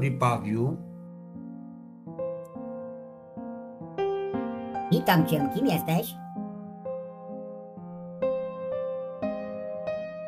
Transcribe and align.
Dzień 0.00 0.10
dobry, 0.10 0.18
Pawiu. 0.18 0.76
Witam 4.92 5.26
cię, 5.26 5.50
kim 5.54 5.66
jesteś? 5.66 6.14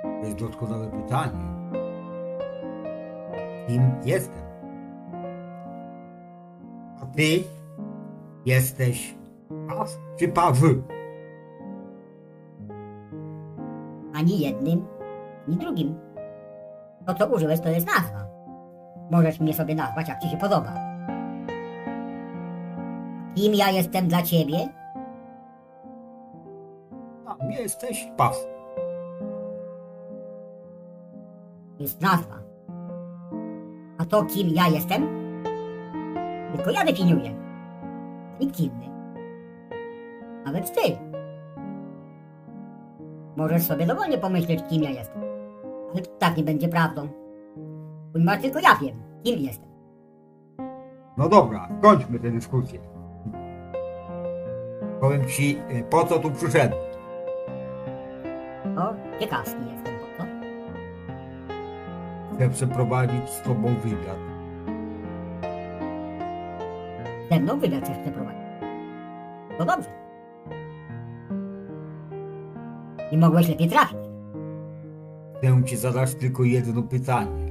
To 0.03 0.27
jest 0.27 0.39
doskonałe 0.39 0.87
pytanie. 0.87 1.45
Kim 3.69 3.83
jestem? 4.05 4.43
A 7.03 7.06
ty 7.06 7.45
jesteś 8.47 9.15
Paw 9.69 9.98
czy 10.19 10.28
Pawy? 10.28 10.83
Ani 14.15 14.41
jednym, 14.41 14.84
ani 15.48 15.56
drugim. 15.56 15.95
To, 17.06 17.15
co 17.15 17.27
użyłeś, 17.27 17.61
to 17.61 17.69
jest 17.69 17.87
nazwa. 17.87 18.22
Możesz 19.13 19.41
mnie 19.41 19.55
sobie 19.55 19.75
nazwać, 19.75 20.09
jak 20.09 20.23
ci 20.23 20.29
się 20.29 20.37
podoba. 20.37 20.75
Kim 23.35 23.55
ja 23.55 23.71
jestem 23.71 24.09
dla 24.09 24.23
ciebie? 24.23 24.69
Tam 27.25 27.51
jesteś 27.51 28.09
Paw. 28.17 28.37
Jest 31.79 32.01
nazwa. 32.01 32.35
A 33.99 34.05
to, 34.05 34.25
kim 34.25 34.49
ja 34.49 34.69
jestem? 34.69 35.03
Tylko 36.53 36.71
ja 36.71 36.85
definiuję. 36.85 37.35
Nikt 38.41 38.61
inny. 38.61 38.89
Nawet 40.45 40.75
ty. 40.75 40.99
Możesz 43.37 43.63
sobie 43.63 43.87
dowolnie 43.87 44.19
pomyśleć, 44.19 44.61
kim 44.71 44.83
ja 44.83 44.91
jestem. 44.91 45.23
Ale 45.93 46.03
to 46.03 46.11
tak 46.19 46.37
nie 46.37 46.43
będzie 46.43 46.69
prawdą. 46.69 47.22
Ponieważ 48.13 48.43
tylko 48.43 48.61
ja 48.61 48.75
wiem, 48.83 48.97
kim 49.25 49.39
jestem. 49.39 49.69
No 51.17 51.29
dobra, 51.29 51.69
kończmy 51.83 52.19
tę 52.19 52.31
dyskusję. 52.31 52.81
Powiem 55.01 55.28
ci, 55.28 55.59
y, 55.71 55.84
po 55.91 56.05
co 56.05 56.19
tu 56.19 56.31
przyszedłem. 56.31 56.83
O, 58.78 58.95
ciekawski 59.21 59.61
jestem, 59.72 59.95
po 59.99 60.06
co? 60.19 60.25
Chcę 62.34 62.51
przeprowadzić 62.51 63.31
z 63.31 63.43
tobą 63.43 63.75
wywiad. 63.75 64.19
Ze 67.31 67.41
mną 67.41 67.59
wywiad 67.59 67.84
chcesz 67.84 67.99
przeprowadzić. 67.99 68.43
To 69.59 69.65
dobrze. 69.65 69.89
Nie 73.12 73.19
mogłeś 73.19 73.49
lepiej 73.49 73.69
trafić. 73.69 73.99
Chcę 75.39 75.65
ci 75.65 75.77
zadać 75.77 76.15
tylko 76.15 76.45
jedno 76.45 76.83
pytanie. 76.83 77.41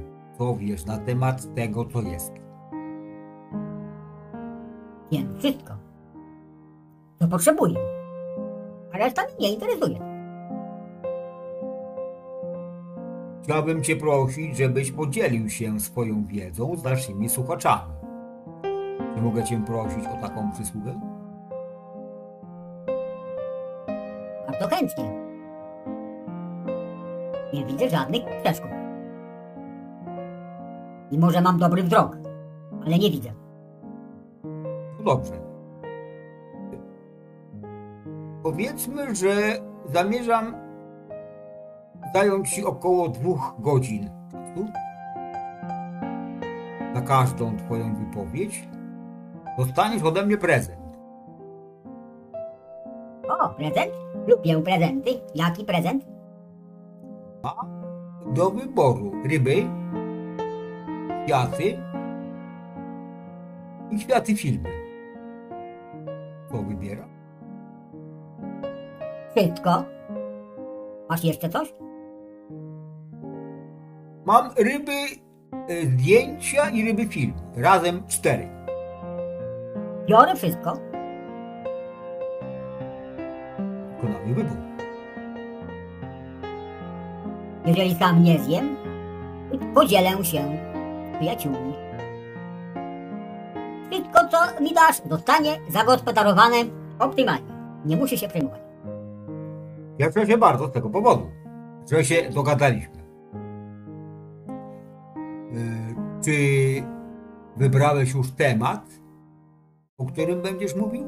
Co 0.42 0.56
wiesz 0.56 0.86
na 0.86 0.98
temat 0.98 1.54
tego, 1.54 1.84
co 1.84 2.02
jest? 2.02 2.32
Wiem 5.12 5.38
wszystko. 5.38 5.74
Co 7.20 7.28
potrzebuję. 7.28 7.76
A 8.92 8.98
reszta 8.98 9.22
mnie 9.22 9.34
nie 9.40 9.52
interesuje. 9.52 9.98
Chciałbym 13.42 13.82
cię 13.82 13.96
prosić, 13.96 14.56
żebyś 14.56 14.92
podzielił 14.92 15.50
się 15.50 15.80
swoją 15.80 16.24
wiedzą 16.26 16.76
z 16.76 16.84
naszymi 16.84 17.28
słuchaczami. 17.28 17.92
Czy 19.16 19.22
mogę 19.22 19.44
cię 19.44 19.62
prosić 19.66 20.04
o 20.06 20.22
taką 20.22 20.52
przysługę? 20.52 21.00
Bardzo 24.46 24.76
chętnie. 24.76 25.12
Nie 27.54 27.66
widzę 27.66 27.90
żadnych 27.90 28.22
przeszkód. 28.42 28.81
I 31.12 31.18
może 31.18 31.40
mam 31.40 31.58
dobry 31.58 31.82
wzrok, 31.82 32.16
ale 32.86 32.98
nie 32.98 33.10
widzę. 33.10 33.32
No 34.98 35.04
dobrze. 35.04 35.32
Powiedzmy, 38.42 39.14
że 39.14 39.32
zamierzam 39.86 40.54
zająć 42.14 42.50
ci 42.50 42.64
około 42.64 43.08
dwóch 43.08 43.54
godzin 43.58 44.10
czasu. 44.32 44.66
Na 46.94 47.00
każdą 47.00 47.56
twoją 47.56 47.94
wypowiedź 47.94 48.68
dostaniesz 49.58 50.02
ode 50.02 50.26
mnie 50.26 50.36
prezent. 50.36 50.78
O, 53.28 53.48
prezent? 53.48 53.92
Lubię 54.26 54.62
prezenty. 54.62 55.10
Jaki 55.34 55.64
prezent? 55.64 56.04
A 57.42 57.54
do 58.34 58.50
wyboru 58.50 59.12
ryby, 59.24 59.64
kwiaty 61.24 61.78
i 63.90 63.98
kwiaty 63.98 64.36
filmy. 64.36 64.70
Co 66.50 66.62
wybiera? 66.62 67.04
Wszystko. 69.30 69.84
Masz 71.10 71.24
jeszcze 71.24 71.48
coś? 71.48 71.74
Mam 74.24 74.50
ryby, 74.56 74.92
e, 75.68 75.82
zdjęcia 75.86 76.70
i 76.70 76.84
ryby 76.84 77.06
film. 77.06 77.32
Razem 77.56 78.02
cztery. 78.08 78.48
Biorę 80.08 80.36
wszystko. 80.36 80.78
Doskonały 83.92 84.34
wybór. 84.34 84.56
Jeżeli 87.66 87.94
sam 87.94 88.22
nie 88.22 88.38
zjem, 88.38 88.76
podzielę 89.74 90.24
się 90.24 90.71
przyjaciółmi. 91.22 91.72
Wszystko, 93.90 94.20
co 94.30 94.60
mi 94.62 94.74
dasz, 94.74 95.02
zostanie 95.10 95.50
zagospodarowane 95.68 96.56
optymalnie. 96.98 97.52
Nie 97.84 97.96
muszę 97.96 98.16
się 98.16 98.28
przejmować. 98.28 98.60
Cieszę 100.00 100.26
się 100.26 100.38
bardzo 100.38 100.66
z 100.66 100.72
tego 100.72 100.90
powodu, 100.90 101.26
że 101.92 102.04
się 102.04 102.30
dogadaliśmy. 102.30 103.02
E, 105.52 105.92
Czy 106.24 106.32
wybrałeś 107.56 108.14
już 108.14 108.30
temat, 108.30 108.82
o 109.98 110.06
którym 110.06 110.42
będziesz 110.42 110.76
mówił? 110.76 111.06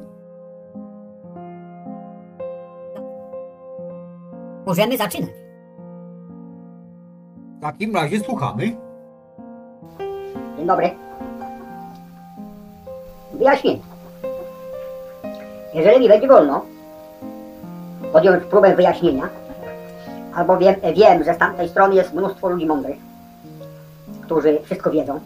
Możemy 4.67 4.97
zaczynać. 4.97 5.31
W 7.59 7.61
takim 7.61 7.95
razie 7.95 8.21
słuchamy. 8.21 8.84
Dzień 10.65 10.69
dobry. 10.69 10.91
Wyjaśnię. 13.33 13.79
Jeżeli 15.75 16.01
mi 16.01 16.09
będzie 16.09 16.29
wolno 16.29 16.65
podjąć 18.13 18.45
próbę 18.45 18.77
wyjaśnienia, 18.77 19.29
albo 20.35 20.57
wiem, 20.57 20.75
wiem, 20.95 21.25
że 21.25 21.35
z 21.35 21.39
tamtej 21.39 21.69
strony 21.69 21.95
jest 21.95 22.15
mnóstwo 22.15 22.49
ludzi 22.49 22.67
mądrych, 22.67 22.97
którzy 24.23 24.61
wszystko 24.65 24.91
wiedzą. 24.91 25.21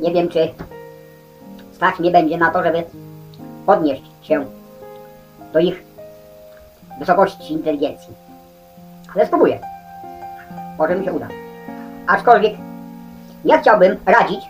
Nie 0.00 0.12
wiem, 0.12 0.28
czy 0.28 0.48
stać 1.72 1.98
mnie 1.98 2.10
będzie 2.10 2.38
na 2.38 2.50
to, 2.50 2.62
żeby 2.62 2.84
podnieść 3.66 4.02
się 4.22 4.46
do 5.52 5.58
ich 5.58 5.84
wysokości 6.98 7.52
inteligencji. 7.52 8.14
Ale 9.14 9.26
spróbuję. 9.26 9.60
Może 10.78 10.96
mi 10.96 11.04
się 11.04 11.12
uda. 11.12 11.28
Aczkolwiek 12.06 12.65
nie 13.44 13.58
chciałbym 13.58 13.96
radzić 14.06 14.40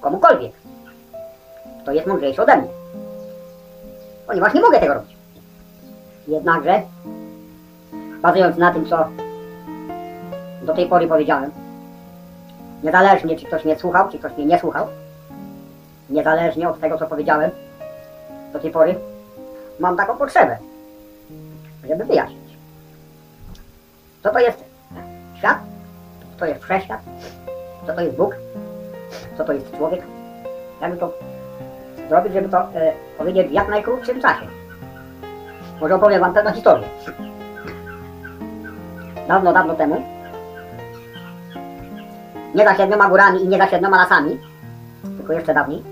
komukolwiek, 0.00 0.52
kto 1.82 1.92
jest 1.92 2.06
mądrzejszy 2.06 2.42
ode 2.42 2.56
mnie. 2.56 2.68
Ponieważ 4.26 4.54
nie 4.54 4.60
mogę 4.60 4.80
tego 4.80 4.94
robić. 4.94 5.16
Jednakże, 6.28 6.82
bazując 8.22 8.56
na 8.56 8.72
tym, 8.72 8.86
co 8.86 9.08
do 10.62 10.74
tej 10.74 10.88
pory 10.88 11.06
powiedziałem, 11.06 11.50
niezależnie 12.82 13.36
czy 13.36 13.46
ktoś 13.46 13.64
mnie 13.64 13.78
słuchał, 13.78 14.08
czy 14.08 14.18
ktoś 14.18 14.32
mnie 14.36 14.46
nie 14.46 14.58
słuchał, 14.58 14.86
niezależnie 16.10 16.68
od 16.68 16.80
tego, 16.80 16.98
co 16.98 17.06
powiedziałem 17.06 17.50
do 18.52 18.58
tej 18.58 18.70
pory, 18.70 18.94
mam 19.78 19.96
taką 19.96 20.16
potrzebę, 20.16 20.58
żeby 21.88 22.04
wyjaśnić. 22.04 22.58
Co 24.22 24.30
to 24.30 24.38
jest 24.38 24.64
świat? 25.38 25.67
To 26.38 26.46
jest 26.46 26.62
wszechświat? 26.62 27.00
Co 27.86 27.92
to 27.92 28.00
jest 28.00 28.16
Bóg? 28.16 28.36
Co 29.36 29.44
to 29.44 29.52
jest 29.52 29.76
człowiek? 29.76 30.02
Jakby 30.80 30.96
to 30.96 31.12
zrobić, 32.08 32.32
żeby 32.32 32.48
to 32.48 32.58
e, 32.58 32.92
powiedzieć 33.18 33.48
w 33.48 33.52
jak 33.52 33.68
najkrótszym 33.68 34.20
czasie. 34.20 34.46
Może 35.80 35.94
opowiem 35.94 36.20
Wam 36.20 36.34
pewną 36.34 36.52
historię. 36.52 36.88
Dawno, 39.28 39.52
dawno 39.52 39.74
temu, 39.74 40.02
nie 42.54 42.64
za 42.64 42.76
siedmioma 42.76 43.08
górami 43.08 43.44
i 43.44 43.48
nie 43.48 43.58
za 43.58 43.68
siedmioma 43.68 43.96
lasami, 43.96 44.38
tylko 45.16 45.32
jeszcze 45.32 45.54
dawniej, 45.54 45.82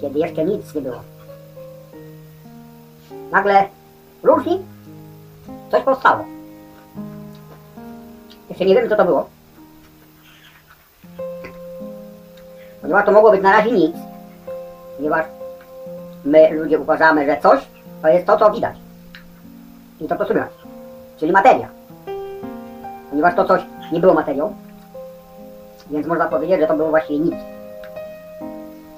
kiedy 0.00 0.18
jeszcze 0.18 0.44
nic 0.44 0.74
nie 0.74 0.80
było. 0.80 1.00
Nagle 3.30 3.68
różni 4.22 4.64
coś 5.70 5.82
powstało. 5.82 6.37
Jeszcze 8.48 8.64
nie 8.64 8.74
wiemy 8.74 8.88
co 8.88 8.96
to 8.96 9.04
było. 9.04 9.28
Ponieważ 12.80 13.06
to 13.06 13.12
mogło 13.12 13.30
być 13.30 13.42
na 13.42 13.52
razie 13.52 13.72
nic. 13.72 13.96
Ponieważ 14.96 15.26
my 16.24 16.50
ludzie 16.50 16.78
uważamy, 16.78 17.26
że 17.26 17.40
coś 17.42 17.60
to 18.02 18.08
jest 18.08 18.26
to, 18.26 18.38
co 18.38 18.50
widać. 18.50 18.76
I 20.00 20.08
to, 20.08 20.16
co. 20.16 20.34
Czyli 21.16 21.32
materia. 21.32 21.68
Ponieważ 23.10 23.34
to 23.34 23.44
coś 23.44 23.62
nie 23.92 24.00
było 24.00 24.14
materią, 24.14 24.54
więc 25.90 26.06
można 26.06 26.26
powiedzieć, 26.26 26.60
że 26.60 26.66
to 26.66 26.76
było 26.76 26.88
właściwie 26.88 27.18
nic. 27.18 27.34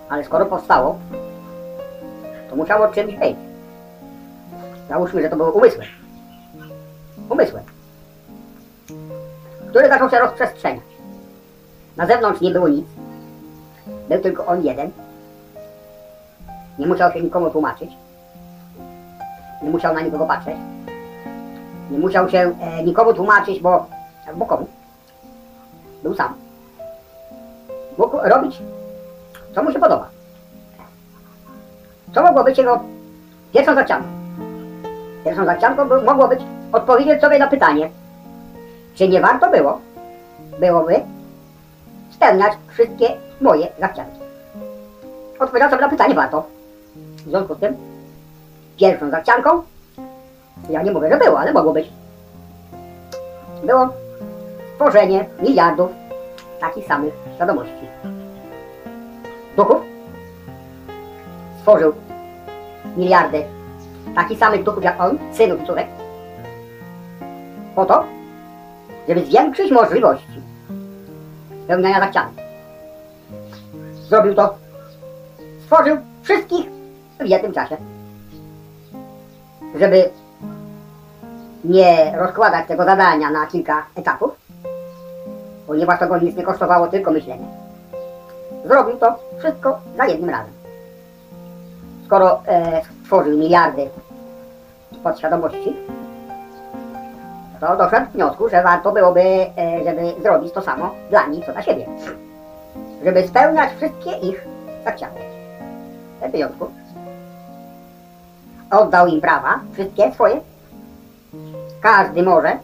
Ale 0.08 0.24
skoro 0.24 0.46
powstało, 0.46 0.98
to 2.50 2.56
musiało 2.56 2.88
czymś 2.88 3.14
być. 3.14 3.36
Załóżmy, 4.88 5.22
że 5.22 5.28
to 5.28 5.36
było 5.36 5.50
umysłem. 5.50 5.86
Umysłem. 7.28 7.64
Który 9.70 9.88
zaczął 9.88 10.10
się 10.10 10.18
rozprzestrzeniać. 10.18 10.84
Na 11.96 12.06
zewnątrz 12.06 12.40
nie 12.40 12.50
było 12.50 12.68
nic. 12.68 12.86
Był 14.08 14.20
tylko 14.20 14.46
on 14.46 14.62
jeden. 14.64 14.90
Nie 16.78 16.86
musiał 16.86 17.12
się 17.12 17.20
nikomu 17.20 17.50
tłumaczyć. 17.50 17.90
Nie 19.62 19.70
musiał 19.70 19.94
na 19.94 20.00
nikogo 20.00 20.26
patrzeć. 20.26 20.56
Nie 21.90 21.98
musiał 21.98 22.28
się 22.28 22.54
e, 22.60 22.82
nikomu 22.84 23.14
tłumaczyć, 23.14 23.60
bo, 23.60 23.86
bo 24.34 24.46
komu? 24.46 24.66
Był 26.02 26.14
sam. 26.14 26.34
Mógł 27.98 28.16
robić, 28.22 28.62
co 29.54 29.62
mu 29.62 29.72
się 29.72 29.78
podoba. 29.78 30.08
Co 32.14 32.22
mogło 32.22 32.44
być 32.44 32.58
jego 32.58 32.80
pierwszą 33.52 33.74
zachcianką? 33.74 34.08
Pierwszą 35.24 35.44
zachcianką 35.44 36.02
mogło 36.04 36.28
być 36.28 36.40
odpowiedzieć 36.72 37.20
sobie 37.20 37.38
na 37.38 37.46
pytanie, 37.46 37.90
czy 38.94 39.08
nie 39.08 39.20
warto 39.20 39.50
było, 39.50 39.80
byłoby 40.60 41.00
spełniać 42.10 42.52
wszystkie 42.68 43.16
moje 43.40 43.66
zachcianki. 43.80 44.20
Odpowiedział 45.40 45.70
sobie 45.70 45.82
na 45.82 45.88
pytanie 45.88 46.14
warto. 46.14 46.46
W 47.16 47.28
związku 47.28 47.54
z 47.54 47.58
tym, 47.58 47.76
pierwszą 48.76 49.10
zachcianką, 49.10 49.62
ja 50.70 50.82
nie 50.82 50.92
mówię, 50.92 51.10
że 51.10 51.16
było, 51.16 51.40
ale 51.40 51.52
mogło 51.52 51.72
być, 51.72 51.90
było 53.64 53.88
stworzenie 54.74 55.24
miliardów 55.42 55.90
takich 56.60 56.86
samych 56.86 57.14
świadomości. 57.34 57.88
Duchów 59.56 59.76
stworzył 61.58 61.92
miliardy 62.96 63.44
takich 64.14 64.38
samych 64.38 64.64
duchów 64.64 64.84
jak 64.84 65.00
on, 65.00 65.18
synów 65.32 65.62
i 65.62 65.66
córek, 65.66 65.86
po 67.74 67.84
to, 67.86 68.04
żeby 69.10 69.26
zwiększyć 69.26 69.70
możliwości 69.70 70.40
spełniania 71.64 72.00
zachcianek. 72.00 72.34
Zrobił 74.08 74.34
to, 74.34 74.54
stworzył 75.64 75.96
wszystkich 76.22 76.66
w 77.20 77.26
jednym 77.26 77.52
czasie, 77.52 77.76
żeby 79.78 80.10
nie 81.64 82.12
rozkładać 82.16 82.68
tego 82.68 82.84
zadania 82.84 83.30
na 83.30 83.46
kilka 83.46 83.86
etapów, 83.94 84.30
ponieważ 85.66 86.00
to 86.00 86.06
go 86.06 86.18
nic 86.18 86.36
nie 86.36 86.42
kosztowało, 86.42 86.88
tylko 86.88 87.10
myślenie. 87.10 87.46
Zrobił 88.64 88.96
to 88.96 89.18
wszystko 89.38 89.80
za 89.96 90.06
jednym 90.06 90.30
razem. 90.30 90.52
Skoro 92.06 92.42
e, 92.46 92.82
stworzył 93.04 93.38
miliardy 93.38 93.88
podświadomości, 95.02 95.76
to 97.60 97.76
doszedł 97.76 98.06
do 98.06 98.12
wniosku, 98.12 98.48
że 98.48 98.62
warto 98.62 98.92
byłoby, 98.92 99.20
e, 99.20 99.84
żeby 99.84 100.22
zrobić 100.22 100.52
to 100.52 100.62
samo 100.62 100.94
dla 101.10 101.26
nich, 101.26 101.46
co 101.46 101.52
dla 101.52 101.62
siebie. 101.62 101.86
Żeby 103.04 103.28
spełniać 103.28 103.70
wszystkie 103.76 104.10
ich 104.10 104.46
zachcianki. 104.84 105.20
Tym 106.20 106.30
wyjątku 106.30 106.66
oddał 108.70 109.06
im 109.06 109.20
prawa, 109.20 109.60
wszystkie 109.72 110.12
swoje. 110.12 110.40
Każdy 111.82 112.22
może 112.22 112.58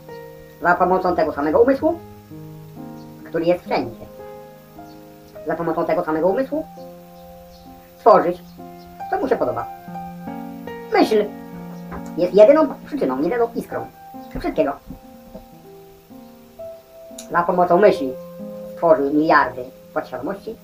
za 0.62 0.74
pomocą 0.74 1.16
tego 1.16 1.32
samego 1.32 1.60
umysłu, 1.60 1.98
który 3.24 3.44
jest 3.44 3.64
wszędzie. 3.64 4.06
Za 5.46 5.54
pomocą 5.54 5.84
tego 5.84 6.04
samego 6.04 6.28
umysłu 6.28 6.66
stworzyć, 7.96 8.42
co 9.10 9.18
mu 9.18 9.28
się 9.28 9.36
podoba. 9.36 9.66
Myśl 10.92 11.24
jest 12.16 12.34
jedyną 12.34 12.68
przyczyną, 12.86 13.22
jedyną 13.22 13.48
iskrą 13.54 13.86
wszystkiego. 14.40 14.72
Za 17.30 17.42
pomocą 17.42 17.78
myśli 17.78 18.12
stworzył 18.72 19.14
miliardy 19.14 19.64
podświadomości. 19.94 20.56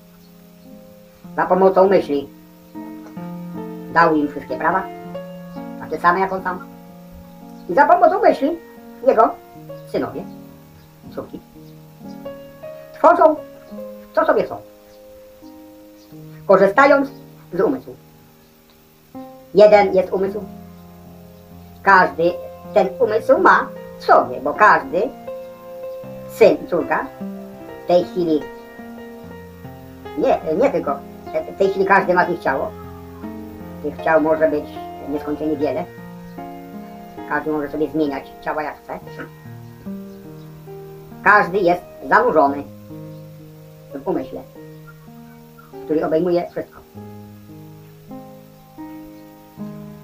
Za 1.35 1.45
pomocą 1.45 1.87
myśli 1.87 2.29
dał 3.93 4.15
im 4.15 4.27
wszystkie 4.27 4.57
prawa, 4.57 4.83
takie 5.79 5.99
same 5.99 6.19
jak 6.19 6.33
on 6.33 6.43
sam. 6.43 6.67
I 7.69 7.73
za 7.73 7.85
pomocą 7.85 8.21
myśli 8.21 8.51
jego 9.07 9.35
synowie, 9.91 10.23
córki, 11.15 11.39
tworzą 12.93 13.35
co 14.15 14.25
sobie 14.25 14.43
chcą, 14.43 14.57
korzystając 16.47 17.09
z 17.53 17.61
umysłu. 17.61 17.95
Jeden 19.53 19.95
jest 19.95 20.13
umysł, 20.13 20.43
każdy 21.83 22.33
ten 22.73 22.87
umysł 22.99 23.37
ma 23.37 23.67
w 23.99 24.03
sobie, 24.03 24.41
bo 24.41 24.53
każdy 24.53 25.01
syn 26.29 26.57
córka 26.69 27.05
w 27.83 27.87
tej 27.87 28.03
chwili 28.03 28.41
nie, 30.17 30.39
nie 30.61 30.69
tylko, 30.69 30.99
w 31.55 31.57
tej 31.57 31.69
chwili 31.69 31.85
każdy 31.85 32.13
ma 32.13 32.25
tych 32.25 32.39
ciało. 32.39 32.71
Tych 33.83 34.03
ciał 34.03 34.21
może 34.21 34.49
być 34.49 34.65
nieskończenie 35.09 35.57
wiele. 35.57 35.85
Każdy 37.29 37.51
może 37.51 37.69
sobie 37.69 37.87
zmieniać 37.89 38.23
ciała 38.41 38.63
jak 38.63 38.77
chce. 38.83 38.99
Każdy 41.23 41.57
jest 41.57 41.81
zanurzony 42.09 42.63
w 43.95 44.07
umyśle, 44.07 44.41
który 45.85 46.05
obejmuje 46.05 46.49
wszystko. 46.51 46.79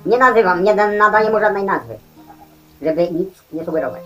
Nie 0.05 0.17
nazywam, 0.17 0.63
nie 0.63 0.75
da- 0.75 0.91
nadaję 0.91 1.29
mu 1.29 1.39
żadnej 1.39 1.63
nazwy, 1.63 1.97
żeby 2.81 3.11
nic 3.11 3.29
nie 3.53 3.65
sugerować. 3.65 4.01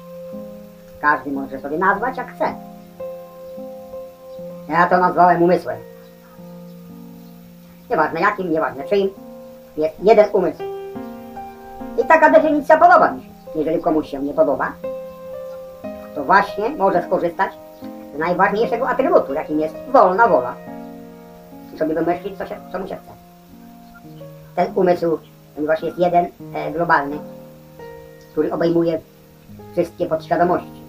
Każdy 1.01 1.31
może 1.31 1.59
sobie 1.59 1.77
nazwać 1.77 2.17
jak 2.17 2.35
chce. 2.35 2.53
Ja 4.69 4.87
to 4.87 4.97
nazwałem 4.97 5.43
umysłem. 5.43 5.77
Nieważne 7.89 8.21
jakim, 8.21 8.51
nieważne 8.51 8.83
czyim, 8.83 9.09
jest 9.77 9.95
jeden 10.03 10.25
umysł. 10.33 10.63
I 12.03 12.07
taka 12.07 12.29
definicja 12.29 12.77
podoba 12.77 13.11
mi 13.11 13.21
się. 13.21 13.29
Jeżeli 13.55 13.81
komuś 13.81 14.09
się 14.09 14.19
nie 14.19 14.33
podoba, 14.33 14.71
to 16.15 16.23
właśnie 16.23 16.69
może 16.69 17.03
skorzystać 17.03 17.51
z 18.15 18.19
najważniejszego 18.19 18.89
atrybutu, 18.89 19.33
jakim 19.33 19.59
jest 19.59 19.75
wolna 19.91 20.27
wola. 20.27 20.55
I 21.75 21.77
sobie 21.77 21.95
wymyślić, 21.95 22.37
co, 22.37 22.45
się, 22.45 22.55
co 22.71 22.79
mu 22.79 22.87
się 22.87 22.95
chce. 22.95 23.11
Ten 24.55 24.67
umysł, 24.75 25.19
ponieważ 25.55 25.83
jest 25.83 25.97
jeden 25.97 26.25
e, 26.55 26.71
globalny, 26.71 27.17
który 28.33 28.53
obejmuje 28.53 28.99
wszystkie 29.71 30.05
podświadomości. 30.05 30.81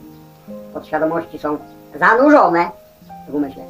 Podświadomości 0.75 1.39
są 1.39 1.59
zanurzone 1.99 2.71
w 3.29 3.35
umyśle. 3.35 3.63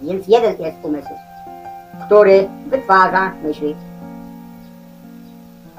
Więc 0.00 0.28
jeden 0.28 0.56
jest 0.58 0.76
umysł, 0.82 1.08
który 2.06 2.48
wytwarza 2.66 3.32
myśli. 3.42 3.76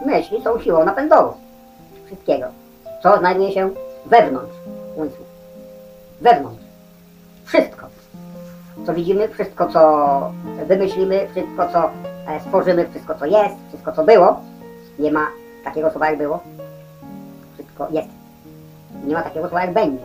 Myśli 0.06 0.42
są 0.44 0.60
siłą 0.60 0.86
napędową 0.86 1.34
wszystkiego, 2.06 2.46
co 3.04 3.18
znajduje 3.18 3.52
się 3.52 3.70
wewnątrz 4.06 4.56
umysłu. 4.96 5.26
Wewnątrz. 6.22 6.64
Wszystko, 7.46 7.86
co 8.86 8.94
widzimy, 8.94 9.28
wszystko, 9.28 9.68
co 9.68 10.32
wymyślimy, 10.68 11.28
wszystko, 11.32 11.68
co 11.74 11.90
e, 12.28 12.40
stworzymy, 12.40 12.90
wszystko, 12.90 13.16
co 13.16 13.26
jest, 13.26 13.56
wszystko, 13.70 13.92
co 13.92 14.04
było. 14.04 14.42
Nie 15.00 15.12
ma 15.12 15.28
takiego 15.64 15.90
słowa, 15.90 16.10
jak 16.10 16.18
było. 16.18 16.40
Wszystko 17.80 17.96
jest. 17.96 18.10
Nie 19.06 19.14
ma 19.14 19.22
takiego 19.22 19.48
słowa, 19.50 19.62
jak 19.62 19.74
będzie. 19.74 20.04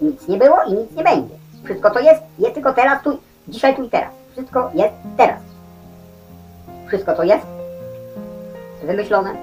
Nic 0.00 0.28
nie 0.28 0.38
było 0.38 0.62
i 0.62 0.72
nic 0.72 0.92
nie 0.96 1.04
będzie. 1.04 1.34
Wszystko, 1.64 1.90
co 1.90 2.00
jest, 2.00 2.22
jest 2.38 2.54
tylko 2.54 2.72
teraz, 2.72 3.02
tu, 3.02 3.18
dzisiaj, 3.48 3.76
tu 3.76 3.82
i 3.84 3.90
teraz. 3.90 4.10
Wszystko 4.32 4.70
jest 4.74 4.94
teraz. 5.16 5.40
Wszystko, 6.86 7.14
co 7.14 7.22
jest 7.22 7.46
wymyślone, 8.82 9.34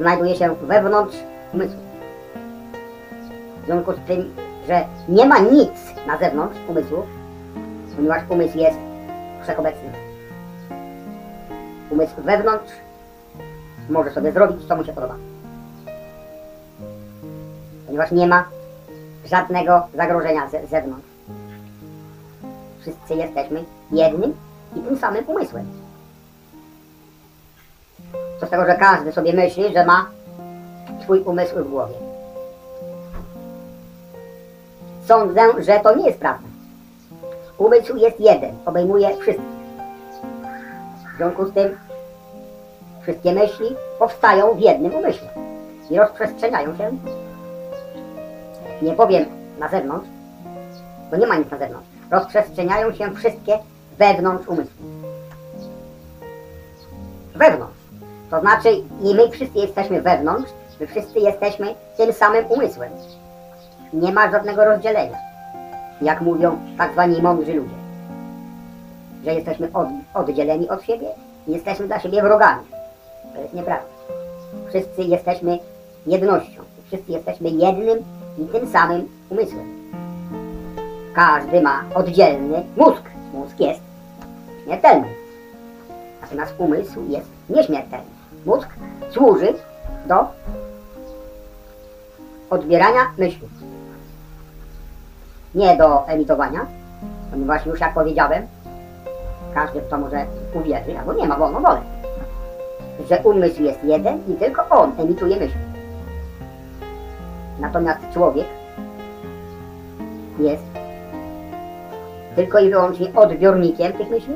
znajduje 0.00 0.36
się 0.36 0.54
wewnątrz 0.54 1.16
umysłu. 1.54 1.80
W 3.62 3.66
związku 3.66 3.92
z 3.92 3.98
tym, 4.06 4.34
że 4.68 4.84
nie 5.08 5.26
ma 5.26 5.38
nic 5.38 5.70
na 6.06 6.18
zewnątrz 6.18 6.58
umysłu, 6.68 7.02
ponieważ 7.96 8.22
umysł 8.28 8.58
jest 8.58 8.78
wszechobecny. 9.42 9.92
Umysł 11.90 12.14
wewnątrz 12.18 12.72
może 13.90 14.10
sobie 14.10 14.32
zrobić, 14.32 14.66
co 14.68 14.76
mu 14.76 14.84
się 14.84 14.92
podoba. 14.92 15.14
Ponieważ 17.86 18.10
nie 18.10 18.26
ma 18.26 18.44
żadnego 19.24 19.86
zagrożenia 19.94 20.48
z 20.48 20.70
zewnątrz. 20.70 21.06
Wszyscy 22.80 23.14
jesteśmy 23.14 23.64
jednym 23.90 24.34
i 24.76 24.80
tym 24.80 24.98
samym 24.98 25.28
umysłem. 25.28 25.66
Co 28.40 28.46
z 28.46 28.50
tego, 28.50 28.66
że 28.66 28.74
każdy 28.74 29.12
sobie 29.12 29.32
myśli, 29.32 29.72
że 29.72 29.86
ma 29.86 30.06
swój 31.02 31.20
umysł 31.20 31.64
w 31.64 31.70
głowie. 31.70 31.94
Sądzę, 35.08 35.40
że 35.62 35.80
to 35.80 35.96
nie 35.96 36.06
jest 36.06 36.18
prawda. 36.18 36.48
Umysł 37.58 37.96
jest 37.96 38.20
jeden, 38.20 38.54
obejmuje 38.66 39.16
wszystkich. 39.16 39.46
W 41.14 41.16
związku 41.16 41.46
z 41.46 41.52
tym 41.52 41.76
wszystkie 43.02 43.32
myśli 43.32 43.76
powstają 43.98 44.54
w 44.54 44.60
jednym 44.60 44.94
umyśle 44.94 45.28
i 45.90 45.98
rozprzestrzeniają 45.98 46.76
się. 46.76 46.90
Nie 48.82 48.92
powiem 48.92 49.24
na 49.58 49.68
zewnątrz, 49.68 50.08
bo 51.10 51.16
nie 51.16 51.26
ma 51.26 51.36
nic 51.36 51.50
na 51.50 51.58
zewnątrz. 51.58 51.88
Rozprzestrzeniają 52.10 52.92
się 52.92 53.14
wszystkie 53.14 53.58
wewnątrz 53.98 54.48
umysłu. 54.48 54.86
Wewnątrz. 57.34 57.82
To 58.30 58.40
znaczy, 58.40 58.68
i 59.02 59.14
my 59.14 59.30
wszyscy 59.30 59.58
jesteśmy 59.58 60.02
wewnątrz, 60.02 60.50
my 60.80 60.86
wszyscy 60.86 61.18
jesteśmy 61.18 61.74
tym 61.96 62.12
samym 62.12 62.46
umysłem. 62.46 62.92
Nie 63.92 64.12
ma 64.12 64.30
żadnego 64.30 64.64
rozdzielenia. 64.64 65.18
Jak 66.02 66.20
mówią 66.20 66.58
tak 66.78 66.92
zwani 66.92 67.22
mądrzy 67.22 67.54
ludzie. 67.54 67.74
Że 69.24 69.34
jesteśmy 69.34 69.68
od, 69.74 69.86
oddzieleni 70.14 70.68
od 70.68 70.82
siebie 70.82 71.06
i 71.46 71.52
jesteśmy 71.52 71.86
dla 71.86 72.00
siebie 72.00 72.22
wrogami. 72.22 72.71
To 73.34 73.40
jest 73.40 73.54
nieprawda. 73.54 73.86
Wszyscy 74.68 75.02
jesteśmy 75.02 75.58
jednością. 76.06 76.62
Wszyscy 76.86 77.12
jesteśmy 77.12 77.50
jednym 77.50 77.98
i 78.38 78.44
tym 78.44 78.68
samym 78.68 79.08
umysłem. 79.30 79.82
Każdy 81.14 81.60
ma 81.60 81.84
oddzielny 81.94 82.62
mózg. 82.76 83.02
Mózg 83.34 83.60
jest 83.60 83.80
śmiertelny. 84.64 85.06
Natomiast 86.20 86.54
umysł 86.58 87.00
jest 87.08 87.28
nieśmiertelny. 87.50 88.10
Mózg 88.46 88.68
służy 89.10 89.54
do 90.06 90.26
odbierania 92.50 93.00
myśli. 93.18 93.48
Nie 95.54 95.76
do 95.76 96.08
emitowania, 96.08 96.66
ponieważ 97.30 97.66
już 97.66 97.80
jak 97.80 97.94
powiedziałem, 97.94 98.46
każdy 99.54 99.80
w 99.80 99.88
to 99.88 99.98
może 99.98 100.26
uwierzy, 100.54 100.98
albo 100.98 101.12
nie 101.12 101.26
ma 101.28 101.36
wolną 101.36 101.62
wolę, 101.62 101.80
że 103.08 103.20
umysł 103.24 103.62
jest 103.62 103.84
jeden 103.84 104.20
i 104.28 104.34
tylko 104.34 104.68
on 104.68 104.92
emituje 104.98 105.36
myśli. 105.36 105.60
Natomiast 107.60 108.00
człowiek 108.12 108.46
jest 110.38 110.62
tylko 112.36 112.58
i 112.58 112.70
wyłącznie 112.70 113.14
odbiornikiem 113.14 113.92
tych 113.92 114.10
myśli, 114.10 114.34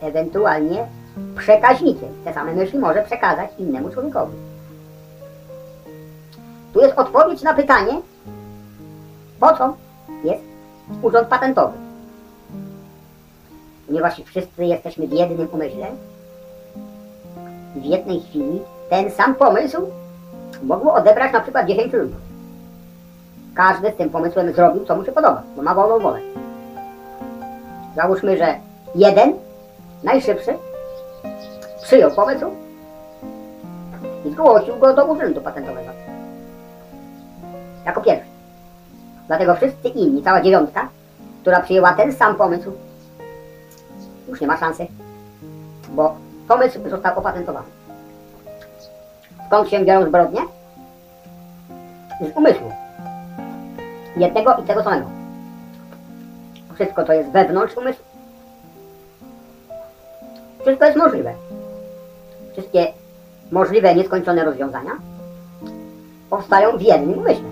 ewentualnie 0.00 0.86
przekaźnikiem. 1.36 2.08
Te 2.24 2.34
same 2.34 2.54
myśli 2.54 2.78
może 2.78 3.02
przekazać 3.02 3.50
innemu 3.58 3.90
człowiekowi. 3.90 4.32
Tu 6.72 6.80
jest 6.80 6.98
odpowiedź 6.98 7.42
na 7.42 7.54
pytanie, 7.54 7.92
po 9.40 9.56
co 9.56 9.76
jest 10.24 10.42
urząd 11.02 11.28
patentowy. 11.28 11.78
Ponieważ 13.86 14.22
wszyscy 14.24 14.64
jesteśmy 14.64 15.06
w 15.06 15.12
jednym 15.12 15.48
umyśle, 15.52 15.86
w 17.76 17.84
jednej 17.84 18.20
chwili 18.20 18.60
ten 18.90 19.10
sam 19.10 19.34
pomysł 19.34 19.78
mogło 20.62 20.94
odebrać 20.94 21.32
na 21.32 21.40
przykład 21.40 21.66
10 21.66 21.92
ludzi. 21.92 22.14
Każdy 23.54 23.90
z 23.90 23.96
tym 23.96 24.10
pomysłem 24.10 24.52
zrobił, 24.52 24.84
co 24.84 24.96
mu 24.96 25.04
się 25.04 25.12
podoba, 25.12 25.42
bo 25.56 25.62
ma 25.62 25.74
wolną 25.74 25.98
wolę. 25.98 26.20
Załóżmy, 27.96 28.38
że 28.38 28.54
jeden, 28.94 29.32
najszybszy, 30.04 30.54
przyjął 31.82 32.10
pomysł 32.10 32.46
i 34.24 34.30
zgłosił 34.30 34.76
go 34.76 34.94
do 34.94 35.04
urzędu 35.04 35.40
patentowego. 35.40 35.90
Jako 37.86 38.00
pierwszy. 38.00 38.30
Dlatego 39.26 39.54
wszyscy 39.54 39.88
inni, 39.88 40.22
cała 40.22 40.40
dziewiątka, 40.40 40.88
która 41.40 41.60
przyjęła 41.60 41.92
ten 41.92 42.12
sam 42.12 42.34
pomysł, 42.34 42.72
już 44.28 44.40
nie 44.40 44.46
ma 44.46 44.56
szansy, 44.56 44.86
bo 45.88 46.25
pomysł 46.48 46.78
został 46.90 47.18
opatentowany. 47.18 47.66
Skąd 49.46 49.68
się 49.68 49.84
biorą 49.84 50.06
zbrodnie? 50.06 50.40
Z 52.20 52.36
umysłu. 52.36 52.72
Jednego 54.16 54.54
i 54.54 54.62
tego 54.62 54.82
samego. 54.82 55.06
Wszystko 56.74 57.04
to 57.04 57.12
jest 57.12 57.30
wewnątrz 57.30 57.76
umysłu. 57.76 58.04
Wszystko 60.60 60.84
jest 60.84 60.98
możliwe. 60.98 61.34
Wszystkie 62.52 62.92
możliwe, 63.50 63.94
nieskończone 63.94 64.44
rozwiązania 64.44 64.90
powstają 66.30 66.78
w 66.78 66.82
jednym 66.82 67.18
umyśle. 67.18 67.48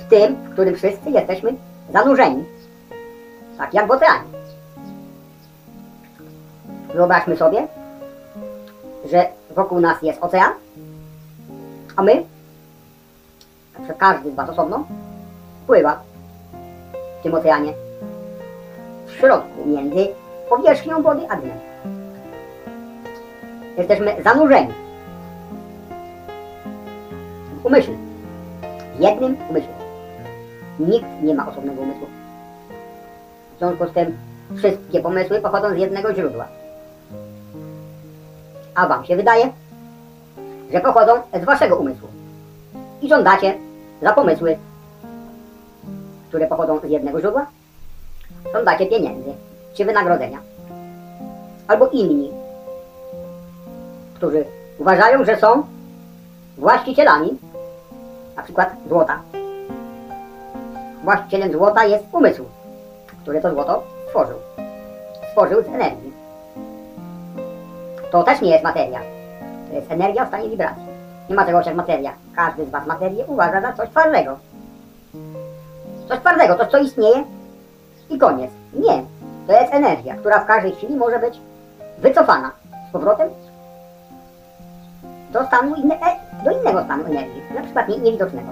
W 0.00 0.10
tym, 0.10 0.34
w 0.34 0.52
którym 0.52 0.74
wszyscy 0.74 1.10
jesteśmy 1.10 1.54
zanurzeni. 1.92 2.44
Tak 3.58 3.74
jak 3.74 3.86
w 3.86 3.90
oceanie. 3.90 4.35
Wyobraźmy 6.96 7.36
sobie, 7.36 7.68
że 9.10 9.28
wokół 9.54 9.80
nas 9.80 10.02
jest 10.02 10.22
ocean, 10.22 10.52
a 11.96 12.02
my, 12.02 12.24
każdy 13.98 14.30
z 14.30 14.34
Was 14.34 14.50
osobno, 14.50 14.84
pływa 15.66 16.00
w 17.20 17.22
tym 17.22 17.34
oceanie 17.34 17.72
w 19.06 19.12
środku 19.12 19.66
między 19.66 20.08
powierzchnią 20.48 21.02
wody 21.02 21.26
a 21.28 21.36
dnem. 21.36 21.58
Jesteśmy 23.78 24.22
zanurzeni 24.22 24.72
w 27.62 27.66
umyśle. 27.66 27.94
W 28.96 29.00
jednym 29.00 29.36
umyśle. 29.50 29.74
Nikt 30.78 31.22
nie 31.22 31.34
ma 31.34 31.48
osobnego 31.48 31.82
umysłu. 31.82 32.06
W 33.54 33.58
związku 33.58 33.86
z 33.86 33.92
tym 33.92 34.16
wszystkie 34.56 35.00
pomysły 35.00 35.40
pochodzą 35.40 35.74
z 35.74 35.78
jednego 35.78 36.14
źródła. 36.14 36.48
A 38.76 38.86
wam 38.86 39.04
się 39.04 39.16
wydaje, 39.16 39.52
że 40.72 40.80
pochodzą 40.80 41.12
z 41.42 41.44
waszego 41.44 41.76
umysłu. 41.76 42.08
I 43.02 43.08
żądacie 43.08 43.54
za 44.02 44.12
pomysły, 44.12 44.58
które 46.28 46.46
pochodzą 46.46 46.80
z 46.80 46.90
jednego 46.90 47.20
źródła, 47.20 47.46
żądacie 48.52 48.86
pieniędzy 48.86 49.30
czy 49.74 49.84
wynagrodzenia. 49.84 50.38
Albo 51.68 51.88
inni, 51.88 52.30
którzy 54.14 54.44
uważają, 54.78 55.24
że 55.24 55.36
są 55.36 55.62
właścicielami, 56.58 57.38
na 58.36 58.42
przykład 58.42 58.70
złota. 58.88 59.20
Właścicielem 61.04 61.52
złota 61.52 61.84
jest 61.84 62.04
umysł, 62.12 62.44
który 63.22 63.40
to 63.40 63.50
złoto 63.50 63.82
stworzył. 64.06 64.36
Stworzył 65.30 65.62
z 65.62 65.66
energii. 65.66 66.15
To 68.16 68.22
też 68.22 68.40
nie 68.40 68.50
jest 68.50 68.64
materia. 68.64 69.00
To 69.68 69.76
jest 69.76 69.90
energia 69.90 70.24
w 70.24 70.28
stanie 70.28 70.48
wibracji. 70.48 70.82
Nie 71.28 71.36
ma 71.36 71.46
czegoś 71.46 71.66
jak 71.66 71.74
materia. 71.74 72.12
Każdy 72.36 72.66
z 72.66 72.70
Was 72.70 72.86
materię 72.86 73.24
uważa 73.26 73.60
za 73.60 73.72
coś 73.72 73.90
twardego. 73.90 74.38
Coś 76.08 76.20
twardego, 76.20 76.56
coś 76.56 76.68
co 76.68 76.78
istnieje 76.78 77.24
i 78.10 78.18
koniec. 78.18 78.50
Nie. 78.72 79.04
To 79.46 79.52
jest 79.52 79.74
energia, 79.74 80.16
która 80.16 80.40
w 80.40 80.46
każdej 80.46 80.72
chwili 80.72 80.96
może 80.96 81.18
być 81.18 81.40
wycofana 81.98 82.50
z 82.88 82.92
powrotem 82.92 83.28
do 85.32 85.46
stanu 85.46 85.74
inne, 85.74 85.94
e, 85.94 86.44
do 86.44 86.50
innego 86.50 86.84
stanu 86.84 87.04
energii, 87.04 87.42
na 87.54 87.62
przykład 87.62 87.88
nie, 87.88 87.98
niewidocznego. 87.98 88.48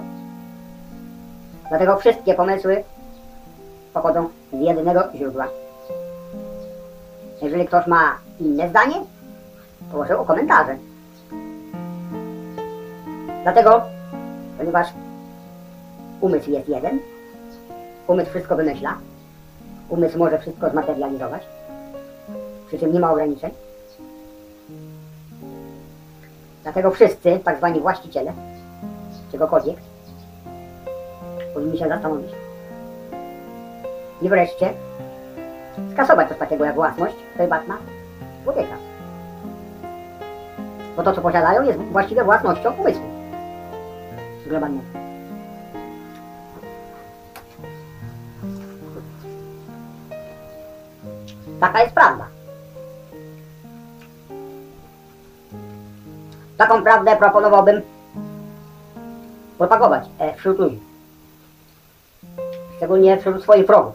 Dlatego 1.69 1.97
wszystkie 1.97 2.33
pomysły 2.33 2.83
pochodzą 3.93 4.29
z 4.53 4.59
jednego 4.59 5.03
źródła. 5.15 5.47
Jeżeli 7.41 7.67
ktoś 7.67 7.87
ma 7.87 8.15
inne 8.39 8.69
zdanie, 8.69 8.95
proszę 9.95 10.19
o 10.19 10.25
komentarze. 10.25 10.77
Dlatego, 13.43 13.81
ponieważ 14.57 14.87
umysł 16.21 16.51
jest 16.51 16.69
jeden, 16.69 16.99
umysł 18.07 18.29
wszystko 18.29 18.55
wymyśla, 18.55 18.97
umysł 19.89 20.17
może 20.17 20.39
wszystko 20.39 20.69
zmaterializować, 20.69 21.43
przy 22.67 22.79
czym 22.79 22.93
nie 22.93 22.99
ma 22.99 23.11
ograniczeń. 23.11 23.51
Dlatego 26.63 26.91
wszyscy, 26.91 27.39
tak 27.43 27.57
zwani 27.57 27.79
właściciele 27.79 28.33
czegokolwiek, 29.31 29.77
powinni 31.53 31.77
się 31.77 31.87
zastanowić 31.87 32.31
i 34.21 34.29
wreszcie 34.29 34.73
skasować 35.93 36.29
coś 36.29 36.37
takiego 36.37 36.65
jak 36.65 36.75
własność 36.75 37.15
prywatna 37.35 37.77
człowieka. 38.43 38.94
Bo 40.95 41.03
to, 41.03 41.13
co 41.13 41.21
posiadają, 41.21 41.63
jest 41.63 41.79
właściwie 41.79 42.23
własnością 42.23 42.73
umysłu 42.73 43.15
globalnego. 44.47 44.85
Taka 51.59 51.81
jest 51.81 51.95
prawda. 51.95 52.27
Taką 56.57 56.83
prawdę 56.83 57.17
proponowałbym 57.17 57.81
propagować 59.57 60.03
e, 60.19 60.33
wśród 60.33 60.59
ludzi. 60.59 60.79
Szczególnie 62.77 63.17
wśród 63.17 63.43
swoich 63.43 63.67
wrogów. 63.67 63.93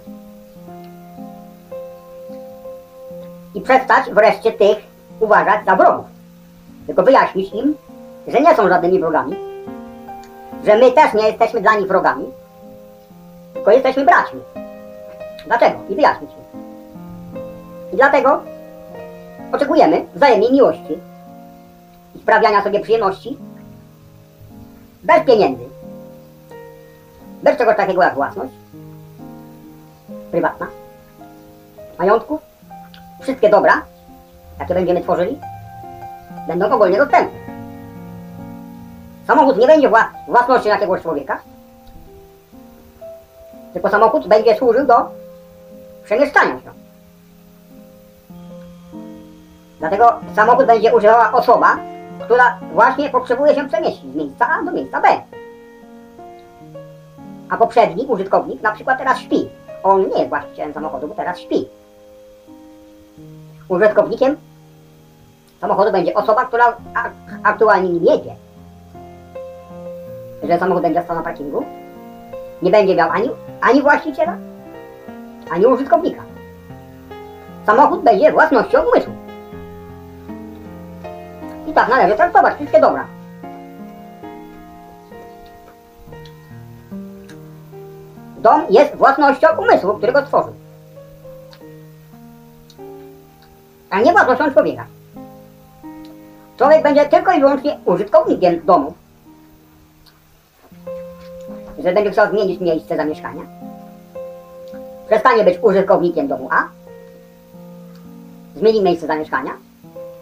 I 3.54 3.61
przestać 3.61 4.11
wreszcie 4.11 4.52
tych 4.52 4.78
uważać 5.21 5.64
za 5.64 5.76
wrogów. 5.76 6.10
Tylko 6.90 7.02
wyjaśnić 7.02 7.52
im, 7.52 7.76
że 8.26 8.40
nie 8.40 8.56
są 8.56 8.68
żadnymi 8.68 9.00
wrogami, 9.00 9.37
że 10.64 10.76
my 10.76 10.92
też 10.92 11.14
nie 11.14 11.26
jesteśmy 11.26 11.61
dla 11.61 11.75
nich 11.75 11.88
wrogami, 11.88 12.25
tylko 13.54 13.70
jesteśmy 13.70 14.04
braćmi. 14.04 14.40
Dlaczego? 15.47 15.78
I 15.88 15.94
wyjaśnić 15.94 16.30
im. 16.30 16.61
I 17.92 17.97
dlatego 17.97 18.42
oczekujemy 19.52 20.06
wzajemnej 20.14 20.52
miłości 20.52 20.99
i 22.14 22.18
sprawiania 22.18 22.62
sobie 22.62 22.80
przyjemności 22.80 23.38
bez 25.02 25.25
pieniędzy, 25.25 25.64
bez 27.42 27.56
czegoś 27.56 27.76
takiego 27.76 28.02
jak 28.02 28.14
własność 28.14 28.52
prywatna, 30.30 30.66
majątków, 31.99 32.40
wszystkie 33.20 33.49
dobra, 33.49 33.82
jakie 34.61 34.75
będziemy 34.75 35.00
tworzyli, 35.00 35.38
będą 36.50 36.75
ogólnie 36.75 36.99
dostępne. 36.99 37.38
Samochód 39.26 39.59
nie 39.59 39.66
będzie 39.66 39.88
wła 39.88 40.12
własnością 40.28 40.69
jakiegoś 40.69 41.02
człowieka, 41.02 41.40
tylko 43.73 43.88
samochód 43.88 44.28
będzie 44.28 44.57
służył 44.57 44.87
do 44.87 44.94
przemieszczania 46.05 46.61
się. 46.61 46.70
Dlatego 49.79 50.20
samochód 50.37 50.66
będzie 50.66 50.96
używała 50.96 51.33
osoba, 51.33 51.77
która 52.24 52.59
właśnie 52.74 53.11
potrzebuje 53.11 53.55
się 53.55 53.68
przemieścić 53.68 54.12
z 54.12 54.16
miejsca 54.16 54.48
A 54.48 54.62
do 54.62 54.72
miejsca 54.72 55.01
B. 55.01 55.09
A 57.51 57.57
poprzedni 57.57 58.07
użytkownik 58.07 58.62
na 58.62 58.72
przykład 58.72 58.98
teraz 58.98 59.18
śpi. 59.18 59.48
On 59.83 60.09
nie 60.09 60.18
jest 60.18 60.29
właścicielem 60.29 60.74
samochodu, 60.74 61.09
bo 61.09 61.14
teraz 61.14 61.38
śpi. 61.38 61.68
Użytkownikiem 63.68 64.37
samochodu 65.61 65.92
będzie 65.92 66.14
osoba, 66.14 66.44
która 66.44 66.77
aktualnie 67.42 67.88
nim 67.88 68.05
jedzie. 68.05 68.35
Jeżeli 70.42 70.61
samochód 70.61 70.83
będzie 70.83 71.03
stał 71.03 71.16
na 71.16 71.23
parkingu, 71.23 71.64
nie 72.62 72.70
będzie 72.70 72.96
miał 72.96 73.11
ani, 73.11 73.31
ani 73.61 73.83
właściciela, 73.83 74.37
ani 75.53 75.66
użytkownika. 75.66 76.23
Samochód 77.66 78.03
będzie 78.03 78.33
własnością 78.33 78.83
umysłu. 78.83 79.12
I 81.66 81.73
tak 81.73 81.88
należy 81.88 82.16
traktować 82.16 82.55
wszystkie 82.55 82.81
dobra. 82.81 83.05
Dom 88.38 88.62
jest 88.70 88.96
własnością 88.96 89.49
umysłu, 89.59 89.94
który 89.94 90.12
go 90.12 90.23
stworzył. 90.23 90.53
A 93.90 94.01
nie 94.01 94.12
własnością 94.12 94.53
człowieka. 94.53 94.85
Człowiek 96.61 96.83
będzie 96.83 97.07
tylko 97.07 97.33
i 97.33 97.40
wyłącznie 97.40 97.79
użytkownikiem 97.85 98.66
domu. 98.66 98.94
Że 101.79 101.92
będzie 101.92 102.11
chciał 102.11 102.31
zmienić 102.31 102.61
miejsce 102.61 102.96
zamieszkania. 102.96 103.42
Przestanie 105.07 105.44
być 105.44 105.59
użytkownikiem 105.62 106.29
domu 106.29 106.49
A. 106.53 106.68
Zmieni 108.57 108.83
miejsce 108.83 109.07
zamieszkania. 109.07 109.51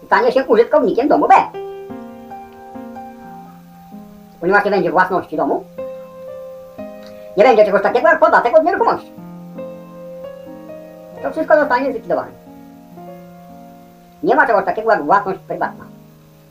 Stanie 0.05 0.31
się 0.31 0.45
użytkownikiem 0.45 1.07
domu 1.07 1.27
B. 1.27 1.35
Ponieważ 4.39 4.65
nie 4.65 4.71
będzie 4.71 4.91
własności 4.91 5.37
domu, 5.37 5.63
nie 7.37 7.43
będzie 7.43 7.65
czegoś 7.65 7.81
takiego 7.81 8.07
jak 8.07 8.19
podatek 8.19 8.57
od 8.57 8.63
nieruchomości. 8.63 9.11
To 11.23 11.31
wszystko 11.31 11.59
zostanie 11.59 11.91
zlikwidowane. 11.91 12.31
Nie 14.23 14.35
ma 14.35 14.47
czegoś 14.47 14.65
takiego 14.65 14.91
jak 14.91 15.03
własność 15.03 15.39
prywatna. 15.47 15.88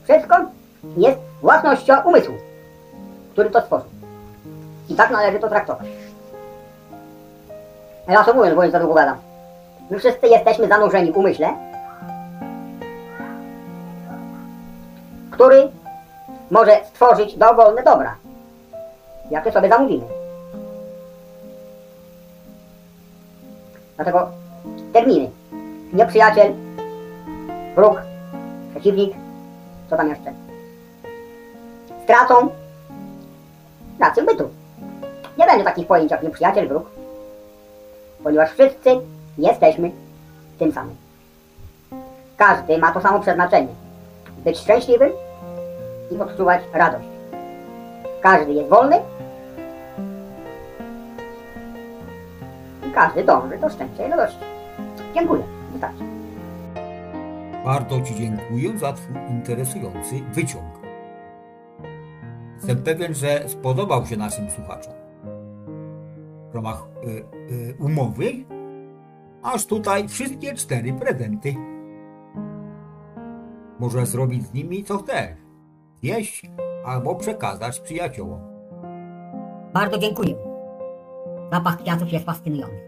Wszystko 0.08 0.36
jest 0.96 1.18
własnością 1.40 2.02
umysłu, 2.02 2.34
który 3.32 3.50
to 3.50 3.60
stworzył. 3.60 3.88
I 4.88 4.94
tak 4.94 5.10
należy 5.10 5.38
to 5.38 5.48
traktować. 5.48 5.86
Reasumując, 8.06 8.56
bo 8.56 8.62
już 8.62 8.72
za 8.72 8.78
długo 8.78 8.94
gadam. 8.94 9.16
My 9.90 9.98
wszyscy 9.98 10.26
jesteśmy 10.26 10.68
zanurzeni 10.68 11.12
w 11.12 11.16
umyśle, 11.16 11.48
który 15.30 15.68
może 16.50 16.84
stworzyć 16.84 17.36
dowolne 17.36 17.82
dobra, 17.82 18.16
jakie 19.30 19.52
sobie 19.52 19.68
zamówimy. 19.68 20.04
Dlatego 23.96 24.28
terminy. 24.92 25.30
Nieprzyjaciel, 25.92 26.52
wróg, 27.76 28.02
przeciwnik, 28.70 29.14
co 29.90 29.96
tam 29.96 30.08
jeszcze? 30.08 30.32
Stracą 32.04 32.48
rację 34.00 34.22
bytu. 34.22 34.48
Nie 35.38 35.46
będzie 35.46 35.64
takich 35.64 35.86
pojęć 35.86 36.10
jak 36.10 36.22
nieprzyjaciel, 36.22 36.68
wróg, 36.68 36.90
ponieważ 38.24 38.50
wszyscy 38.50 38.90
jesteśmy 39.38 39.90
tym 40.58 40.72
samym. 40.72 40.96
Każdy 42.36 42.78
ma 42.78 42.92
to 42.92 43.00
samo 43.00 43.20
przeznaczenie. 43.20 43.74
Być 44.44 44.58
szczęśliwym 44.58 45.12
i 46.10 46.20
odczuwać 46.20 46.62
radość. 46.72 47.08
Każdy 48.20 48.52
jest 48.52 48.68
wolny 48.68 48.96
i 52.88 52.90
każdy 52.90 53.24
dąży 53.24 53.58
do 53.58 53.68
szczęścia 53.68 54.06
i 54.06 54.10
radości. 54.10 54.38
Dziękuję. 55.14 55.42
Wystarczy. 55.72 56.17
Bardzo 57.68 58.00
Ci 58.00 58.14
dziękuję 58.14 58.78
za 58.78 58.92
Twój 58.92 59.16
interesujący 59.30 60.20
wyciąg. 60.32 60.80
Jestem 62.56 62.82
pewien, 62.82 63.14
że 63.14 63.48
spodobał 63.48 64.06
się 64.06 64.16
naszym 64.16 64.50
słuchaczom. 64.50 64.92
W 66.50 66.54
ramach 66.54 66.88
y, 67.04 67.08
y, 67.52 67.76
umowy 67.80 68.24
aż 69.42 69.66
tutaj 69.66 70.08
wszystkie 70.08 70.54
cztery 70.54 70.92
prezenty. 70.92 71.54
Możesz 73.78 74.08
zrobić 74.08 74.46
z 74.46 74.54
nimi 74.54 74.84
co 74.84 74.98
chcesz. 74.98 75.36
Jeść 76.02 76.50
albo 76.84 77.14
przekazać 77.14 77.80
przyjaciołom. 77.80 78.40
Bardzo 79.74 79.98
dziękuję. 79.98 80.34
Zapach 81.52 81.78
kwiatów 81.78 82.12
jest 82.12 82.26
fascynujący. 82.26 82.87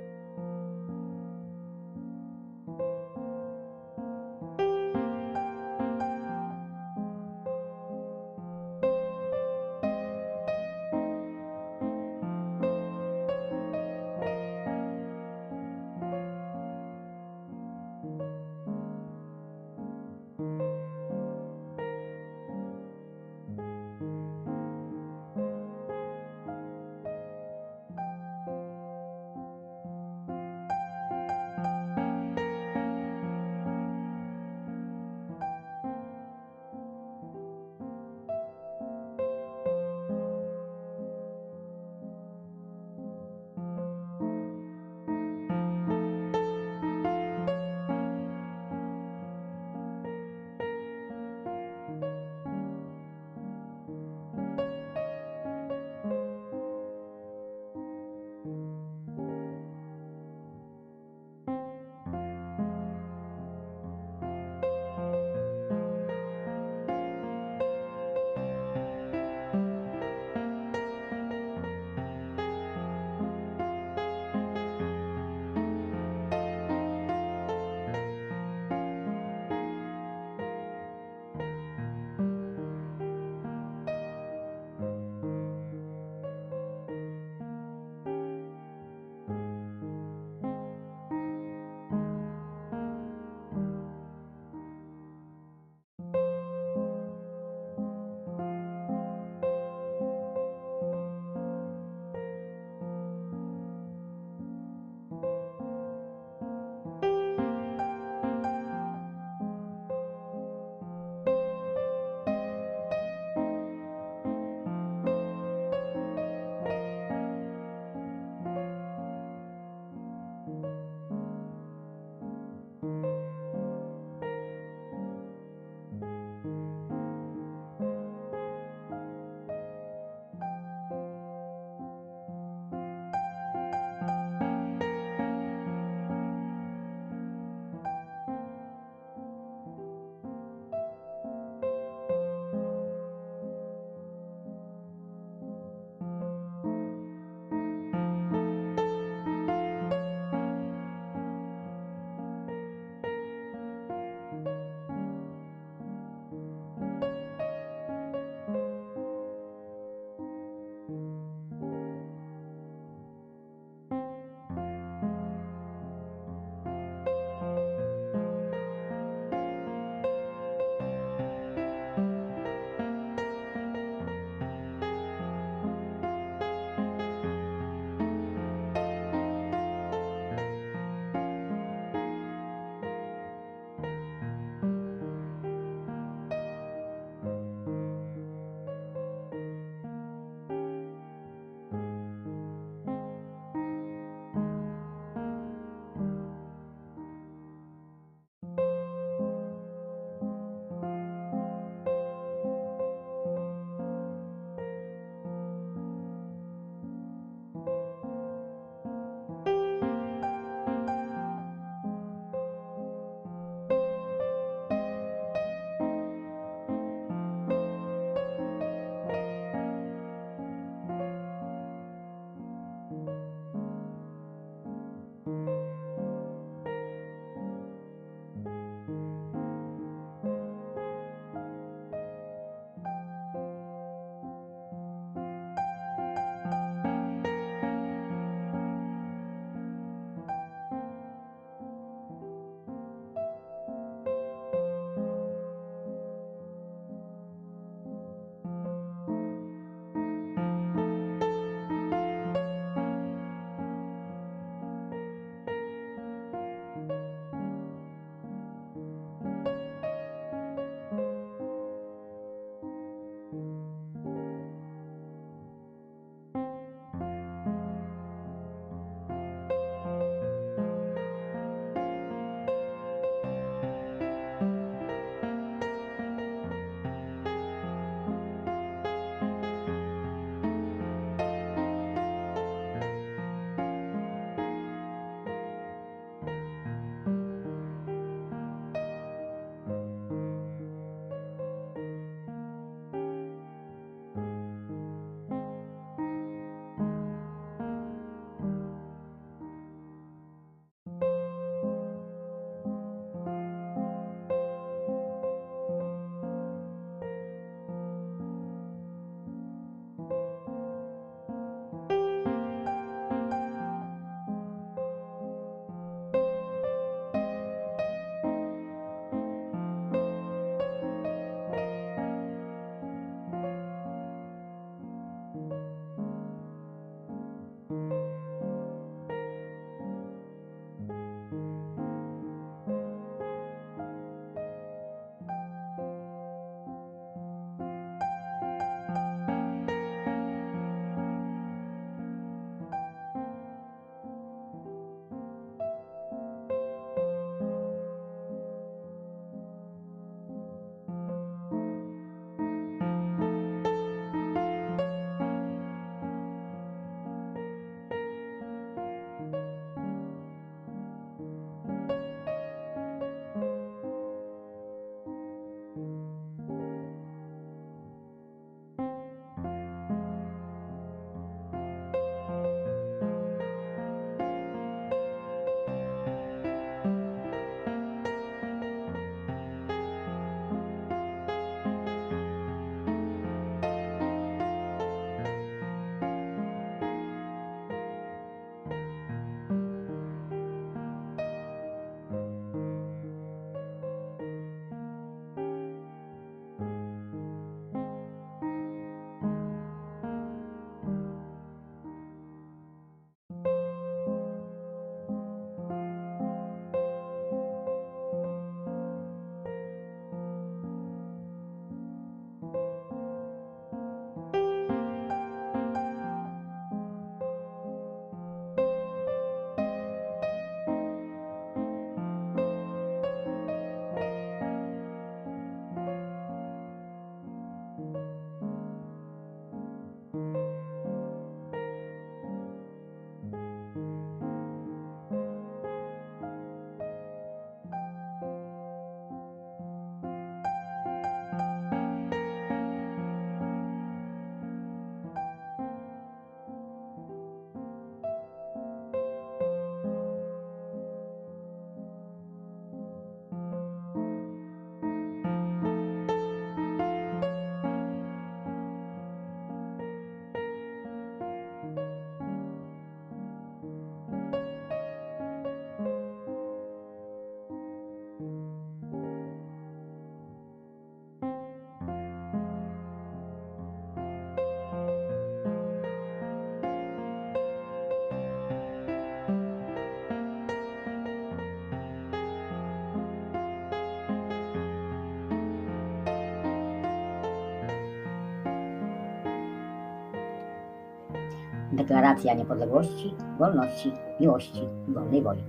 Deklaracja 491.81 492.35
niepodległości, 492.35 493.15
wolności, 493.39 493.93
miłości, 494.21 494.69
wolnej 494.89 495.23
woli. 495.23 495.43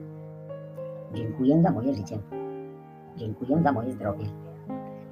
Dziękuję 1.14 1.62
za 1.62 1.72
moje 1.72 1.94
życie. 1.94 2.18
Dziękuję 3.18 3.62
za 3.64 3.72
moje 3.72 3.92
zdrowie. 3.92 4.26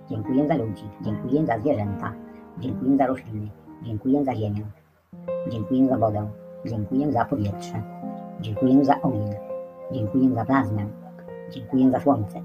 Dziękuję 0.09 0.47
za 0.47 0.55
ludzi. 0.55 0.83
Dziękuję 1.01 1.45
za 1.45 1.59
zwierzęta. 1.59 2.13
Dziękuję 2.57 2.97
za 2.97 3.07
rośliny. 3.07 3.47
Dziękuję 3.83 4.25
za 4.25 4.35
ziemię. 4.35 4.65
Dziękuję 5.49 5.87
za 5.87 5.97
wodę. 5.97 6.27
Dziękuję 6.65 7.11
za 7.11 7.25
powietrze. 7.25 7.81
Dziękuję 8.41 8.85
za 8.85 9.01
ogień. 9.01 9.33
Dziękuję 9.91 10.35
za 10.35 10.45
plazmę. 10.45 10.85
Dziękuję 11.51 11.91
za 11.91 11.99
słońce. 11.99 12.41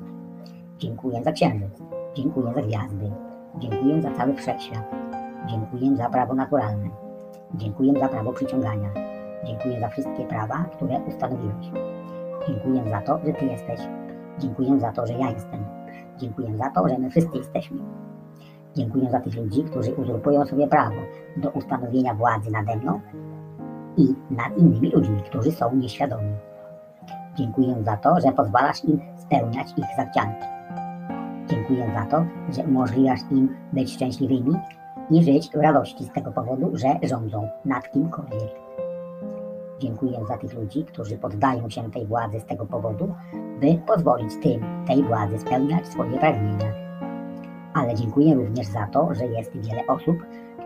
Dziękuję 0.78 1.22
za 1.22 1.32
księżyc. 1.32 1.82
Dziękuję 2.14 2.52
za 2.54 2.62
gwiazdy. 2.62 3.10
Dziękuję 3.58 4.02
za 4.02 4.10
cały 4.10 4.34
wszechświat. 4.34 4.84
Dziękuję 5.46 5.96
za 5.96 6.08
prawo 6.10 6.34
naturalne. 6.34 7.03
Dziękuję 7.54 7.92
za 8.00 8.08
prawo 8.08 8.32
przyciągania. 8.32 8.90
Dziękuję 9.44 9.80
za 9.80 9.88
wszystkie 9.88 10.24
prawa, 10.24 10.64
które 10.72 11.00
ustanowiłeś. 11.00 11.70
Dziękuję 12.48 12.90
za 12.90 13.00
to, 13.00 13.18
że 13.26 13.32
Ty 13.32 13.44
jesteś. 13.46 13.80
Dziękuję 14.38 14.80
za 14.80 14.92
to, 14.92 15.06
że 15.06 15.12
ja 15.12 15.30
jestem. 15.30 15.64
Dziękuję 16.18 16.56
za 16.56 16.70
to, 16.70 16.88
że 16.88 16.98
my 16.98 17.10
wszyscy 17.10 17.38
jesteśmy. 17.38 17.78
Dziękuję 18.74 19.10
za 19.10 19.20
tych 19.20 19.36
ludzi, 19.36 19.64
którzy 19.64 19.94
uzurpują 19.94 20.44
sobie 20.44 20.66
prawo 20.66 20.96
do 21.36 21.50
ustanowienia 21.50 22.14
władzy 22.14 22.50
nade 22.50 22.76
mną 22.76 23.00
i 23.96 24.14
nad 24.30 24.58
innymi 24.58 24.90
ludźmi, 24.90 25.22
którzy 25.22 25.52
są 25.52 25.76
nieświadomi. 25.76 26.32
Dziękuję 27.34 27.82
za 27.82 27.96
to, 27.96 28.20
że 28.20 28.32
pozwalasz 28.32 28.84
im 28.84 29.00
spełniać 29.16 29.68
ich 29.76 29.84
zachcianki. 29.96 30.46
Dziękuję 31.46 31.90
za 31.94 32.06
to, 32.06 32.24
że 32.50 32.62
umożliwiasz 32.62 33.20
im 33.30 33.56
być 33.72 33.92
szczęśliwymi 33.92 34.54
i 35.10 35.24
żyć 35.24 35.50
w 35.50 35.54
radości 35.54 36.04
z 36.04 36.12
tego 36.12 36.32
powodu, 36.32 36.70
że 36.74 36.88
rządzą 37.02 37.48
nad 37.64 37.90
kimkolwiek. 37.90 38.64
Dziękuję 39.78 40.24
za 40.28 40.36
tych 40.36 40.54
ludzi, 40.54 40.84
którzy 40.84 41.18
poddają 41.18 41.70
się 41.70 41.90
tej 41.90 42.06
władzy 42.06 42.40
z 42.40 42.44
tego 42.44 42.66
powodu, 42.66 43.14
by 43.60 43.78
pozwolić 43.86 44.32
tym 44.42 44.84
tej 44.86 45.02
władzy 45.02 45.38
spełniać 45.38 45.88
swoje 45.88 46.18
pragnienia. 46.18 46.72
Ale 47.74 47.94
dziękuję 47.94 48.34
również 48.34 48.66
za 48.66 48.86
to, 48.86 49.14
że 49.14 49.26
jest 49.26 49.52
wiele 49.56 49.86
osób, 49.86 50.16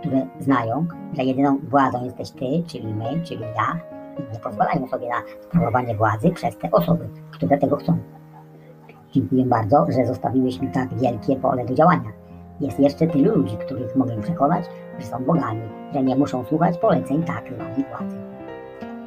które 0.00 0.26
znają, 0.40 0.86
że 1.16 1.24
jedyną 1.24 1.58
władzą 1.58 2.04
jesteś 2.04 2.30
Ty, 2.30 2.62
czyli 2.66 2.94
my, 2.94 3.20
czyli 3.24 3.40
ja, 3.40 3.80
i 4.18 4.32
nie 4.32 4.40
pozwalają 4.40 4.86
sobie 4.88 5.08
na 5.08 5.22
sprawowanie 5.42 5.94
władzy 5.94 6.30
przez 6.30 6.58
te 6.58 6.70
osoby, 6.70 7.08
które 7.30 7.58
tego 7.58 7.76
chcą. 7.76 7.98
Dziękuję 9.12 9.44
bardzo, 9.44 9.86
że 9.88 10.06
zostawiłeś 10.06 10.60
mi 10.60 10.68
tak 10.68 10.94
wielkie 10.94 11.36
pole 11.36 11.64
do 11.64 11.74
działania. 11.74 12.17
Jest 12.60 12.80
jeszcze 12.80 13.06
tylu 13.06 13.36
ludzi, 13.36 13.56
których 13.56 13.96
mogę 13.96 14.22
przekonać, 14.22 14.64
że 14.98 15.06
są 15.06 15.24
bogami, 15.24 15.62
że 15.94 16.02
nie 16.02 16.16
muszą 16.16 16.44
słuchać 16.44 16.78
poleceń 16.78 17.22
tak 17.22 17.44
zwanej 17.54 17.84
władzy. 17.90 18.16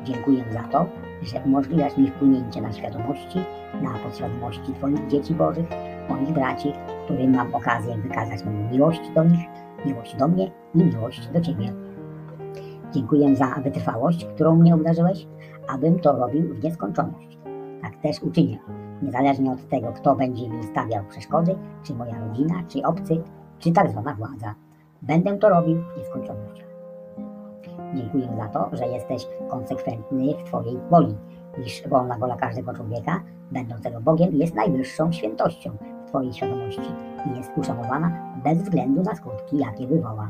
Dziękuję 0.03 0.43
za 0.53 0.63
to, 0.63 0.85
że 1.21 1.41
umożliwiasz 1.45 1.97
mi 1.97 2.07
wpłynięcie 2.07 2.61
na 2.61 2.71
świadomości, 2.71 3.39
na 3.81 3.93
podświadomości 4.03 4.73
Twoich 4.73 5.07
dzieci 5.07 5.33
Bożych, 5.33 5.65
moich 6.09 6.29
braci, 6.29 6.73
którym 7.05 7.35
mam 7.35 7.55
okazję 7.55 7.97
wykazać 7.97 8.45
moją 8.45 8.71
miłość 8.71 9.01
do 9.15 9.23
nich, 9.23 9.47
miłość 9.85 10.15
do 10.15 10.27
mnie 10.27 10.51
i 10.75 10.83
miłość 10.83 11.27
do 11.27 11.41
Ciebie. 11.41 11.73
Dziękuję 12.91 13.35
za 13.35 13.47
wytrwałość, 13.63 14.25
którą 14.25 14.55
mnie 14.55 14.75
obdarzyłeś, 14.75 15.27
abym 15.67 15.99
to 15.99 16.17
robił 16.17 16.53
w 16.55 16.63
nieskończoność. 16.63 17.37
Tak 17.81 17.95
też 17.95 18.23
uczynię, 18.23 18.59
niezależnie 19.01 19.51
od 19.51 19.69
tego, 19.69 19.93
kto 19.93 20.15
będzie 20.15 20.49
mi 20.49 20.63
stawiał 20.63 21.03
przeszkody, 21.09 21.55
czy 21.83 21.95
moja 21.95 22.19
rodzina, 22.27 22.63
czy 22.67 22.83
obcy, 22.83 23.23
czy 23.61 23.71
tak 23.71 23.91
zwana 23.91 24.13
władza. 24.13 24.55
Będę 25.01 25.37
to 25.37 25.49
robił 25.49 25.77
w. 25.77 26.11
Dziękuję 27.95 28.27
za 28.37 28.47
to, 28.47 28.69
że 28.75 28.87
jesteś 28.87 29.27
konsekwentny 29.49 30.33
w 30.33 30.43
Twojej 30.43 30.77
woli, 30.89 31.15
iż 31.65 31.87
wolna 31.87 32.17
wola 32.17 32.35
każdego 32.35 32.73
człowieka, 32.73 33.21
będącego 33.51 34.01
Bogiem, 34.01 34.29
jest 34.33 34.55
najwyższą 34.55 35.11
świętością 35.11 35.71
w 36.05 36.09
Twojej 36.09 36.33
świadomości 36.33 36.91
i 37.25 37.37
jest 37.37 37.51
uszanowana 37.57 38.11
bez 38.43 38.57
względu 38.57 39.03
na 39.03 39.15
skutki, 39.15 39.57
jakie 39.57 39.87
wywoła. 39.87 40.29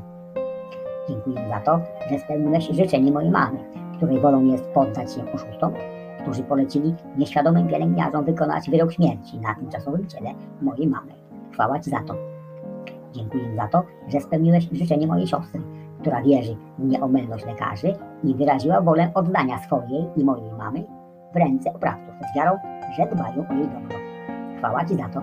Dziękuję 1.10 1.50
za 1.50 1.60
to, 1.60 1.80
że 2.10 2.20
spełniłeś 2.20 2.70
życzenie 2.70 3.12
mojej 3.12 3.32
mamy, 3.32 3.60
której 3.98 4.20
wolą 4.20 4.46
jest 4.46 4.66
poddać 4.66 5.14
się 5.14 5.34
oszustom, 5.34 5.74
którzy 6.22 6.44
polecili 6.44 6.96
nieświadomym 7.18 7.68
pielęgniarzom 7.68 8.26
wykonać 8.26 8.70
wyrok 8.70 8.92
śmierci 8.92 9.40
na 9.40 9.56
tymczasowym 9.56 10.08
ciele 10.08 10.30
mojej 10.62 10.88
mamy. 10.88 11.12
Chwała 11.52 11.80
Ci 11.80 11.90
za 11.90 12.00
to. 12.00 12.31
Dziękuję 13.12 13.56
za 13.56 13.68
to, 13.68 13.84
że 14.08 14.22
spełniłeś 14.22 14.70
życzenie 14.72 15.08
mojej 15.08 15.28
siostry, 15.28 15.62
która 16.00 16.22
wierzy 16.22 16.56
w 16.80 16.86
nieomylność 16.86 17.46
lekarzy 17.46 17.94
i 18.24 18.36
wyraziła 18.36 18.82
wolę 18.82 19.12
oddania 19.14 19.60
swojej 19.60 20.06
i 20.16 20.24
mojej 20.24 20.52
mamy 20.58 20.84
w 21.34 21.36
ręce 21.36 21.74
oprawców 21.74 22.16
z 22.32 22.36
wiarą, 22.36 22.58
że 22.98 23.16
dbają 23.16 23.48
o 23.50 23.54
jej 23.54 23.68
dobro. 23.68 23.98
Chwała 24.58 24.86
Ci 24.86 24.96
za 24.96 25.10
to. 25.10 25.22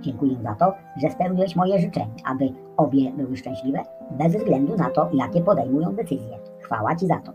Dziękuję 0.00 0.36
za 0.42 0.54
to, 0.54 0.74
że 0.96 1.10
spełniłeś 1.10 1.56
moje 1.56 1.78
życzenie, 1.78 2.14
aby 2.24 2.48
obie 2.76 3.12
były 3.12 3.36
szczęśliwe, 3.36 3.82
bez 4.10 4.36
względu 4.36 4.76
na 4.76 4.90
to, 4.90 5.08
jakie 5.12 5.40
podejmują 5.40 5.92
decyzje. 5.92 6.38
Chwała 6.60 6.96
Ci 6.96 7.06
za 7.06 7.16
to. 7.16 7.32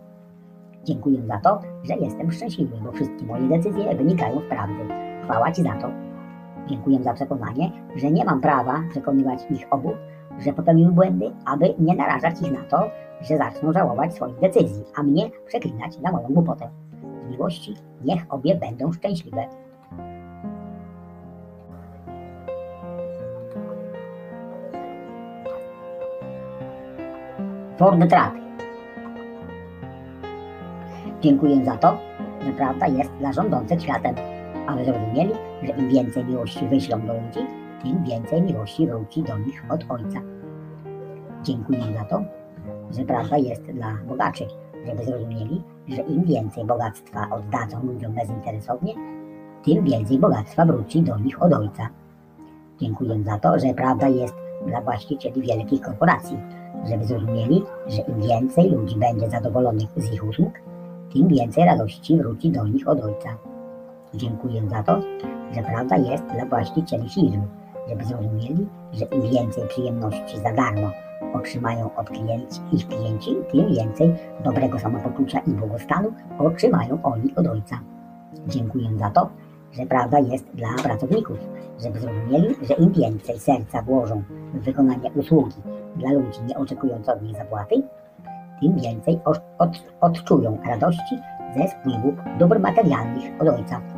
Dziękuję 0.84 1.22
za 1.28 1.38
to, 1.38 1.60
że 1.84 1.96
jestem 1.96 2.32
szczęśliwy, 2.32 2.78
bo 2.86 2.92
wszystkie 2.92 3.26
moje 3.26 3.48
decyzje 3.48 3.96
wynikają 3.96 4.40
z 4.40 4.44
prawdy. 4.44 4.84
Chwała 5.24 5.52
Ci 5.52 5.64
za 5.64 5.74
to. 5.74 6.13
Dziękuję 6.68 7.04
za 7.04 7.14
przekonanie, 7.14 7.72
że 7.96 8.12
nie 8.12 8.26
mam 8.26 8.42
prawa 8.42 8.84
przekonywać 8.90 9.40
ich 9.50 9.74
obu, 9.74 9.92
że 10.40 10.54
popełniły 10.54 10.92
błędy, 10.92 11.32
aby 11.46 11.74
nie 11.80 11.96
narażać 11.96 12.42
ich 12.42 12.52
na 12.52 12.64
to, 12.64 12.90
że 13.22 13.38
zaczną 13.38 13.74
żałować 13.74 14.14
swoich 14.14 14.40
decyzji, 14.40 14.84
a 14.96 15.04
mnie 15.04 15.30
przeklinać 15.48 15.94
za 15.94 16.12
moją 16.12 16.28
głupotę. 16.28 16.70
Z 17.28 17.32
miłości 17.32 17.76
niech 18.06 18.26
obie 18.30 18.56
będą 18.56 18.92
szczęśliwe. 18.92 19.46
Ford 27.78 28.10
Track. 28.10 28.36
Dziękuję 31.22 31.66
za 31.66 31.78
to, 31.78 31.98
że 32.46 32.52
prawda 32.52 32.88
jest 32.88 33.12
dla 33.12 33.34
rządzących 33.34 33.82
światem, 33.82 34.16
aby 34.68 34.86
zrozumieli, 34.86 35.34
że 35.64 35.72
im 35.72 35.90
więcej 35.90 36.26
miłości 36.26 36.68
wyślą 36.68 37.02
do 37.02 37.14
ludzi, 37.14 37.40
tym 37.84 38.04
więcej 38.04 38.42
miłości 38.42 38.88
wróci 38.88 39.24
do 39.24 39.38
nich 39.38 39.64
od 39.70 39.86
Ojca. 39.90 40.20
Dziękuję 41.44 41.80
za 42.00 42.06
to, 42.06 42.24
że 42.92 43.06
prawda 43.06 43.38
jest 43.38 43.64
dla 43.64 43.98
bogaczy, 44.08 44.46
żeby 44.86 45.04
zrozumieli, 45.06 45.64
że 45.88 46.02
im 46.02 46.24
więcej 46.24 46.66
bogactwa 46.66 47.28
oddadzą 47.32 47.84
ludziom 47.84 48.14
bezinteresownie, 48.14 48.94
tym 49.64 49.84
więcej 49.84 50.20
bogactwa 50.20 50.66
wróci 50.66 51.02
do 51.02 51.18
nich 51.20 51.44
od 51.44 51.54
Ojca. 51.54 51.90
Dziękuję 52.80 53.24
za 53.24 53.40
to, 53.40 53.60
że 53.60 53.74
prawda 53.74 54.08
jest 54.08 54.36
dla 54.68 54.82
właścicieli 54.82 55.42
wielkich 55.42 55.82
korporacji, 55.82 56.38
żeby 56.90 57.06
zrozumieli, 57.06 57.64
że 57.88 58.02
im 58.02 58.22
więcej 58.22 58.72
ludzi 58.72 58.96
będzie 58.96 59.30
zadowolonych 59.30 59.90
z 59.98 60.14
ich 60.14 60.24
usług, 60.24 60.54
tym 61.14 61.28
więcej 61.28 61.66
radości 61.66 62.18
wróci 62.18 62.52
do 62.52 62.68
nich 62.68 62.88
od 62.88 63.02
Ojca. 63.02 63.53
Dziękuję 64.16 64.70
za 64.70 64.84
to, 64.84 65.02
że 65.56 65.64
prawda 65.64 65.98
jest 65.98 66.24
dla 66.26 66.46
właścicieli 66.46 67.10
firm, 67.10 67.42
żeby 67.90 68.04
zrozumieli, 68.04 68.68
że 68.94 69.06
im 69.06 69.22
więcej 69.22 69.68
przyjemności 69.68 70.40
za 70.40 70.54
darmo 70.54 70.92
otrzymają 71.34 71.96
od 71.96 72.10
klienci, 72.10 72.62
ich 72.72 72.88
klienci, 72.88 73.36
tym 73.52 73.74
więcej 73.74 74.16
dobrego 74.44 74.80
samopoczucia 74.80 75.40
i 75.40 75.52
błogostanu 75.52 76.14
otrzymają 76.40 77.04
oni 77.04 77.36
od 77.36 77.48
Ojca. 77.48 77.80
Dziękuję 78.48 78.90
za 78.98 79.10
to, 79.10 79.30
że 79.72 79.86
prawda 79.86 80.20
jest 80.20 80.46
dla 80.54 80.70
pracowników, 80.84 81.38
żeby 81.84 82.00
zrozumieli, 82.00 82.56
że 82.62 82.74
im 82.74 82.92
więcej 82.92 83.40
serca 83.40 83.82
włożą 83.82 84.24
w 84.54 84.60
wykonanie 84.60 85.12
usługi 85.16 85.62
dla 85.96 86.12
ludzi 86.12 86.40
nie 86.48 86.58
oczekując 86.58 87.10
od 87.10 87.22
nich 87.22 87.38
zapłaty, 87.38 87.76
tym 88.62 88.76
więcej 88.76 89.20
od, 89.26 89.42
od, 89.58 89.70
odczują 90.02 90.58
radości 90.66 91.20
ze 91.56 91.68
wpływu 91.68 92.14
dóbr 92.40 92.60
materialnych 92.60 93.42
od 93.42 93.48
Ojca. 93.48 93.93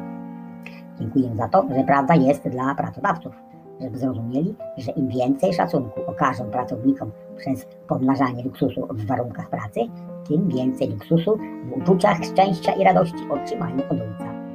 Dziękuję 0.99 1.35
za 1.35 1.47
to, 1.47 1.65
że 1.75 1.83
prawda 1.83 2.15
jest 2.15 2.49
dla 2.49 2.75
pracodawców, 2.75 3.33
żeby 3.81 3.97
zrozumieli, 3.97 4.55
że 4.77 4.91
im 4.91 5.07
więcej 5.07 5.53
szacunku 5.53 6.01
okażą 6.07 6.45
pracownikom 6.51 7.11
przez 7.37 7.67
pomnażanie 7.87 8.43
luksusu 8.43 8.87
w 8.89 9.05
warunkach 9.05 9.49
pracy, 9.49 9.79
tym 10.27 10.49
więcej 10.49 10.89
luksusu 10.89 11.37
w 11.65 11.81
uczuciach 11.81 12.23
szczęścia 12.23 12.71
i 12.71 12.83
radości 12.83 13.29
otrzymają 13.29 13.75
od 13.75 13.91
Ojca. 13.91 14.45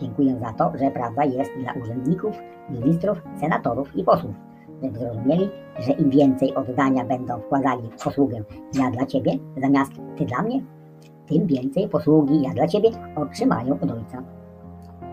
Dziękuję 0.00 0.38
za 0.38 0.52
to, 0.52 0.72
że 0.78 0.90
prawda 0.90 1.24
jest 1.24 1.50
dla 1.58 1.72
urzędników, 1.82 2.36
ministrów, 2.70 3.22
senatorów 3.40 3.96
i 3.96 4.04
posłów, 4.04 4.34
żeby 4.82 4.98
zrozumieli, 4.98 5.50
że 5.78 5.92
im 5.92 6.10
więcej 6.10 6.54
oddania 6.54 7.04
będą 7.04 7.40
wkładali 7.40 7.90
w 7.90 8.04
posługę 8.04 8.42
ja 8.74 8.90
dla 8.90 9.06
Ciebie 9.06 9.32
zamiast 9.56 9.92
Ty 10.16 10.24
dla 10.24 10.42
mnie, 10.42 10.60
tym 11.26 11.46
więcej 11.46 11.88
posługi 11.88 12.42
ja 12.42 12.50
dla 12.50 12.66
Ciebie 12.66 12.90
otrzymają 13.16 13.74
od 13.74 13.90
Ojca. 13.90 14.22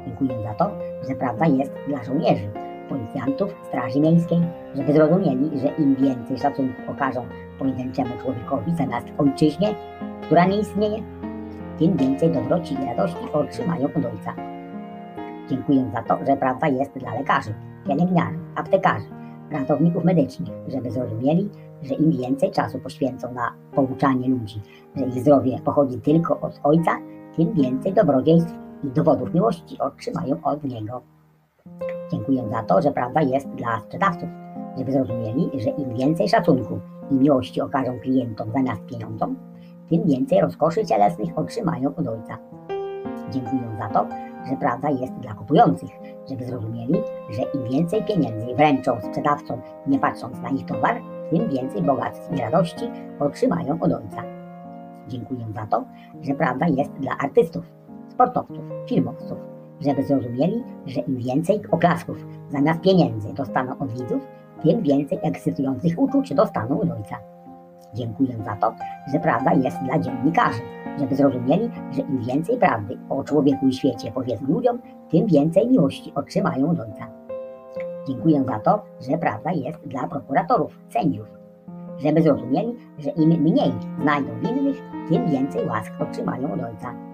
Dziękuję 0.05 0.43
za 0.43 0.53
to, 0.53 0.71
że 1.09 1.15
prawda 1.15 1.45
jest 1.45 1.71
dla 1.87 2.03
żołnierzy, 2.03 2.49
policjantów, 2.89 3.55
straży 3.67 3.99
miejskiej, 3.99 4.39
żeby 4.75 4.93
zrozumieli, 4.93 5.59
że 5.59 5.67
im 5.67 5.95
więcej 5.95 6.37
szacunku 6.37 6.91
okażą 6.91 7.25
pojedynczemu 7.59 8.09
człowiekowi 8.21 8.75
zamiast 8.75 9.07
ojczyźnie, 9.17 9.75
która 10.21 10.45
nie 10.45 10.59
istnieje, 10.59 11.03
tym 11.79 11.97
więcej 11.97 12.31
dobroci 12.31 12.73
i 12.73 12.85
radości 12.85 13.31
otrzymają 13.33 13.85
od 13.85 14.05
Ojca. 14.05 14.33
Dziękuję 15.49 15.91
za 15.93 16.03
to, 16.03 16.25
że 16.25 16.37
prawda 16.37 16.67
jest 16.67 16.91
dla 16.91 17.13
lekarzy, 17.13 17.53
pielęgniarzy, 17.87 18.39
aptekarzy, 18.55 19.05
ratowników 19.51 20.03
medycznych, 20.03 20.49
żeby 20.67 20.91
zrozumieli, 20.91 21.49
że 21.83 21.93
im 21.93 22.11
więcej 22.11 22.51
czasu 22.51 22.79
poświęcą 22.79 23.33
na 23.33 23.53
pouczanie 23.75 24.29
ludzi, 24.29 24.61
że 24.95 25.05
ich 25.05 25.19
zdrowie 25.21 25.59
pochodzi 25.65 26.01
tylko 26.01 26.39
od 26.39 26.59
Ojca, 26.63 26.91
tym 27.35 27.53
więcej 27.53 27.93
dobrodziejstw 27.93 28.53
i 28.83 28.87
dowodów 28.87 29.33
miłości 29.33 29.79
otrzymają 29.79 30.43
od 30.43 30.63
Niego. 30.63 31.01
Dziękuję 32.11 32.49
za 32.51 32.63
to, 32.63 32.81
że 32.81 32.91
prawda 32.91 33.21
jest 33.21 33.49
dla 33.49 33.79
sprzedawców, 33.79 34.29
żeby 34.77 34.91
zrozumieli, 34.91 35.49
że 35.59 35.69
im 35.69 35.93
więcej 35.93 36.29
szacunku 36.29 36.79
i 37.11 37.15
miłości 37.15 37.61
okażą 37.61 37.99
klientom 37.99 38.51
zamiast 38.51 38.85
pieniądzom, 38.85 39.35
tym 39.89 40.03
więcej 40.03 40.41
rozkoszy 40.41 40.85
cielesnych 40.85 41.37
otrzymają 41.37 41.95
od 41.95 42.07
Ojca. 42.07 42.37
Dziękuję 43.31 43.61
za 43.79 43.89
to, 43.89 44.07
że 44.49 44.55
prawda 44.59 44.89
jest 44.89 45.13
dla 45.13 45.33
kupujących, 45.33 45.89
żeby 46.29 46.45
zrozumieli, 46.45 47.01
że 47.29 47.41
im 47.41 47.69
więcej 47.69 48.03
pieniędzy 48.03 48.55
wręczą 48.55 49.01
sprzedawcom, 49.01 49.61
nie 49.87 49.99
patrząc 49.99 50.39
na 50.39 50.49
ich 50.49 50.65
towar, 50.65 51.01
tym 51.29 51.49
więcej 51.49 51.81
bogactw 51.81 52.33
i 52.33 52.41
radości 52.41 52.85
otrzymają 53.19 53.77
od 53.81 53.91
Ojca. 53.91 54.23
Dziękuję 55.07 55.45
za 55.55 55.65
to, 55.65 55.83
że 56.21 56.33
prawda 56.33 56.67
jest 56.67 56.91
dla 56.91 57.17
artystów, 57.17 57.65
sportowców, 58.21 58.65
filmowców, 58.87 59.37
żeby 59.79 60.03
zrozumieli, 60.03 60.63
że 60.85 61.01
im 61.01 61.17
więcej 61.17 61.61
oklasków 61.71 62.25
zamiast 62.49 62.81
pieniędzy 62.81 63.33
dostaną 63.33 63.79
od 63.79 63.91
widzów, 63.91 64.27
tym 64.63 64.81
więcej 64.81 65.19
ekscytujących 65.21 65.99
uczuć 65.99 66.33
dostaną 66.33 66.81
od 66.81 66.91
Ojca. 66.91 67.15
Dziękuję 67.93 68.37
za 68.45 68.55
to, 68.55 68.73
że 69.13 69.19
prawda 69.19 69.53
jest 69.53 69.77
dla 69.79 69.99
dziennikarzy, 69.99 70.61
żeby 70.99 71.15
zrozumieli, 71.15 71.69
że 71.91 72.01
im 72.01 72.21
więcej 72.21 72.57
prawdy 72.57 72.97
o 73.09 73.23
człowieku 73.23 73.67
i 73.67 73.73
świecie 73.73 74.11
powiedzą 74.11 74.45
ludziom, 74.47 74.79
tym 75.09 75.27
więcej 75.27 75.67
miłości 75.67 76.11
otrzymają 76.15 76.69
od 76.69 76.79
Ojca. 76.79 77.07
Dziękuję 78.07 78.43
za 78.43 78.59
to, 78.59 78.83
że 79.09 79.17
prawda 79.17 79.51
jest 79.51 79.79
dla 79.79 80.07
prokuratorów, 80.07 80.79
sędziów, 80.89 81.27
żeby 81.97 82.21
zrozumieli, 82.21 82.75
że 82.97 83.09
im 83.09 83.29
mniej 83.29 83.71
znajdą 84.01 84.29
winnych, 84.39 84.81
tym 85.09 85.29
więcej 85.29 85.67
łask 85.67 85.93
otrzymają 85.99 86.53
od 86.53 86.61
Ojca. 86.61 87.10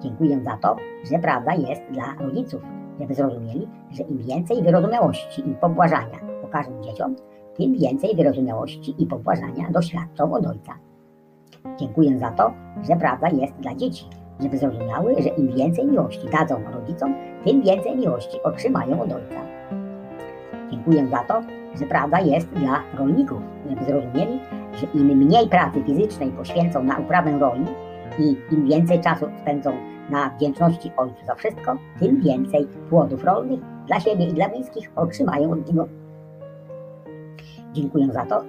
Dziękuję 0.00 0.40
za 0.40 0.56
to, 0.56 0.76
że 1.12 1.18
prawda 1.18 1.54
jest 1.54 1.82
dla 1.90 2.14
rodziców, 2.20 2.62
żeby 3.00 3.14
zrozumieli, 3.14 3.68
że 3.90 4.02
im 4.02 4.18
więcej 4.18 4.62
wyrozumiałości 4.62 5.50
i 5.50 5.54
pobłażania 5.54 6.18
pokażą 6.42 6.82
dzieciom, 6.82 7.16
tym 7.56 7.74
więcej 7.74 8.16
wyrozumiałości 8.16 8.94
i 8.98 9.06
pobłażania 9.06 9.70
doświadczą 9.70 10.32
od 10.32 10.46
Ojca. 10.46 10.72
Dziękuję 11.78 12.18
za 12.18 12.30
to, 12.30 12.52
że 12.88 12.96
prawda 12.96 13.28
jest 13.28 13.54
dla 13.54 13.74
dzieci, 13.74 14.04
żeby 14.40 14.58
zrozumiały, 14.58 15.14
że 15.22 15.28
im 15.28 15.52
więcej 15.56 15.86
miłości 15.86 16.28
dadzą 16.32 16.62
rodzicom, 16.72 17.14
tym 17.44 17.62
więcej 17.62 17.96
miłości 17.96 18.42
otrzymają 18.42 19.02
od 19.02 19.12
Ojca. 19.12 19.40
Dziękuję 20.70 21.08
za 21.08 21.18
to, 21.18 21.42
że 21.74 21.86
prawda 21.86 22.20
jest 22.20 22.48
dla 22.48 22.82
rolników, 22.98 23.38
żeby 23.70 23.84
zrozumieli, 23.84 24.40
że 24.72 24.86
im 24.94 25.06
mniej 25.06 25.48
pracy 25.48 25.84
fizycznej 25.84 26.30
poświęcą 26.30 26.84
na 26.84 26.98
uprawę 26.98 27.38
roli 27.38 27.66
i 28.18 28.36
im 28.54 28.68
więcej 28.68 29.00
czasu 29.00 29.26
spędzą 29.42 29.72
na 30.10 30.30
wdzięczności 30.30 30.92
Ojcu 30.96 31.26
za 31.26 31.34
wszystko, 31.34 31.76
tym 31.98 32.20
więcej 32.20 32.66
płodów 32.90 33.24
rolnych 33.24 33.60
dla 33.86 34.00
siebie 34.00 34.26
i 34.26 34.32
dla 34.32 34.48
bliskich 34.48 34.90
otrzymają 34.96 35.52
od 35.52 35.66
Niego. 35.68 35.88
Dziękuję 37.72 38.12
za 38.12 38.26
to, 38.26 38.44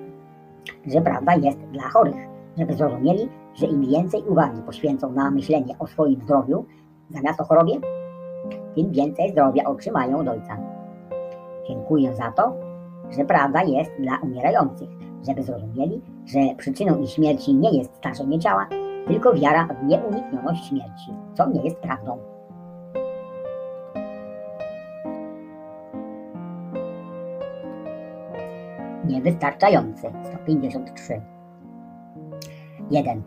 że 0.88 1.02
prawda 1.02 1.36
jest 1.36 1.60
dla 1.60 1.90
chorych, 1.90 2.28
żeby 2.58 2.74
zrozumieli, 2.74 3.30
że 3.54 3.66
im 3.66 3.82
więcej 3.82 4.24
uwagi 4.28 4.62
poświęcą 4.62 5.12
na 5.12 5.32
myślenie 5.32 5.76
o 5.80 5.88
swoim 5.88 6.22
zdrowiu 6.22 6.66
zamiast 7.10 7.42
o 7.42 7.44
chorobie, 7.44 7.74
tym 8.76 8.92
więcej 8.92 9.32
zdrowia 9.32 9.64
otrzymają 9.64 10.20
od 10.20 10.28
Ojca. 10.28 10.58
Dziękuję 11.68 12.16
za 12.16 12.32
to, 12.32 12.54
że 13.18 13.26
prawda 13.26 13.64
jest 13.64 13.92
dla 14.00 14.18
umierających, 14.24 14.90
żeby 15.28 15.44
zrozumieli, 15.44 16.02
że 16.26 16.40
przyczyną 16.58 16.98
ich 16.98 17.10
śmierci 17.10 17.54
nie 17.54 17.78
jest 17.78 17.96
starzenie 17.96 18.40
ciała, 18.40 18.68
tylko 19.10 19.34
wiara 19.34 19.68
w 19.68 19.84
nieuniknioność 19.84 20.68
śmierci, 20.68 21.14
co 21.34 21.50
nie 21.50 21.62
jest 21.62 21.78
prawdą. 21.78 22.18
Niewystarczający 29.06 30.12
153 30.24 31.22
1. 32.92 33.22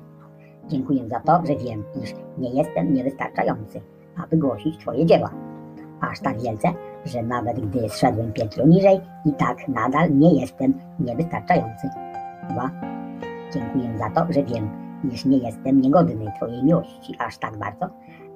Dziękuję 0.68 1.08
za 1.08 1.20
to, 1.20 1.46
że 1.46 1.56
wiem, 1.56 1.84
iż 2.02 2.14
nie 2.38 2.50
jestem 2.50 2.94
niewystarczający, 2.94 3.80
aby 4.24 4.36
głosić 4.36 4.78
Twoje 4.78 5.06
dzieła. 5.06 5.30
Aż 6.00 6.20
tak 6.20 6.42
wielce, 6.42 6.68
że 7.04 7.22
nawet 7.22 7.60
gdy 7.60 7.88
zszedłem 7.88 8.32
piętro 8.32 8.66
niżej, 8.66 9.00
i 9.24 9.32
tak 9.32 9.68
nadal 9.68 10.18
nie 10.18 10.40
jestem 10.40 10.74
niewystarczający. 11.00 11.88
2. 12.50 12.70
Dziękuję 13.52 13.98
za 13.98 14.10
to, 14.10 14.32
że 14.32 14.42
wiem, 14.42 14.81
iż 15.12 15.24
nie 15.24 15.38
jestem 15.38 15.80
niegodny 15.80 16.32
Twojej 16.36 16.64
miłości 16.64 17.16
aż 17.18 17.38
tak 17.38 17.56
bardzo, 17.58 17.86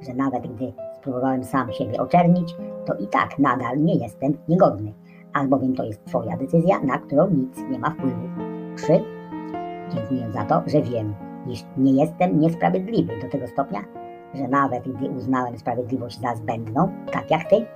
że 0.00 0.14
nawet 0.14 0.46
gdy 0.46 0.72
spróbowałem 0.96 1.44
sam 1.44 1.72
siebie 1.72 2.00
oczernić, 2.00 2.56
to 2.86 2.94
i 2.94 3.06
tak 3.06 3.38
nadal 3.38 3.82
nie 3.82 3.94
jestem 3.94 4.32
niegodny, 4.48 4.92
albowiem 5.32 5.74
to 5.74 5.84
jest 5.84 6.04
Twoja 6.04 6.36
decyzja, 6.36 6.80
na 6.80 6.98
którą 6.98 7.30
nic 7.30 7.58
nie 7.70 7.78
ma 7.78 7.90
wpływu. 7.90 8.28
3. 8.76 9.00
Dziękuję 9.94 10.32
za 10.32 10.44
to, 10.44 10.62
że 10.66 10.82
wiem, 10.82 11.14
iż 11.48 11.64
nie 11.76 11.92
jestem 11.92 12.40
niesprawiedliwy 12.40 13.12
do 13.22 13.28
tego 13.28 13.46
stopnia, 13.46 13.80
że 14.34 14.48
nawet 14.48 14.88
gdy 14.88 15.10
uznałem 15.10 15.58
sprawiedliwość 15.58 16.20
za 16.20 16.34
zbędną, 16.34 16.92
tak 17.12 17.30
jak 17.30 17.50
Ty, 17.50 17.66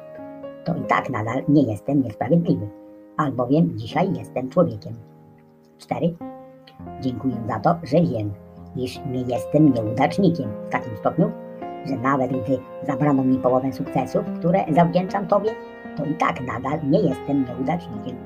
to 0.65 0.75
i 0.75 0.81
tak 0.81 1.11
nadal 1.11 1.43
nie 1.49 1.63
jestem 1.63 2.03
niesprawiedliwy, 2.03 2.69
albowiem 3.17 3.79
dzisiaj 3.79 4.13
jestem 4.13 4.49
człowiekiem. 4.49 4.95
4. 5.79 6.15
Dziękuję 7.01 7.37
za 7.49 7.61
to, 7.61 7.77
że 7.83 8.01
wiem, 8.01 8.33
iż 8.77 9.01
nie 9.07 9.21
jestem 9.21 9.73
nieudacznikiem 9.75 10.51
w 10.67 10.73
takim 10.73 10.97
stopniu, 10.97 11.31
że 11.87 11.97
nawet 11.97 12.31
gdy 12.31 12.59
zabrano 12.87 13.25
mi 13.25 13.39
połowę 13.39 13.73
sukcesów, 13.73 14.25
które 14.39 14.65
zawdzięczam 14.71 15.27
Tobie, 15.27 15.51
to 15.97 16.05
i 16.05 16.15
tak 16.15 16.41
nadal 16.41 16.81
nie 16.91 17.01
jestem 17.01 17.45
nieudacznikiem. 17.45 18.17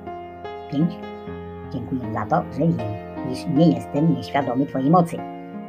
5. 0.70 0.98
Dziękuję 1.72 2.00
za 2.14 2.26
to, 2.26 2.42
że 2.52 2.58
wiem, 2.58 2.78
iż 3.32 3.46
nie 3.46 3.68
jestem 3.68 4.14
nieświadomy 4.14 4.66
Twojej 4.66 4.90
mocy, 4.90 5.16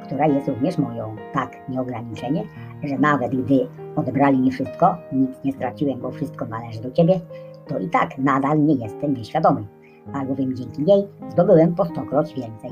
która 0.03 0.27
jest 0.27 0.47
również 0.47 0.77
moją, 0.77 1.15
tak 1.33 1.69
nieograniczenie, 1.69 2.43
że 2.83 2.97
nawet 2.97 3.35
gdy 3.35 3.67
odebrali 3.95 4.39
mi 4.39 4.51
wszystko, 4.51 4.97
nic 5.11 5.43
nie 5.43 5.51
straciłem, 5.51 5.99
bo 5.99 6.11
wszystko 6.11 6.45
należy 6.45 6.81
do 6.81 6.91
Ciebie, 6.91 7.19
to 7.67 7.79
i 7.79 7.89
tak 7.89 8.17
nadal 8.17 8.65
nie 8.65 8.75
jestem 8.75 9.13
nieświadomy, 9.13 9.67
albowiem 10.13 10.55
dzięki 10.55 10.81
niej 10.81 11.07
zdobyłem 11.29 11.75
po 11.75 11.85
stokroć 11.85 12.33
więcej. 12.33 12.71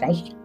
6. 0.00 0.39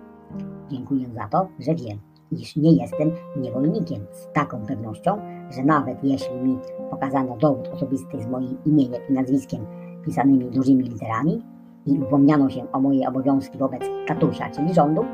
Dziękuję 0.70 1.10
za 1.10 1.28
to, 1.28 1.48
że 1.60 1.76
wiem, 1.76 2.00
iż 2.32 2.56
nie 2.56 2.72
jestem 2.72 3.12
niewolnikiem 3.38 4.06
z 4.12 4.28
taką 4.34 4.66
pewnością, 4.66 5.18
że 5.50 5.64
nawet 5.64 6.04
jeśli 6.04 6.36
mi 6.36 6.58
pokazano 6.90 7.38
dowód 7.38 7.68
osobisty 7.68 8.22
z 8.22 8.28
moim 8.28 8.58
imieniem 8.66 9.02
i 9.10 9.14
nazwiskiem 9.14 9.66
pisanymi 10.06 10.52
dużymi 10.52 10.84
literami 10.84 11.42
i 11.86 12.00
upomniano 12.00 12.50
się 12.50 12.72
o 12.72 12.80
moje 12.80 13.08
obowiązki 13.08 13.58
wobec 13.58 13.82
tatusia, 14.08 14.50
czyli 14.50 14.74
rządu, 14.74 15.06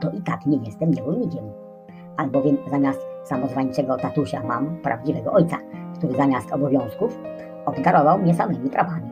to 0.00 0.10
i 0.10 0.22
tak 0.22 0.46
nie 0.46 0.56
jestem 0.56 0.90
niewolnikiem. 0.90 1.44
Albowiem 2.16 2.56
zamiast 2.70 3.06
samozwańczego 3.24 3.96
tatusia 3.96 4.42
mam 4.42 4.76
prawdziwego 4.76 5.32
ojca, 5.32 5.56
który 5.98 6.16
zamiast 6.16 6.52
obowiązków 6.52 7.18
obdarował 7.66 8.18
mnie 8.18 8.34
samymi 8.34 8.70
prawami. 8.70 9.10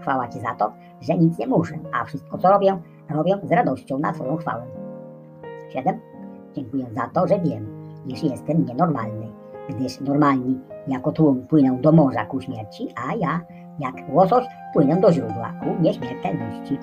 Chwała 0.00 0.28
Ci 0.28 0.40
za 0.40 0.54
to, 0.54 0.72
że 1.00 1.14
nic 1.14 1.38
nie 1.38 1.46
muszę, 1.46 1.78
a 1.92 2.04
wszystko 2.04 2.38
co 2.38 2.48
robię, 2.50 2.78
robię 3.10 3.38
z 3.42 3.52
radością 3.52 3.98
na 3.98 4.12
Twoją 4.12 4.36
chwałę. 4.36 4.77
7. 5.68 6.00
Dziękuję 6.54 6.86
za 6.96 7.06
to, 7.14 7.26
że 7.26 7.40
wiem, 7.40 7.66
iż 8.06 8.22
jestem 8.22 8.64
nienormalny, 8.64 9.26
gdyż 9.68 10.00
normalni 10.00 10.58
jako 10.88 11.12
tłum 11.12 11.46
płyną 11.46 11.80
do 11.80 11.92
morza 11.92 12.26
ku 12.26 12.40
śmierci, 12.40 12.88
a 13.08 13.14
ja, 13.14 13.40
jak 13.78 13.94
łosoś, 14.12 14.44
płynę 14.72 15.00
do 15.00 15.12
źródła 15.12 15.52
ku 15.62 15.82
nieśmiertelności. 15.82 16.78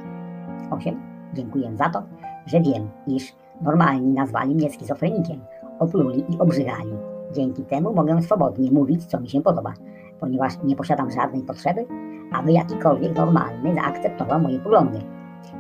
8. 0.72 1.02
Dziękuję 1.34 1.76
za 1.76 1.90
to, 1.90 2.04
że 2.46 2.62
wiem, 2.62 2.90
iż 3.08 3.36
normalni 3.62 4.14
nazwali 4.14 4.56
mnie 4.56 4.70
schizofrenikiem, 4.70 5.40
opluli 5.80 6.24
i 6.30 6.40
obrzygali. 6.40 6.94
Dzięki 7.34 7.64
temu 7.64 7.94
mogę 7.94 8.22
swobodnie 8.22 8.72
mówić, 8.72 9.06
co 9.06 9.20
mi 9.20 9.30
się 9.30 9.42
podoba, 9.42 9.74
ponieważ 10.20 10.54
nie 10.64 10.76
posiadam 10.76 11.12
żadnej 11.12 11.42
potrzeby, 11.42 11.86
aby 12.34 12.52
jakikolwiek 12.52 13.16
normalny 13.16 13.76
zaakceptował 13.76 14.40
moje 14.40 14.60
poglądy. 14.60 15.15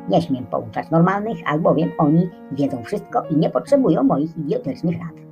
Nie 0.09 0.21
śmiem 0.21 0.45
pouczać 0.45 0.89
normalnych, 0.89 1.37
albowiem 1.45 1.91
oni 1.97 2.29
wiedzą 2.51 2.83
wszystko 2.83 3.23
i 3.29 3.35
nie 3.35 3.49
potrzebują 3.49 4.03
moich 4.03 4.37
idiotycznych 4.37 4.95
rad. 4.99 5.25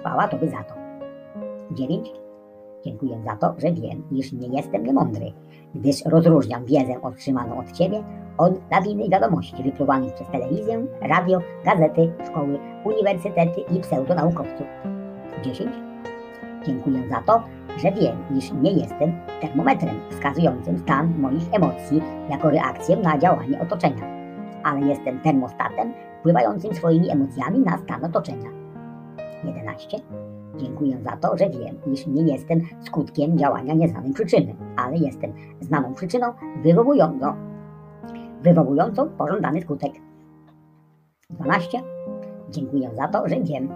Chwała 0.00 0.28
Tobie 0.28 0.48
za 0.48 0.62
to. 0.62 0.74
9. 1.70 2.12
Dziękuję 2.84 3.22
za 3.24 3.36
to, 3.36 3.54
że 3.58 3.72
wiem, 3.72 4.02
iż 4.12 4.32
nie 4.32 4.48
jestem 4.48 4.86
niemądry, 4.86 5.32
gdyż 5.74 6.04
rozróżniam 6.04 6.64
wiedzę 6.64 7.02
otrzymaną 7.02 7.58
od 7.58 7.72
Ciebie 7.72 8.04
od 8.38 8.70
lawiny 8.70 9.08
wiadomości 9.08 9.62
wypluwanych 9.62 10.14
przez 10.14 10.28
telewizję, 10.28 10.86
radio, 11.00 11.38
gazety, 11.64 12.12
szkoły, 12.26 12.58
uniwersytety 12.84 13.60
i 13.76 13.80
pseudonaukowców. 13.80 14.66
10. 15.44 15.70
Dziękuję 16.66 17.08
za 17.08 17.22
to, 17.22 17.42
że 17.76 17.92
wiem, 17.92 18.16
iż 18.38 18.52
nie 18.52 18.72
jestem 18.72 19.12
termometrem 19.40 19.96
wskazującym 20.10 20.78
stan 20.78 21.14
moich 21.18 21.54
emocji 21.54 22.02
jako 22.30 22.50
reakcję 22.50 22.96
na 22.96 23.18
działanie 23.18 23.60
otoczenia, 23.60 24.02
ale 24.64 24.86
jestem 24.86 25.20
termostatem 25.20 25.92
wpływającym 26.18 26.74
swoimi 26.74 27.10
emocjami 27.10 27.58
na 27.58 27.78
stan 27.78 28.04
otoczenia. 28.04 28.50
11. 29.44 29.98
Dziękuję 30.56 30.98
za 31.04 31.16
to, 31.16 31.36
że 31.36 31.50
wiem, 31.50 31.76
iż 31.92 32.06
nie 32.06 32.22
jestem 32.22 32.60
skutkiem 32.80 33.38
działania 33.38 33.74
nieznanej 33.74 34.12
przyczyny, 34.12 34.54
ale 34.76 34.96
jestem 34.96 35.32
znaną 35.60 35.94
przyczyną 35.94 36.26
wywołującą, 36.62 37.34
wywołującą 38.42 39.08
pożądany 39.08 39.62
skutek. 39.62 39.92
12. 41.30 41.82
Dziękuję 42.50 42.90
za 42.96 43.08
to, 43.08 43.28
że 43.28 43.40
wiem, 43.40 43.68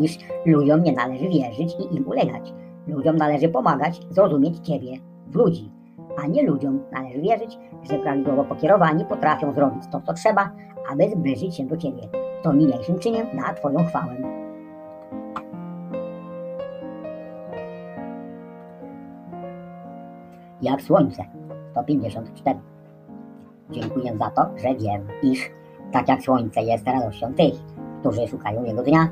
iż 0.00 0.18
ludziom 0.46 0.82
nie 0.82 0.92
należy 0.92 1.28
wierzyć 1.28 1.76
i 1.80 1.96
im 1.96 2.08
ulegać. 2.08 2.52
Ludziom 2.86 3.16
należy 3.16 3.48
pomagać 3.48 4.00
zrozumieć 4.10 4.58
Ciebie 4.58 4.92
w 5.26 5.34
ludzi, 5.36 5.70
a 6.24 6.26
nie 6.26 6.42
ludziom 6.42 6.80
należy 6.92 7.20
wierzyć, 7.20 7.58
że 7.90 7.98
prawidłowo 7.98 8.44
pokierowani 8.44 9.04
potrafią 9.04 9.52
zrobić 9.52 9.82
to, 9.92 10.00
co 10.00 10.12
trzeba, 10.12 10.50
aby 10.92 11.10
zbliżyć 11.10 11.56
się 11.56 11.66
do 11.66 11.76
Ciebie. 11.76 12.02
To 12.42 12.52
niniejszym 12.52 12.98
czyniem 12.98 13.26
na 13.36 13.54
Twoją 13.54 13.84
chwałę. 13.84 14.16
Jak 20.62 20.82
słońce. 20.82 21.24
154. 21.70 22.58
Dziękuję 23.70 24.16
za 24.18 24.30
to, 24.30 24.58
że 24.58 24.74
wiem, 24.74 25.06
iż 25.22 25.50
tak 25.92 26.08
jak 26.08 26.22
słońce 26.22 26.62
jest 26.62 26.86
radością 26.86 27.34
tych, 27.34 27.54
którzy 28.00 28.28
szukają 28.28 28.64
jego 28.64 28.82
dnia, 28.82 29.08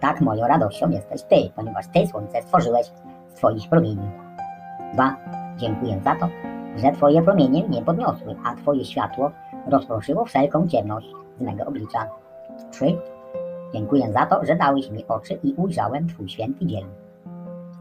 tak 0.00 0.20
moją 0.20 0.46
radością 0.46 0.90
jesteś 0.90 1.22
Ty, 1.22 1.36
ponieważ 1.56 1.86
Ty 1.86 2.06
słońce 2.06 2.42
stworzyłeś 2.42 2.86
z 3.28 3.34
Twoich 3.34 3.68
promieni. 3.68 4.10
2. 4.94 5.16
Dziękuję 5.56 6.00
za 6.04 6.14
to, 6.14 6.28
że 6.76 6.92
Twoje 6.92 7.22
promienie 7.22 7.68
mnie 7.68 7.82
podniosły, 7.82 8.36
a 8.44 8.54
Twoje 8.54 8.84
światło 8.84 9.30
rozproszyło 9.66 10.24
wszelką 10.24 10.68
ciemność 10.68 11.08
z 11.38 11.40
mego 11.40 11.64
oblicza. 11.64 12.10
3. 12.70 12.98
Dziękuję 13.72 14.12
za 14.12 14.26
to, 14.26 14.44
że 14.44 14.56
dałeś 14.56 14.90
mi 14.90 15.06
oczy 15.08 15.38
i 15.42 15.54
ujrzałem 15.56 16.08
Twój 16.08 16.28
święty 16.28 16.66
dzień. 16.66 16.86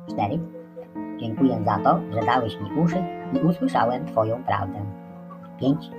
4. 0.10 0.40
Dziękuję 1.20 1.64
za 1.66 1.78
to, 1.78 2.00
że 2.14 2.26
dałeś 2.26 2.60
mi 2.60 2.82
uszy 2.82 3.04
i 3.34 3.40
usłyszałem 3.40 4.06
Twoją 4.06 4.44
prawdę. 4.44 4.80
5. 5.60 5.90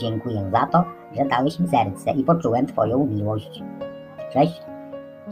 Dziękuję 0.00 0.50
za 0.50 0.66
to, 0.66 0.84
że 1.12 1.24
dałeś 1.24 1.60
mi 1.60 1.68
serce 1.68 2.10
i 2.10 2.24
poczułem 2.24 2.66
Twoją 2.66 3.06
miłość. 3.06 3.62
6. 4.32 4.71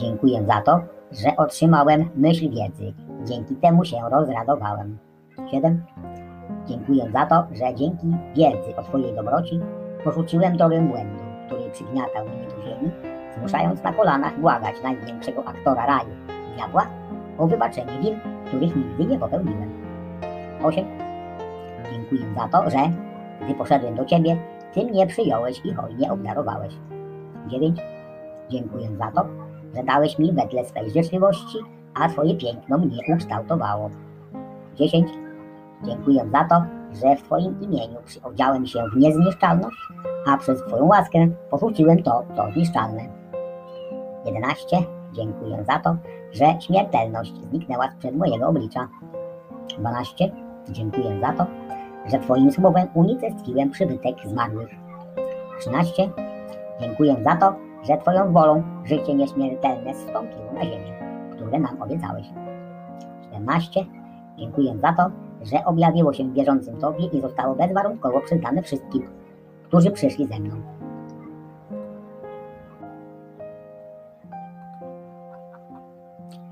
Dziękuję 0.01 0.45
za 0.47 0.61
to, 0.61 0.81
że 1.13 1.37
otrzymałem 1.37 2.11
myśl 2.17 2.51
wiedzy. 2.51 2.95
Dzięki 3.25 3.57
temu 3.57 3.85
się 3.85 3.97
rozradowałem. 4.11 4.99
7. 5.51 5.85
Dziękuję 6.67 7.11
za 7.13 7.27
to, 7.27 7.47
że 7.53 7.75
dzięki 7.75 8.07
wiedzy 8.37 8.77
o 8.77 8.83
Twojej 8.83 9.15
dobroci 9.15 9.61
porzuciłem 10.05 10.57
drogę 10.57 10.81
błędu, 10.81 11.23
który 11.47 11.71
przygniatał 11.71 12.27
mnie 12.29 12.49
do 12.49 12.63
ziemi, 12.63 12.91
zmuszając 13.39 13.83
na 13.83 13.93
kolanach 13.93 14.41
błagać 14.41 14.83
największego 14.83 15.45
aktora 15.45 15.87
raju, 15.87 16.11
diabła, 16.57 16.87
o 17.39 17.47
wybaczenie 17.47 17.99
win, 18.03 18.21
których 18.47 18.77
nigdy 18.77 19.05
nie 19.05 19.19
popełniłem. 19.19 19.71
8. 20.63 20.85
Dziękuję 21.93 22.35
za 22.37 22.49
to, 22.49 22.71
że 22.71 22.79
gdy 23.45 23.55
poszedłem 23.55 23.95
do 23.95 24.05
Ciebie, 24.05 24.37
Ty 24.75 24.85
mnie 24.85 25.07
przyjąłeś 25.07 25.61
i 25.65 25.75
hojnie 25.75 26.13
obdarowałeś. 26.13 26.75
9. 27.49 27.81
Dziękuję 28.51 28.89
za 28.97 29.11
to, 29.11 29.27
że 29.75 29.83
dałeś 29.83 30.19
mi 30.19 30.33
wedle 30.33 30.65
swej 30.65 30.91
życzliwości, 30.91 31.59
a 31.95 32.09
Twoje 32.09 32.35
piękno 32.35 32.79
mnie 32.79 32.99
ukształtowało. 33.15 33.91
10. 34.75 35.11
Dziękuję 35.85 36.27
za 36.33 36.45
to, 36.45 36.63
że 36.93 37.17
w 37.17 37.23
Twoim 37.23 37.61
imieniu 37.61 37.97
przyodziałem 38.05 38.67
się 38.67 38.85
w 38.93 38.97
niezniszczalność, 38.97 39.77
a 40.27 40.37
przez 40.37 40.63
Twoją 40.63 40.85
łaskę 40.85 41.29
porzuciłem 41.51 42.03
to, 42.03 42.25
co 42.37 42.53
zniszczalne. 42.53 43.03
11. 44.27 44.77
Dziękuję 45.13 45.65
za 45.65 45.79
to, 45.79 45.97
że 46.33 46.61
śmiertelność 46.61 47.35
zniknęła 47.35 47.91
sprzed 47.91 48.17
mojego 48.17 48.49
oblicza. 48.49 48.89
12. 49.79 50.33
Dziękuję 50.69 51.21
za 51.21 51.33
to, 51.33 51.47
że 52.07 52.19
Twoim 52.19 52.53
słowem 52.53 52.89
unicestwiłem 52.95 53.71
przybytek 53.71 54.17
zmarłych. 54.25 54.71
13. 55.61 56.11
Dziękuję 56.81 57.17
za 57.25 57.37
to, 57.37 57.55
że 57.83 57.99
Twoją 57.99 58.33
wolą 58.33 58.63
życie 58.85 59.15
nieśmiertelne 59.15 59.95
zstąpiło 59.95 60.53
na 60.55 60.65
ziemię, 60.65 60.93
które 61.33 61.59
nam 61.59 61.83
obiecałeś. 61.83 62.27
14. 63.29 63.85
Dziękuję 64.39 64.79
za 64.79 64.93
to, 64.93 65.11
że 65.43 65.65
objawiło 65.65 66.13
się 66.13 66.33
wierzącym 66.33 66.77
Tobie 66.77 67.07
i 67.07 67.21
zostało 67.21 67.55
bezwarunkowo 67.55 68.21
przyznane 68.21 68.63
wszystkim, 68.63 69.03
którzy 69.65 69.91
przyszli 69.91 70.27
ze 70.27 70.41
mną. 70.41 70.57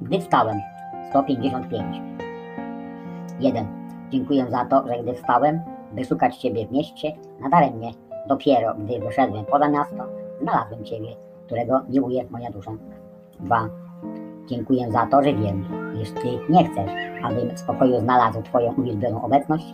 Gdy 0.01 0.20
wstałem, 0.20 0.61
155. 1.11 2.03
1. 3.41 3.66
Dziękuję 4.11 4.51
za 4.51 4.64
to, 4.64 4.87
że 4.87 5.03
gdy 5.03 5.14
wstałem, 5.14 5.61
by 5.93 6.05
szukać 6.05 6.37
Ciebie 6.37 6.66
w 6.66 6.72
mieście, 6.72 7.12
nadaremnie, 7.41 7.91
dopiero 8.26 8.74
gdy 8.74 9.01
wyszedłem 9.01 9.45
poza 9.45 9.68
miasto, 9.68 10.07
znalazłem 10.43 10.84
Ciebie, 10.84 11.16
którego 11.47 11.80
miłuje 11.89 12.24
moja 12.30 12.51
dusza. 12.51 12.70
2. 13.41 13.68
Dziękuję 14.47 14.91
za 14.91 15.07
to, 15.07 15.22
że 15.22 15.34
wiem, 15.34 15.64
iż 16.03 16.11
Ty 16.11 16.28
nie 16.49 16.64
chcesz, 16.68 16.93
abym 17.22 17.51
w 17.51 17.59
spokoju 17.59 18.01
znalazł 18.01 18.43
Twoją 18.43 18.74
uwielbioną 18.74 19.22
obecność, 19.22 19.64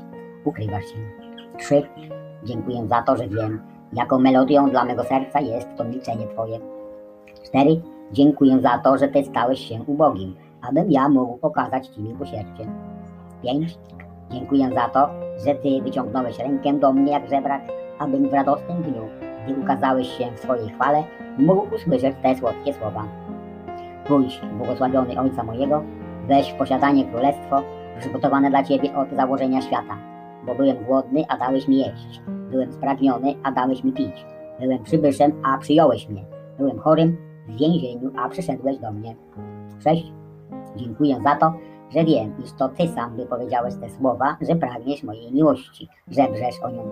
ukrywasz 0.44 0.84
się. 0.84 0.98
3. 1.58 1.82
Dziękuję 2.44 2.86
za 2.86 3.02
to, 3.02 3.16
że 3.16 3.28
wiem, 3.28 3.62
jaką 3.92 4.18
melodią 4.18 4.70
dla 4.70 4.84
mego 4.84 5.04
serca 5.04 5.40
jest 5.40 5.68
to 5.76 5.84
milczenie 5.84 6.26
Twoje. 6.26 6.58
4. 7.44 7.80
Dziękuję 8.12 8.60
za 8.60 8.78
to, 8.78 8.98
że 8.98 9.08
Ty 9.08 9.24
stałeś 9.24 9.60
się 9.60 9.82
ubogim, 9.86 10.36
abym 10.68 10.90
ja 10.90 11.08
mógł 11.08 11.38
pokazać 11.38 11.88
Ci 11.88 12.02
miłosierdzie. 12.02 12.66
5. 13.42 13.78
Dziękuję 14.30 14.70
za 14.74 14.88
to, 14.88 15.08
że 15.44 15.54
Ty 15.54 15.82
wyciągnąłeś 15.82 16.38
rękę 16.38 16.72
do 16.72 16.92
mnie 16.92 17.12
jak 17.12 17.30
żebrak, 17.30 17.62
abym 17.98 18.28
w 18.28 18.32
radosnym 18.32 18.82
dniu, 18.82 19.23
gdy 19.44 19.60
ukazałeś 19.60 20.08
się 20.18 20.30
w 20.32 20.38
swojej 20.38 20.68
chwale, 20.68 21.02
mógł 21.38 21.74
usłyszeć 21.74 22.16
te 22.22 22.36
słodkie 22.36 22.74
słowa. 22.74 23.04
Pójdź, 24.06 24.40
błogosławiony 24.58 25.20
Ojca 25.20 25.44
mojego, 25.44 25.82
weź 26.28 26.52
w 26.52 26.54
posiadanie 26.54 27.04
królestwo, 27.04 27.62
przygotowane 27.98 28.50
dla 28.50 28.62
Ciebie 28.62 28.96
od 28.96 29.10
założenia 29.10 29.60
świata. 29.60 29.96
Bo 30.46 30.54
byłem 30.54 30.84
głodny, 30.84 31.24
a 31.28 31.38
dałeś 31.38 31.68
mi 31.68 31.78
jeść. 31.78 32.20
Byłem 32.50 32.72
spragniony, 32.72 33.34
a 33.42 33.52
dałeś 33.52 33.84
mi 33.84 33.92
pić. 33.92 34.26
Byłem 34.60 34.82
przybyszem, 34.82 35.32
a 35.44 35.58
przyjąłeś 35.58 36.08
mnie. 36.08 36.24
Byłem 36.58 36.78
chorym, 36.78 37.16
w 37.48 37.56
więzieniu, 37.56 38.10
a 38.16 38.28
przyszedłeś 38.28 38.78
do 38.78 38.92
mnie. 38.92 39.14
6. 39.84 40.12
Dziękuję 40.76 41.20
za 41.24 41.36
to, 41.36 41.52
że 41.90 42.04
wiem, 42.04 42.34
iż 42.44 42.52
to 42.52 42.68
Ty 42.68 42.88
sam 42.88 43.16
wypowiedziałeś 43.16 43.74
te 43.74 43.90
słowa, 43.90 44.36
że 44.48 44.56
pragniesz 44.56 45.02
mojej 45.02 45.32
miłości, 45.32 45.88
żebrzesz 46.08 46.62
o 46.62 46.70
nią. 46.70 46.90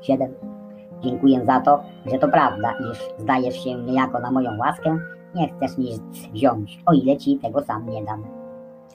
7. 0.00 0.59
Dziękuję 1.02 1.44
za 1.44 1.60
to, 1.60 1.82
że 2.06 2.18
to 2.18 2.28
prawda, 2.28 2.74
iż 2.92 2.98
zdajesz 3.18 3.64
się 3.64 3.74
niejako 3.74 4.20
na 4.20 4.30
moją 4.30 4.58
łaskę, 4.58 4.98
nie 5.34 5.48
chcesz 5.48 5.78
nic 5.78 6.00
wziąć, 6.32 6.82
o 6.86 6.92
ile 6.92 7.16
Ci 7.16 7.38
tego 7.38 7.62
sam 7.62 7.88
nie 7.88 8.04
dam. 8.04 8.24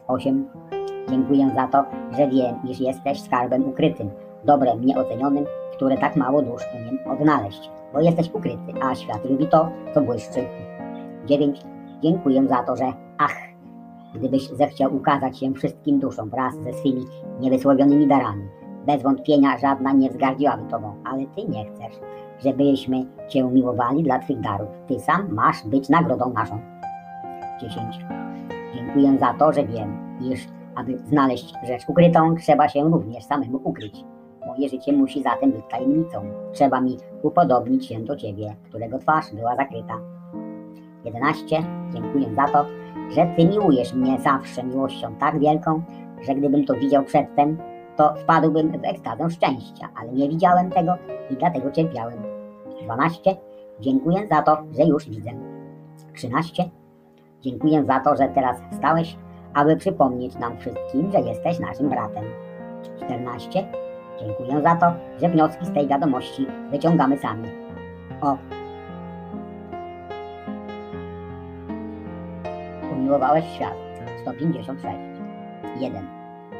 8. 0.08 0.50
Dziękuję 1.10 1.52
za 1.56 1.68
to, 1.68 1.86
że 2.12 2.28
wiem, 2.28 2.56
iż 2.70 2.80
jesteś 2.80 3.22
skarbem 3.22 3.70
ukrytym, 3.70 4.10
dobrem 4.44 4.86
nieocenionym, 4.86 5.46
które 5.74 5.98
tak 5.98 6.16
mało 6.16 6.42
dusz 6.42 6.64
umiem 6.76 7.00
odnaleźć, 7.08 7.72
bo 7.94 8.00
jesteś 8.00 8.30
ukryty, 8.34 8.74
a 8.82 8.96
świat 8.96 9.26
lubi 9.30 9.48
to, 9.48 9.70
co 9.94 10.02
błyszczy. 10.02 10.40
9. 11.26 11.62
Dziękuję 12.04 12.48
za 12.48 12.64
to, 12.64 12.76
że 12.76 12.94
ach, 13.18 13.36
gdybyś 14.16 14.50
zechciał 14.50 14.96
ukazać 14.96 15.40
się 15.40 15.54
wszystkim 15.54 16.00
duszom 16.00 16.30
wraz 16.30 16.56
ze 16.56 16.74
swymi 16.74 17.06
niewysłowionymi 17.40 18.08
darami, 18.08 18.44
bez 18.86 19.04
wątpienia 19.04 19.58
żadna 19.58 19.94
nie 19.94 20.10
wzgardziłaby 20.10 20.64
Tobą, 20.72 20.94
ale 21.06 21.26
Ty 21.26 21.48
nie 21.50 21.66
chcesz, 21.66 22.00
żebyśmy 22.44 23.06
Cię 23.28 23.44
miłowali 23.44 24.04
dla 24.04 24.20
Twych 24.20 24.42
darów. 24.42 24.70
Ty 24.88 25.00
sam 25.00 25.34
masz 25.34 25.68
być 25.68 25.90
nagrodą 25.90 26.34
naszą. 26.34 26.60
10. 27.62 28.00
Dziękuję 28.76 29.18
za 29.20 29.34
to, 29.34 29.54
że 29.54 29.64
wiem, 29.64 30.18
iż 30.32 30.48
aby 30.76 30.98
znaleźć 30.98 31.54
rzecz 31.68 31.90
ukrytą, 31.90 32.36
trzeba 32.36 32.70
się 32.70 32.84
również 32.84 33.24
samemu 33.24 33.62
ukryć. 33.64 34.04
Moje 34.48 34.70
życie 34.70 34.94
musi 34.94 35.24
zatem 35.24 35.52
być 35.52 35.62
tajemnicą. 35.70 36.22
Trzeba 36.54 36.82
mi 36.82 36.98
upodobnić 37.24 37.86
się 37.86 38.00
do 38.00 38.16
Ciebie, 38.16 38.56
którego 38.64 39.00
twarz 39.00 39.26
była 39.34 39.56
zakryta. 39.56 39.94
11. 41.06 41.64
Dziękuję 41.94 42.36
za 42.36 42.48
to, 42.48 42.66
że 43.10 43.34
Ty 43.38 43.46
miłujesz 43.46 43.94
mnie 43.94 44.20
zawsze 44.20 44.64
miłością 44.64 45.16
tak 45.16 45.40
wielką, 45.40 45.84
że 46.22 46.36
gdybym 46.36 46.66
to 46.66 46.74
widział 46.74 47.04
przedtem, 47.04 47.58
to 47.96 48.14
wpadłbym 48.16 48.72
w 48.72 48.86
ekstazę 48.86 49.30
szczęścia, 49.30 49.90
ale 49.96 50.12
nie 50.12 50.30
widziałem 50.30 50.72
tego 50.72 50.96
i 51.30 51.36
dlatego 51.36 51.72
cierpiałem. 51.72 52.20
12. 52.84 53.36
Dziękuję 53.80 54.28
za 54.28 54.42
to, 54.42 54.58
że 54.78 54.84
już 54.84 55.10
widzę. 55.10 55.32
13. 56.14 56.64
Dziękuję 57.42 57.86
za 57.86 58.00
to, 58.00 58.16
że 58.16 58.28
teraz 58.28 58.58
stałeś, 58.72 59.18
aby 59.54 59.78
przypomnieć 59.78 60.36
nam 60.36 60.58
wszystkim, 60.58 61.12
że 61.12 61.20
jesteś 61.20 61.60
naszym 61.60 61.90
bratem. 61.90 62.24
14. 62.98 63.68
Dziękuję 64.20 64.62
za 64.62 64.76
to, 64.76 64.94
że 65.22 65.30
wnioski 65.30 65.66
z 65.66 65.74
tej 65.74 65.88
wiadomości 65.88 66.48
wyciągamy 66.72 67.18
sami. 67.18 67.50
O. 68.22 68.38
Umiłowałeś 72.92 73.46
świat. 73.46 73.74
156. 74.22 74.86
1. 75.80 76.15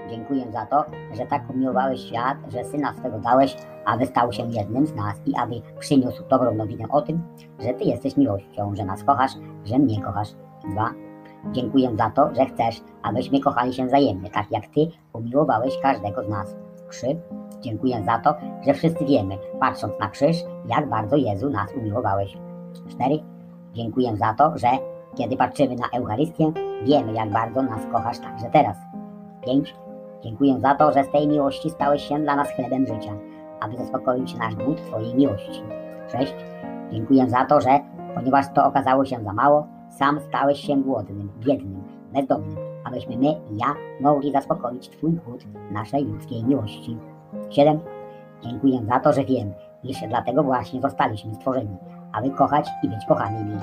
Dziękuję 0.10 0.52
za 0.52 0.66
to, 0.66 0.86
że 1.14 1.26
tak 1.26 1.50
umiłowałeś 1.50 2.02
świat, 2.02 2.38
że 2.48 2.64
Syna 2.64 2.94
swego 2.94 3.20
dałeś, 3.20 3.58
aby 3.86 4.06
stał 4.06 4.32
się 4.32 4.44
jednym 4.50 4.88
z 4.88 4.96
nas 4.96 5.22
i 5.26 5.36
aby 5.36 5.62
przyniósł 5.80 6.24
dobrą 6.30 6.56
nowinę 6.56 6.86
o 6.90 7.02
tym, 7.02 7.22
że 7.60 7.74
Ty 7.74 7.84
jesteś 7.84 8.18
miłością, 8.18 8.76
że 8.76 8.86
nas 8.86 9.04
kochasz, 9.04 9.32
że 9.66 9.80
mnie 9.80 10.02
kochasz. 10.02 10.30
2. 10.72 10.92
Dziękuję 11.52 11.96
za 11.98 12.10
to, 12.10 12.36
że 12.36 12.46
chcesz, 12.46 12.82
abyśmy 13.04 13.40
kochali 13.40 13.74
się 13.74 13.86
wzajemnie, 13.86 14.30
tak 14.30 14.52
jak 14.52 14.68
Ty 14.68 14.88
umiłowałeś 15.14 15.78
każdego 15.82 16.24
z 16.24 16.30
nas. 16.30 16.56
3. 16.90 17.08
Dziękuję 17.62 18.04
za 18.06 18.20
to, 18.20 18.36
że 18.66 18.74
wszyscy 18.74 19.06
wiemy, 19.06 19.38
patrząc 19.60 20.00
na 20.00 20.10
krzyż, 20.10 20.38
jak 20.68 20.90
bardzo 20.90 21.16
Jezu 21.16 21.50
nas 21.50 21.74
umiłowałeś. 21.78 22.38
4. 22.90 23.20
Dziękuję 23.74 24.18
za 24.18 24.34
to, 24.34 24.58
że 24.58 24.68
kiedy 25.16 25.38
patrzymy 25.38 25.76
na 25.76 26.00
Eucharystię, 26.00 26.52
wiemy, 26.84 27.14
jak 27.14 27.32
bardzo 27.32 27.62
nas 27.62 27.82
kochasz 27.92 28.20
także 28.20 28.50
teraz. 28.54 28.78
5. 29.46 29.76
Dziękuję 30.26 30.60
za 30.60 30.76
to, 30.76 30.92
że 30.92 31.04
z 31.04 31.12
tej 31.12 31.28
miłości 31.28 31.70
stałeś 31.70 32.08
się 32.08 32.20
dla 32.20 32.36
nas 32.36 32.50
chlebem 32.50 32.88
życia, 32.88 33.12
aby 33.60 33.78
zaspokoić 33.78 34.36
nasz 34.36 34.56
głód 34.56 34.82
Twojej 34.82 35.16
miłości. 35.16 35.64
6. 36.12 36.34
Dziękuję 36.92 37.30
za 37.30 37.46
to, 37.46 37.62
że 37.62 37.80
ponieważ 38.16 38.46
to 38.54 38.66
okazało 38.66 39.06
się 39.06 39.24
za 39.24 39.34
mało, 39.34 39.68
sam 39.90 40.20
stałeś 40.20 40.60
się 40.60 40.76
głodnym, 40.76 41.32
biednym, 41.40 41.84
bezdomnym, 42.14 42.58
abyśmy 42.84 43.18
my 43.18 43.28
i 43.28 43.58
ja 43.58 43.76
mogli 44.02 44.32
zaspokoić 44.32 44.90
Twój 44.90 45.12
głód 45.12 45.46
naszej 45.72 46.06
ludzkiej 46.06 46.44
miłości. 46.44 46.98
7. 47.50 47.80
Dziękuję 48.42 48.80
za 48.90 49.00
to, 49.00 49.14
że 49.14 49.26
wiem, 49.26 49.54
iż 49.84 49.98
dlatego 50.10 50.44
właśnie 50.44 50.82
zostaliśmy 50.82 51.36
stworzeni, 51.36 51.78
aby 52.14 52.30
kochać 52.30 52.70
i 52.84 52.90
być 52.90 53.06
kochanymi. 53.08 53.56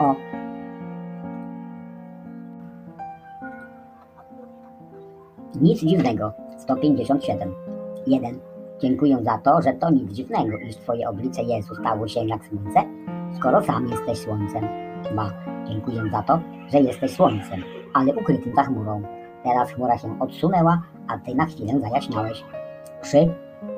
O. 0.00 0.35
Nic 5.60 5.80
dziwnego. 5.80 6.32
157. 6.58 7.54
1. 8.06 8.40
Dziękuję 8.80 9.18
za 9.22 9.38
to, 9.38 9.62
że 9.62 9.72
to 9.72 9.90
nic 9.90 10.12
dziwnego, 10.12 10.58
iż 10.58 10.76
Twoje 10.76 11.08
oblicze 11.08 11.42
Jezu 11.42 11.74
stało 11.74 12.08
się 12.08 12.24
jak 12.24 12.44
słońce, 12.44 12.80
skoro 13.36 13.62
sam 13.62 13.86
jesteś 13.88 14.18
słońcem. 14.18 14.64
2. 15.12 15.30
Dziękuję 15.68 16.02
za 16.12 16.22
to, 16.22 16.40
że 16.72 16.80
jesteś 16.80 17.10
słońcem, 17.10 17.62
ale 17.94 18.14
ukrytym 18.14 18.54
za 18.54 18.62
chmurą. 18.62 19.02
Teraz 19.44 19.70
chmura 19.70 19.98
się 19.98 20.20
odsunęła, 20.20 20.82
a 21.08 21.18
Ty 21.18 21.34
na 21.34 21.46
chwilę 21.46 21.80
zajaśniałeś. 21.80 22.44
3. 23.02 23.34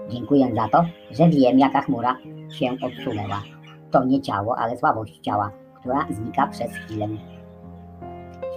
Dziękuję 0.09 0.55
za 0.55 0.68
to, 0.68 0.85
że 1.11 1.29
wiem, 1.29 1.59
jaka 1.59 1.81
chmura 1.81 2.16
się 2.51 2.66
odsunęła. 2.83 3.43
To 3.91 4.05
nie 4.05 4.20
ciało, 4.20 4.57
ale 4.59 4.76
słabość 4.76 5.18
ciała, 5.18 5.51
która 5.81 6.07
znika 6.11 6.47
przez 6.47 6.72
chwilę. 6.72 7.09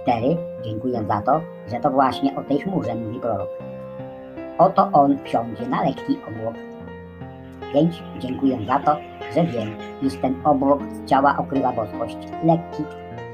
4. 0.02 0.36
Dziękuję 0.64 1.04
za 1.08 1.22
to, 1.22 1.40
że 1.70 1.80
to 1.80 1.90
właśnie 1.90 2.36
o 2.36 2.42
tej 2.42 2.58
chmurze 2.58 2.94
mówi 2.94 3.20
prorok. 3.20 3.48
Oto 4.58 4.90
on 4.92 5.18
wsiądzie 5.24 5.68
na 5.68 5.84
lekki 5.84 6.18
obłok. 6.28 6.54
5. 7.72 8.02
Dziękuję 8.18 8.58
za 8.66 8.78
to, 8.78 8.96
że 9.34 9.44
wiem, 9.44 9.68
iż 10.02 10.16
ten 10.16 10.34
obłok 10.44 10.82
z 10.82 11.04
ciała 11.04 11.36
okrywa 11.38 11.72
boskość, 11.72 12.16
lekki, 12.44 12.82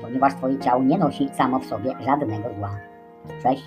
ponieważ 0.03 0.35
Twoje 0.35 0.59
ciało 0.59 0.83
nie 0.83 0.99
nosi 0.99 1.29
samo 1.29 1.59
w 1.59 1.67
sobie 1.67 1.95
żadnego 2.01 2.49
zła. 2.59 2.71
6. 3.43 3.63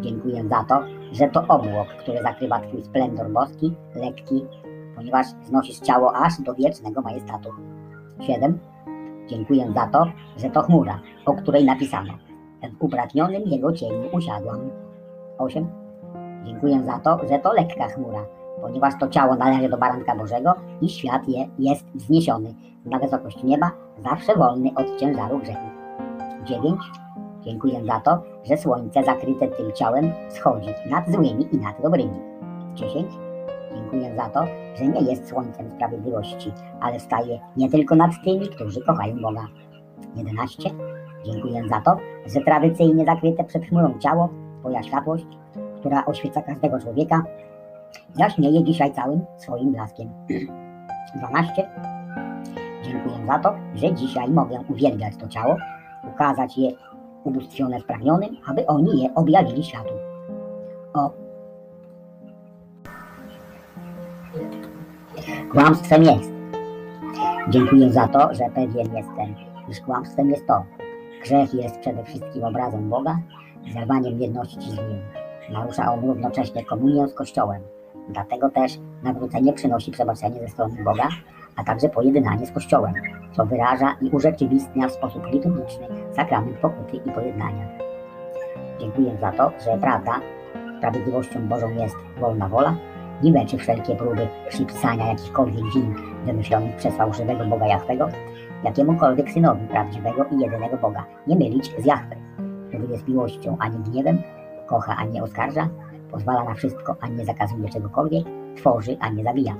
Dziękuję 0.00 0.44
za 0.48 0.64
to, 0.64 0.82
że 1.12 1.28
to 1.28 1.44
obłok, 1.48 1.88
który 1.88 2.22
zakrywa 2.22 2.60
Twój 2.60 2.82
splendor 2.82 3.30
boski, 3.30 3.74
lekki, 3.94 4.44
ponieważ 4.96 5.26
znosisz 5.42 5.78
ciało 5.78 6.16
aż 6.16 6.40
do 6.40 6.54
wiecznego 6.54 7.00
majestatu. 7.00 7.50
7. 8.20 8.58
Dziękuję 9.28 9.72
za 9.74 9.86
to, 9.86 10.06
że 10.36 10.50
to 10.50 10.62
chmura, 10.62 11.00
o 11.26 11.34
której 11.34 11.64
napisano. 11.64 12.23
W 12.70 12.82
upragnionym 12.82 13.42
jego 13.42 13.72
cieniu 13.72 14.08
usiadłam. 14.12 14.70
8. 15.38 15.66
Dziękuję 16.44 16.84
za 16.84 16.98
to, 16.98 17.20
że 17.28 17.38
to 17.38 17.52
lekka 17.52 17.88
chmura, 17.88 18.26
ponieważ 18.60 18.94
to 19.00 19.08
ciało 19.08 19.36
należy 19.36 19.68
do 19.68 19.78
Baranka 19.78 20.16
Bożego 20.16 20.54
i 20.80 20.88
świat 20.88 21.28
je 21.28 21.48
jest 21.58 21.84
wzniesiony 21.94 22.54
na 22.84 22.98
wysokość 22.98 23.42
nieba, 23.42 23.70
zawsze 23.98 24.36
wolny 24.36 24.70
od 24.76 25.00
ciężaru 25.00 25.38
grzechu. 25.38 25.66
9. 26.44 26.80
Dziękuję 27.40 27.84
za 27.84 28.00
to, 28.00 28.22
że 28.44 28.56
słońce 28.56 29.04
zakryte 29.04 29.48
tym 29.48 29.72
ciałem 29.72 30.12
schodzi 30.30 30.68
nad 30.90 31.10
złymi 31.10 31.48
i 31.52 31.58
nad 31.58 31.82
dobrymi. 31.82 32.20
10. 32.74 33.12
Dziękuję 33.74 34.16
za 34.16 34.28
to, 34.28 34.44
że 34.74 34.86
nie 34.86 35.10
jest 35.10 35.28
słońcem 35.28 35.70
sprawiedliwości, 35.70 36.52
ale 36.80 37.00
staje 37.00 37.40
nie 37.56 37.70
tylko 37.70 37.94
nad 37.94 38.10
tymi, 38.24 38.48
którzy 38.48 38.80
kochają 38.80 39.16
Boga. 39.22 39.46
11. 40.16 40.70
Dziękuję 41.24 41.68
za 41.68 41.80
to, 41.80 41.96
że 42.26 42.40
tradycyjnie 42.40 43.04
zakryte 43.04 43.44
przed 43.44 43.64
chmurą 43.64 43.98
ciało, 43.98 44.28
Twoja 44.60 44.82
światłość, 44.82 45.26
która 45.80 46.04
oświeca 46.04 46.42
każdego 46.42 46.80
człowieka, 46.80 47.22
jaśnieje 48.16 48.64
dzisiaj 48.64 48.92
całym 48.92 49.24
swoim 49.36 49.72
blaskiem. 49.72 50.08
12. 51.18 51.68
Dziękuję 52.84 53.26
za 53.26 53.38
to, 53.38 53.54
że 53.74 53.94
dzisiaj 53.94 54.30
mogę 54.30 54.60
uwielbiać 54.68 55.16
to 55.16 55.28
ciało, 55.28 55.56
ukazać 56.14 56.58
je 56.58 56.70
ubóstwione 57.24 57.80
spragnionym, 57.80 58.36
aby 58.46 58.66
oni 58.66 59.02
je 59.02 59.14
objawili 59.14 59.64
światu. 59.64 59.94
O. 60.94 61.10
Kłamstwem 65.52 66.02
jest. 66.02 66.32
Dziękuję 67.48 67.92
za 67.92 68.08
to, 68.08 68.34
że 68.34 68.44
pewien 68.54 68.96
jestem, 68.96 69.34
iż 69.68 69.80
kłamstwem 69.80 70.30
jest 70.30 70.46
to. 70.46 70.64
Grzech 71.24 71.54
jest 71.54 71.78
przede 71.80 72.04
wszystkim 72.04 72.44
obrazem 72.44 72.90
Boga, 72.90 73.18
zerwaniem 73.74 74.20
jedności 74.20 74.60
z 74.60 74.76
Nim. 74.76 75.00
Narusza 75.50 75.92
on 75.92 76.00
równocześnie 76.00 76.64
komunię 76.64 77.08
z 77.08 77.14
Kościołem. 77.14 77.62
Dlatego 78.08 78.50
też 78.50 78.78
nawrócenie 79.02 79.52
przynosi 79.52 79.90
przebaczenie 79.90 80.40
ze 80.40 80.48
strony 80.48 80.84
Boga, 80.84 81.08
a 81.56 81.64
także 81.64 81.88
pojednanie 81.88 82.46
z 82.46 82.52
Kościołem, 82.52 82.94
co 83.32 83.46
wyraża 83.46 83.96
i 84.00 84.10
urzeczywistnia 84.10 84.88
w 84.88 84.92
sposób 84.92 85.26
liturgiczny 85.32 85.86
sakrament 86.16 86.56
pokuty 86.56 86.96
i 86.96 87.12
pojednania. 87.12 87.68
Dziękuję 88.80 89.16
za 89.20 89.32
to, 89.32 89.52
że 89.64 89.78
prawda, 89.78 90.20
sprawiedliwością 90.78 91.48
Bożą 91.48 91.70
jest 91.70 91.96
wolna 92.20 92.48
wola, 92.48 92.76
niweczy 93.22 93.58
wszelkie 93.58 93.96
próby 93.96 94.28
przypisania 94.48 95.06
jakichkolwiek 95.06 95.64
win 95.74 95.94
wymyślonych 96.24 96.76
przez 96.76 96.96
fałszywego 96.96 97.44
Boga 97.44 97.66
Jahwego, 97.66 98.08
jakiemukolwiek 98.64 99.30
synowi 99.30 99.66
prawdziwego 99.66 100.24
i 100.24 100.38
jedynego 100.38 100.76
Boga, 100.76 101.04
nie 101.26 101.36
mylić 101.36 101.74
z 101.78 101.84
Jahwe, 101.84 102.16
który 102.68 102.86
jest 102.86 103.08
miłością, 103.08 103.56
a 103.60 103.68
nie 103.68 103.78
gniewem, 103.78 104.18
kocha, 104.66 104.96
a 104.96 105.04
nie 105.04 105.22
oskarża, 105.22 105.68
pozwala 106.10 106.44
na 106.44 106.54
wszystko, 106.54 106.96
a 107.00 107.08
nie 107.08 107.24
zakazuje 107.24 107.68
czegokolwiek, 107.68 108.24
tworzy, 108.56 108.96
a 109.00 109.08
nie 109.08 109.24
zabija. 109.24 109.54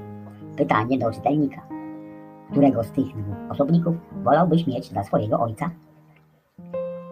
Pytanie 0.56 0.98
do 0.98 1.10
czytelnika. 1.10 1.60
Którego 2.50 2.84
z 2.84 2.90
tych 2.90 3.06
dwóch 3.06 3.36
osobników 3.50 3.94
wolałbyś 4.22 4.66
mieć 4.66 4.90
za 4.90 5.04
swojego 5.04 5.40
ojca? 5.40 5.70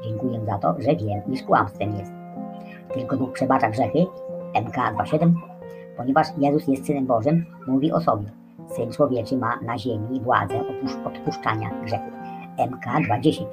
Dziękuję 0.05 0.41
za 0.47 0.59
to, 0.59 0.75
że 0.79 0.97
wiem, 0.97 1.33
iż 1.33 1.43
kłamstwem 1.43 1.97
jest. 1.99 2.13
Tylko 2.95 3.17
Bóg 3.17 3.33
przebacza 3.33 3.71
grzechy, 3.71 4.07
MK 4.65 4.77
2.7, 4.77 5.35
ponieważ 5.97 6.27
Jezus 6.39 6.69
jest 6.69 6.87
Synem 6.87 7.07
Bożym, 7.07 7.45
mówi 7.67 7.93
o 7.93 8.01
sobie. 8.01 8.42
Syn 8.77 8.93
Człowieczy 8.93 9.37
ma 9.37 9.59
na 9.63 9.79
ziemi 9.79 10.21
władzę 10.21 10.61
odpuszczania 11.05 11.71
grzechów, 11.85 12.13
MK 12.59 12.85
2.10 13.09 13.45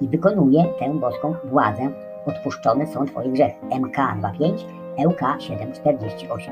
i 0.00 0.08
wykonuje 0.08 0.64
tę 0.78 0.94
boską 0.94 1.34
władzę, 1.44 1.92
odpuszczone 2.26 2.86
są 2.86 3.06
Twoje 3.06 3.28
grzechy, 3.28 3.66
MK 3.80 3.96
2.5, 3.96 4.64
LK 4.98 5.20
7.48. 5.20 6.50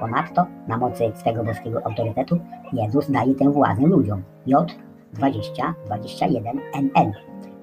Ponadto, 0.00 0.46
na 0.68 0.78
mocy 0.78 1.12
swego 1.14 1.44
boskiego 1.44 1.86
autorytetu, 1.86 2.38
Jezus 2.72 3.10
daje 3.10 3.34
tę 3.34 3.52
władzę 3.52 3.82
ludziom, 3.82 4.22
J 4.46 4.74
20, 5.12 5.74
21 5.86 6.60
NN, 6.74 7.12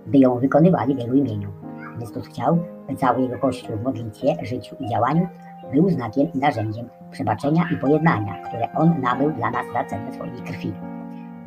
by 0.07 0.17
ją 0.17 0.39
wykonywali 0.39 0.95
w 0.95 0.99
Jego 0.99 1.13
imieniu. 1.13 1.49
Chrystus 1.97 2.27
chciał, 2.27 2.57
by 2.89 2.95
cały 2.95 3.21
Jego 3.21 3.39
Kościół 3.39 3.77
w 3.77 3.83
modlitwie, 3.83 4.35
życiu 4.41 4.75
i 4.79 4.89
działaniu 4.89 5.27
był 5.73 5.89
znakiem 5.89 6.33
i 6.33 6.37
narzędziem 6.37 6.89
przebaczenia 7.11 7.63
i 7.73 7.77
pojednania, 7.77 8.41
które 8.41 8.73
On 8.75 9.01
nabył 9.01 9.31
dla 9.31 9.51
nas 9.51 9.65
za 9.73 9.83
cenę 9.83 10.13
swojej 10.13 10.41
krwi. 10.41 10.73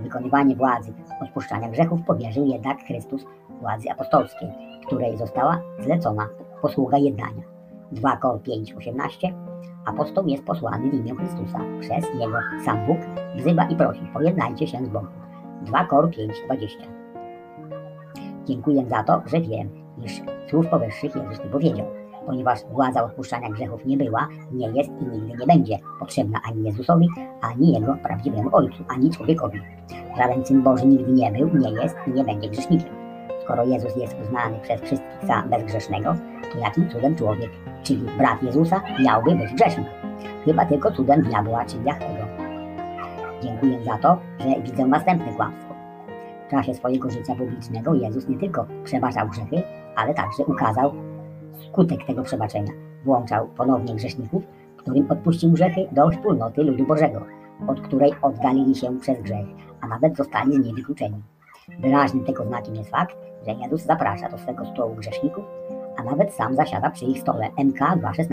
Wykonywanie 0.01 0.57
władzy 0.57 0.93
odpuszczania 1.23 1.69
grzechów 1.69 2.03
powierzył 2.03 2.47
jednak 2.47 2.79
Chrystus 2.85 3.25
władzy 3.61 3.91
apostolskiej, 3.91 4.49
której 4.87 5.17
została 5.17 5.61
zlecona 5.79 6.29
posługa 6.63 6.99
jednania. 6.99 7.43
2 7.93 8.17
Kor 8.17 8.43
5, 8.43 8.73
18 8.73 9.33
Apostoł 9.87 10.27
jest 10.27 10.45
posłany 10.45 10.91
w 10.91 10.95
imię 10.95 11.15
Chrystusa 11.15 11.59
przez 11.81 12.05
Jego. 12.21 12.39
Sam 12.65 12.87
Bóg 12.87 12.99
wzywa 13.37 13.65
i 13.65 13.77
prosi, 13.77 14.01
pojednajcie 14.13 14.67
się 14.67 14.85
z 14.85 14.89
Bogiem. 14.89 15.11
2 15.63 15.85
Kor 15.85 16.11
5, 16.11 16.43
20. 16.45 16.79
Dziękuję 18.45 18.87
za 18.87 19.03
to, 19.03 19.23
że 19.27 19.41
wiem, 19.41 19.69
iż 20.05 20.23
słów 20.51 20.67
powyższych 20.67 21.17
Jezus 21.17 21.45
nie 21.45 21.51
powiedział, 21.51 21.87
ponieważ 22.31 22.59
władza 22.73 23.05
odpuszczania 23.05 23.51
grzechów 23.51 23.87
nie 23.87 23.97
była, 23.97 24.29
nie 24.53 24.69
jest 24.69 24.91
i 24.91 25.05
nigdy 25.05 25.37
nie 25.39 25.47
będzie 25.47 25.79
potrzebna 26.01 26.41
ani 26.49 26.65
Jezusowi, 26.65 27.09
ani 27.41 27.73
Jego 27.73 27.97
prawdziwemu 28.03 28.49
Ojcu, 28.53 28.85
ani 28.89 29.11
człowiekowi. 29.11 29.61
Żaden 30.17 30.45
Syn 30.45 30.63
Boży 30.63 30.87
nigdy 30.87 31.13
nie 31.13 31.33
był, 31.33 31.49
nie 31.59 31.83
jest 31.83 31.97
i 32.07 32.11
nie 32.11 32.25
będzie 32.25 32.49
grzesznikiem. 32.49 32.95
Skoro 33.45 33.65
Jezus 33.65 33.97
jest 33.97 34.17
uznany 34.23 34.59
przez 34.63 34.81
wszystkich 34.81 35.27
za 35.27 35.43
bezgrzesznego, 35.43 36.15
to 36.53 36.59
jakim 36.59 36.89
cudem 36.89 37.17
człowiek, 37.17 37.51
czyli 37.83 38.03
brat 38.19 38.43
Jezusa, 38.43 38.83
miałby 39.05 39.35
być 39.35 39.55
grzeszny? 39.55 39.85
Chyba 40.45 40.67
tylko 40.67 40.91
cudem 40.91 41.23
diabła 41.23 41.65
czy 41.65 41.77
Jahwego. 41.85 42.27
Dziękuję 43.43 43.85
za 43.85 43.99
to, 43.99 44.19
że 44.39 44.63
widzę 44.63 44.87
następne 44.87 45.33
kłamstwo. 45.33 45.75
W 46.47 46.51
czasie 46.51 46.75
swojego 46.75 47.11
życia 47.11 47.35
publicznego 47.35 47.95
Jezus 47.95 48.29
nie 48.29 48.39
tylko 48.39 48.67
przebaczał 48.85 49.29
grzechy, 49.29 49.63
ale 49.97 50.15
także 50.15 50.45
ukazał 50.45 51.10
skutek 51.63 52.07
tego 52.07 52.23
przebaczenia. 52.23 52.73
Włączał 53.05 53.49
ponownie 53.49 53.95
grzeszników, 53.95 54.43
którym 54.77 55.11
odpuścił 55.11 55.51
grzechy 55.51 55.89
do 55.93 56.11
wspólnoty 56.11 56.63
ludu 56.63 56.87
Bożego, 56.87 57.21
od 57.69 57.81
której 57.81 58.13
oddalili 58.23 58.75
się 58.75 58.99
przez 58.99 59.23
grzech, 59.23 59.47
a 59.81 59.87
nawet 59.87 60.17
zostali 60.17 60.55
z 60.55 60.59
niej 60.59 60.75
wykluczeni. 60.75 61.23
Wyraźnym 61.79 62.25
tego 62.25 62.45
znakiem 62.45 62.75
jest 62.75 62.91
fakt, 62.91 63.17
że 63.47 63.53
Jezus 63.53 63.83
zaprasza 63.83 64.29
do 64.29 64.39
swego 64.39 64.67
stołu 64.67 64.95
grzeszników, 64.95 65.45
a 65.97 66.05
nawet 66.05 66.35
sam 66.35 66.55
zasiada 66.55 66.91
przy 66.91 67.05
ich 67.05 67.21
stole 67.21 67.49
MK 67.65 67.79
2.16. 67.79 68.27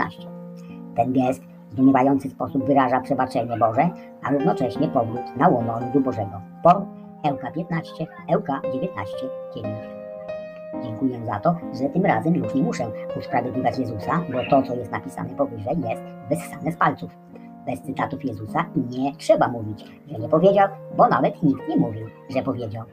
Ten 0.96 1.12
gest 1.12 1.42
w 1.70 1.72
zdumiewający 1.72 2.30
sposób 2.30 2.66
wyraża 2.66 3.00
przebaczenie 3.00 3.56
Boże, 3.58 3.88
a 4.22 4.30
równocześnie 4.30 4.88
powrót 4.88 5.36
na 5.36 5.48
łono 5.48 5.80
ludu 5.80 6.00
Bożego. 6.00 6.40
Por 6.62 6.82
Ełka 7.24 7.50
15, 7.50 8.06
Ełka 8.28 8.60
19, 8.72 9.16
9. 9.54 9.97
Dziękuję 10.82 11.26
za 11.26 11.40
to, 11.40 11.56
że 11.82 11.88
tym 11.88 12.06
razem 12.06 12.34
już 12.34 12.54
nie 12.54 12.62
muszę 12.62 12.90
usprawiedliwiać 13.18 13.78
Jezusa, 13.78 14.20
bo 14.32 14.38
to, 14.50 14.62
co 14.62 14.74
jest 14.74 14.92
napisane 14.92 15.30
powyżej, 15.30 15.76
jest 15.88 16.02
wyssane 16.28 16.72
z 16.72 16.76
palców. 16.76 17.10
Bez 17.66 17.82
cytatów 17.82 18.24
Jezusa 18.24 18.64
nie 18.90 19.16
trzeba 19.16 19.48
mówić, 19.48 19.84
że 20.06 20.18
nie 20.18 20.28
powiedział, 20.28 20.68
bo 20.96 21.08
nawet 21.08 21.42
nikt 21.42 21.68
nie 21.68 21.76
mówił, 21.76 22.06
że 22.30 22.42
powiedział. 22.42 22.84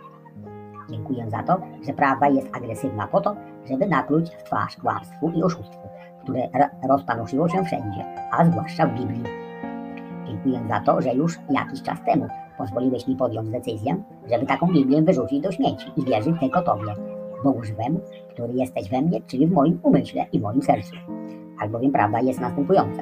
Dziękuję 0.89 1.29
za 1.29 1.43
to, 1.43 1.61
że 1.87 1.93
prawda 1.93 2.27
jest 2.27 2.47
agresywna 2.55 3.07
po 3.07 3.21
to, 3.21 3.35
żeby 3.69 3.87
napluć 3.87 4.29
w 4.29 4.43
twarz 4.43 4.75
kłamstwu 4.75 5.29
i 5.29 5.43
oszustwu, 5.43 5.87
które 6.23 6.49
rozpanoszyło 6.89 7.49
się 7.49 7.63
wszędzie, 7.63 8.05
a 8.31 8.45
zwłaszcza 8.45 8.87
w 8.87 8.99
Biblii. 8.99 9.23
Dziękuję 10.27 10.59
za 10.69 10.79
to, 10.79 11.01
że 11.01 11.13
już 11.13 11.39
jakiś 11.49 11.81
czas 11.81 11.97
temu 12.05 12.27
pozwoliłeś 12.57 13.07
mi 13.07 13.15
podjąć 13.15 13.49
decyzję, 13.49 13.95
żeby 14.31 14.45
taką 14.45 14.67
Biblię 14.67 15.01
wyrzucić 15.01 15.41
do 15.41 15.51
śmieci 15.51 15.91
i 15.97 16.05
wierzyć 16.05 16.39
tylko 16.39 16.61
Tobie, 16.61 17.14
Bogu 17.45 17.63
żywemu, 17.63 17.99
który 18.29 18.53
jesteś 18.53 18.89
we 18.89 19.01
mnie, 19.01 19.21
czyli 19.21 19.47
w 19.47 19.51
moim 19.51 19.79
umyśle 19.83 20.25
i 20.31 20.39
moim 20.39 20.61
sercu. 20.61 20.95
Albowiem 21.59 21.91
prawda 21.91 22.19
jest 22.19 22.39
następująca. 22.39 23.01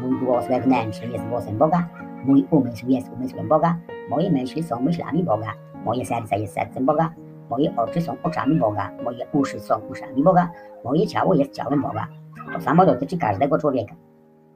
Mój 0.00 0.20
głos 0.20 0.48
wewnętrzny 0.48 1.06
jest 1.12 1.24
głosem 1.24 1.58
Boga, 1.58 1.88
mój 2.24 2.46
umysł 2.50 2.88
jest 2.88 3.12
umysłem 3.12 3.48
Boga, 3.48 3.76
moje 4.10 4.30
myśli 4.30 4.62
są 4.62 4.80
myślami 4.80 5.22
Boga, 5.22 5.52
moje 5.84 6.06
serce 6.06 6.38
jest 6.38 6.54
sercem 6.54 6.86
Boga, 6.86 7.14
moje 7.50 7.76
oczy 7.76 8.00
są 8.00 8.16
oczami 8.22 8.56
Boga, 8.56 8.90
moje 9.04 9.26
uszy 9.32 9.60
są 9.60 9.80
uszami 9.90 10.22
Boga, 10.22 10.50
moje 10.84 11.06
ciało 11.06 11.34
jest 11.34 11.52
ciałem 11.52 11.82
Boga. 11.82 12.06
To 12.52 12.60
samo 12.60 12.86
dotyczy 12.86 13.18
każdego 13.18 13.58
człowieka. 13.58 13.94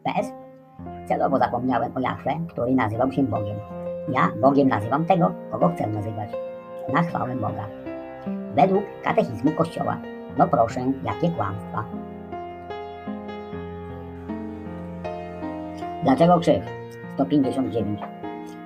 PS. 0.04 0.32
Celowo 1.08 1.38
zapomniałem 1.38 1.96
o 1.96 2.00
Jachwę, 2.00 2.30
który 2.48 2.74
nazywał 2.74 3.12
się 3.12 3.22
Bogiem. 3.22 3.56
Ja 4.08 4.32
Bogiem 4.42 4.68
nazywam 4.68 5.04
tego, 5.04 5.32
kogo 5.50 5.68
chcę 5.68 5.86
nazywać. 5.86 6.30
Na 6.92 7.02
chwałę 7.02 7.36
Boga. 7.36 7.79
Według 8.54 8.84
katechizmu 9.04 9.52
Kościoła. 9.52 9.96
No 10.38 10.48
proszę, 10.48 10.80
jakie 11.04 11.30
kłamstwa. 11.30 11.84
Dlaczego 16.02 16.38
krzyż? 16.38 16.64
159. 17.14 18.00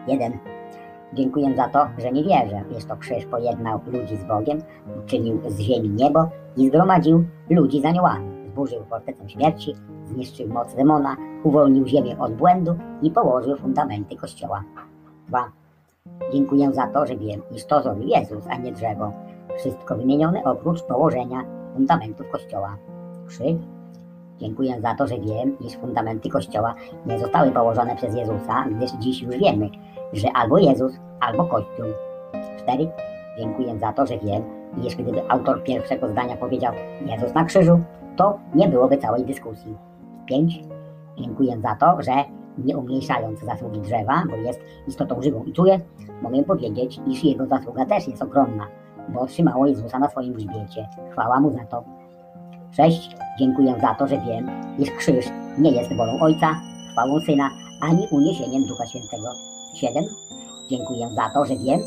1. 0.07 0.39
Dziękuję 1.13 1.57
za 1.57 1.69
to, 1.69 1.87
że 1.99 2.13
nie 2.13 2.25
wierzę, 2.25 2.65
iż 2.79 2.85
to 2.85 2.97
krzyż 2.97 3.27
pojednał 3.27 3.81
ludzi 3.87 4.17
z 4.17 4.25
Bogiem, 4.25 4.59
uczynił 5.05 5.41
z 5.49 5.59
ziemi 5.59 5.89
niebo 5.89 6.29
i 6.57 6.67
zgromadził 6.67 7.25
ludzi 7.51 7.81
z 7.81 7.85
aniołami. 7.85 8.49
Zburzył 8.49 8.85
fortecę 8.85 9.29
śmierci, 9.29 9.75
zniszczył 10.05 10.49
moc 10.49 10.75
demona, 10.75 11.17
uwolnił 11.45 11.87
ziemię 11.87 12.19
od 12.19 12.35
błędu 12.35 12.75
i 13.03 13.11
położył 13.11 13.57
fundamenty 13.57 14.17
Kościoła. 14.17 14.65
2. 15.29 15.51
Dziękuję 16.33 16.73
za 16.73 16.87
to, 16.87 17.07
że 17.07 17.17
wiem, 17.17 17.43
iż 17.51 17.65
to 17.65 17.83
zrobił 17.83 18.09
Jezus, 18.09 18.47
a 18.51 18.57
nie 18.57 18.73
drzewo. 18.73 19.13
Wszystko 19.57 19.97
wymienione 19.97 20.45
oprócz 20.45 20.83
położenia 20.83 21.45
fundamentów 21.75 22.31
Kościoła. 22.31 22.77
3. 23.29 23.45
Dziękuję 24.39 24.81
za 24.81 24.95
to, 24.95 25.07
że 25.07 25.21
wiem, 25.21 25.59
iż 25.61 25.77
fundamenty 25.77 26.29
Kościoła 26.29 26.75
nie 27.07 27.19
zostały 27.19 27.51
położone 27.51 27.97
przez 27.97 28.15
Jezusa, 28.15 28.65
gdyż 28.71 28.91
dziś 28.93 29.23
już 29.23 29.37
wiemy, 29.37 29.71
że 30.13 30.29
albo 30.35 30.59
Jezus, 30.59 30.93
albo 31.21 31.45
Kościół. 31.45 31.87
4. 32.63 32.89
Dziękuję 33.39 33.79
za 33.79 33.93
to, 33.93 34.07
że 34.07 34.19
wiem, 34.19 34.43
iż 34.87 34.97
gdyby 34.97 35.31
autor 35.31 35.65
pierwszego 35.65 36.09
zdania 36.09 36.37
powiedział 36.37 36.73
Jezus 37.07 37.35
na 37.35 37.45
krzyżu, 37.45 37.81
to 38.17 38.39
nie 38.55 38.69
byłoby 38.69 38.97
całej 38.97 39.25
dyskusji. 39.25 39.77
5. 40.27 40.61
Dziękuję 41.19 41.61
za 41.61 41.75
to, 41.75 42.03
że 42.03 42.13
nie 42.59 42.77
umniejszając 42.77 43.41
zasługi 43.41 43.81
drzewa, 43.81 44.23
bo 44.31 44.37
jest 44.37 44.61
istotą 44.89 45.23
żywą 45.23 45.45
i 45.45 45.53
czuję, 45.53 45.81
mogę 46.23 46.43
powiedzieć, 46.43 47.01
iż 47.07 47.25
jego 47.25 47.47
zasługa 47.47 47.87
też 47.87 48.09
jest 48.09 48.23
ogromna, 48.23 48.67
bo 49.09 49.27
trzymało 49.27 49.67
Jezusa 49.67 49.99
na 49.99 50.09
swoim 50.09 50.33
grzbiecie. 50.33 50.89
Chwała 51.13 51.41
mu 51.41 51.51
za 51.51 51.65
to. 51.65 51.85
6. 52.77 53.17
Dziękuję 53.39 53.75
za 53.81 53.95
to, 53.95 54.07
że 54.07 54.19
wiem, 54.21 54.51
iż 54.79 54.91
krzyż 54.91 55.27
nie 55.59 55.71
jest 55.71 55.97
wolą 55.97 56.21
Ojca, 56.21 56.55
chwałą 56.93 57.21
Syna, 57.21 57.51
ani 57.81 58.09
uniesieniem 58.11 58.67
Ducha 58.67 58.87
Świętego. 58.87 59.29
7. 59.75 60.05
Dziękuję 60.71 61.09
za 61.17 61.31
to, 61.35 61.47
że 61.47 61.57
wiem, 61.57 61.81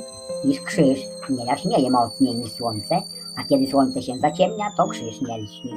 iż 0.43 0.61
krzyż 0.61 0.99
nie 1.29 1.45
jaśnieje 1.45 1.91
mocniej 1.91 2.35
niż 2.35 2.51
słońce, 2.51 2.95
a 3.37 3.43
kiedy 3.43 3.67
słońce 3.67 4.01
się 4.01 4.17
zaciemnia, 4.17 4.65
to 4.77 4.87
krzyż 4.87 5.21
nie 5.21 5.37
lśni. 5.37 5.71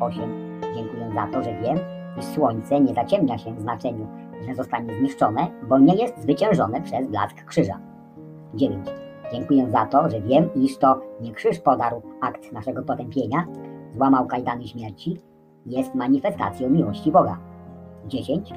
8. 0.00 0.60
Dziękuję 0.74 1.10
za 1.14 1.26
to, 1.32 1.42
że 1.42 1.60
wiem, 1.62 1.78
iż 2.18 2.24
słońce 2.24 2.80
nie 2.80 2.94
zaciemnia 2.94 3.38
się 3.38 3.54
w 3.54 3.60
znaczeniu, 3.60 4.06
że 4.48 4.54
zostanie 4.54 4.98
zniszczone, 4.98 5.46
bo 5.68 5.78
nie 5.78 5.94
jest 5.94 6.22
zwyciężone 6.22 6.80
przez 6.80 7.08
blask 7.08 7.44
krzyża. 7.44 7.78
9. 8.54 9.01
Dziękuję 9.32 9.70
za 9.70 9.86
to, 9.86 10.10
że 10.10 10.20
wiem, 10.20 10.54
iż 10.54 10.78
to 10.78 11.00
nie 11.20 11.32
krzyż 11.32 11.58
podarł 11.58 12.02
akt 12.20 12.52
naszego 12.52 12.82
potępienia, 12.82 13.46
złamał 13.90 14.26
kajdany 14.26 14.68
śmierci, 14.68 15.20
jest 15.66 15.94
manifestacją 15.94 16.70
miłości 16.70 17.12
Boga. 17.12 17.38
10. 18.06 18.52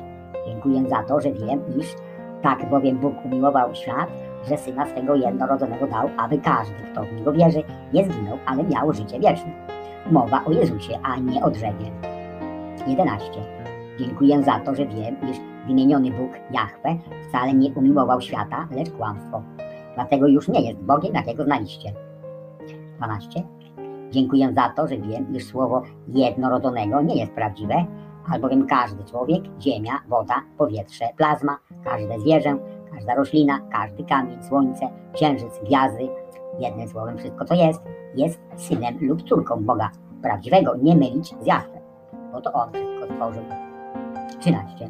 Dziękuję 0.47 0.89
za 0.89 1.03
to, 1.03 1.21
że 1.21 1.31
wiem, 1.31 1.61
iż 1.79 1.95
tak 2.41 2.69
bowiem 2.69 2.97
Bóg 2.97 3.25
umiłował 3.25 3.75
świat, 3.75 4.09
że 4.49 4.57
Syna 4.57 4.85
swego 4.85 5.15
jednorodzonego 5.15 5.87
dał, 5.87 6.09
aby 6.17 6.37
każdy, 6.37 6.75
kto 6.91 7.03
w 7.03 7.13
Niego 7.13 7.31
wierzy, 7.31 7.63
nie 7.93 8.05
zginął, 8.05 8.37
ale 8.45 8.63
miał 8.63 8.93
życie 8.93 9.19
wieczne. 9.19 9.51
Mowa 10.11 10.45
o 10.45 10.51
Jezusie, 10.51 10.99
a 11.03 11.15
nie 11.15 11.43
o 11.43 11.51
drzewie. 11.51 11.91
11. 12.87 13.31
Dziękuję 13.99 14.43
za 14.43 14.59
to, 14.59 14.75
że 14.75 14.85
wiem, 14.85 15.15
iż 15.31 15.37
wymieniony 15.67 16.11
Bóg, 16.11 16.31
Jahwe, 16.51 16.97
wcale 17.29 17.53
nie 17.53 17.73
umiłował 17.73 18.21
świata, 18.21 18.67
lecz 18.71 18.91
kłamstwo. 18.91 19.41
Dlatego 19.95 20.27
już 20.27 20.47
nie 20.47 20.61
jest 20.61 20.79
Bogiem, 20.79 21.13
jakiego 21.13 21.43
znaliście. 21.43 21.93
12. 22.97 23.43
Dziękuję 24.11 24.53
za 24.53 24.69
to, 24.69 24.87
że 24.87 24.97
wiem, 24.97 25.35
iż 25.35 25.45
słowo 25.45 25.81
jednorodzonego 26.07 27.01
nie 27.01 27.15
jest 27.15 27.31
prawdziwe, 27.31 27.85
albowiem 28.29 28.67
każdy 28.67 29.03
człowiek, 29.03 29.43
ziemia, 29.61 29.91
woda, 30.07 30.41
powietrze, 30.57 31.05
plazma, 31.17 31.57
każde 31.83 32.19
zwierzę, 32.19 32.57
każda 32.93 33.15
roślina, 33.15 33.59
każdy 33.71 34.03
kamień, 34.03 34.43
słońce, 34.43 34.89
księżyc, 35.13 35.59
gwiazdy, 35.63 36.07
jednym 36.59 36.87
słowem 36.87 37.17
wszystko 37.17 37.45
co 37.45 37.53
jest, 37.53 37.81
jest 38.15 38.39
synem 38.55 38.97
lub 39.01 39.23
córką 39.23 39.63
Boga. 39.63 39.91
Prawdziwego 40.21 40.75
nie 40.75 40.95
mylić 40.95 41.35
z 41.41 41.45
Jahwe, 41.45 41.79
bo 42.31 42.41
to 42.41 42.53
On 42.53 42.71
wszystko 42.73 43.05
stworzył. 43.05 43.43
13. 44.39 44.89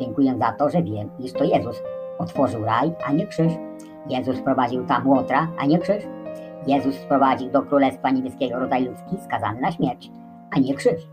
Dziękuję 0.00 0.38
za 0.38 0.52
to, 0.52 0.70
że 0.70 0.82
wiem, 0.82 1.10
iż 1.18 1.32
to 1.32 1.44
Jezus 1.44 1.82
otworzył 2.18 2.64
raj, 2.64 2.92
a 3.06 3.12
nie 3.12 3.26
krzyż. 3.26 3.52
Jezus 4.08 4.40
prowadził 4.40 4.86
tam 4.86 5.08
łotra, 5.08 5.48
a 5.58 5.66
nie 5.66 5.78
krzyż. 5.78 6.04
Jezus 6.66 6.94
sprowadził 6.94 7.50
do 7.50 7.62
Królestwa 7.62 8.10
Niebieskiego 8.10 8.58
rodzaj 8.58 8.84
ludzki 8.84 9.18
skazany 9.24 9.60
na 9.60 9.72
śmierć, 9.72 10.10
a 10.50 10.58
nie 10.58 10.74
krzyż. 10.74 11.08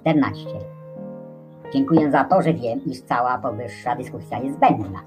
14. 0.00 0.48
Dziękuję 1.72 2.10
za 2.10 2.24
to, 2.24 2.42
że 2.42 2.54
wiem, 2.54 2.84
iż 2.84 3.00
cała 3.00 3.38
powyższa 3.38 3.96
dyskusja 3.96 4.38
jest 4.38 4.56
zbędna, 4.56 4.98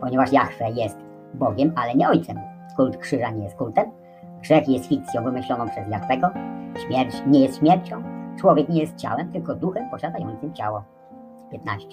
ponieważ 0.00 0.32
Jahwe 0.32 0.70
jest 0.70 0.98
Bogiem, 1.34 1.72
ale 1.76 1.94
nie 1.94 2.08
Ojcem. 2.08 2.38
Kult 2.76 2.96
krzyża 2.96 3.30
nie 3.30 3.44
jest 3.44 3.56
kultem. 3.56 3.90
Grzech 4.42 4.68
jest 4.68 4.86
fikcją 4.86 5.24
wymyśloną 5.24 5.68
przez 5.68 5.88
Jahwego. 5.88 6.30
Śmierć 6.86 7.22
nie 7.26 7.40
jest 7.40 7.58
śmiercią. 7.58 8.02
Człowiek 8.38 8.68
nie 8.68 8.80
jest 8.80 8.96
ciałem, 8.96 9.32
tylko 9.32 9.54
duchem 9.54 9.90
posiadającym 9.90 10.54
ciało. 10.54 10.82
15. 11.50 11.88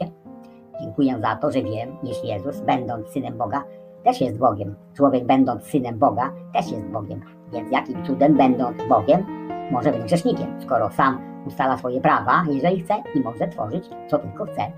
Dziękuję 0.81 1.19
za 1.21 1.35
to, 1.35 1.51
że 1.51 1.61
wiem, 1.61 1.97
iż 2.03 2.23
Jezus, 2.23 2.61
będąc 2.61 3.07
Synem 3.07 3.37
Boga, 3.37 3.63
też 4.05 4.21
jest 4.21 4.37
Bogiem. 4.37 4.75
Człowiek, 4.93 5.25
będąc 5.25 5.63
Synem 5.63 5.99
Boga, 5.99 6.31
też 6.53 6.71
jest 6.71 6.85
Bogiem. 6.85 7.21
Więc 7.53 7.71
jakim 7.71 8.05
cudem, 8.05 8.37
będąc 8.37 8.77
Bogiem, 8.89 9.25
może 9.71 9.91
być 9.91 10.03
grzesznikiem, 10.03 10.61
skoro 10.61 10.89
sam 10.89 11.19
ustala 11.47 11.77
swoje 11.77 12.01
prawa, 12.01 12.43
jeżeli 12.49 12.79
chce 12.79 12.93
i 13.15 13.19
może 13.19 13.47
tworzyć, 13.47 13.89
co 14.07 14.17
tylko 14.17 14.45
chce. 14.45 14.71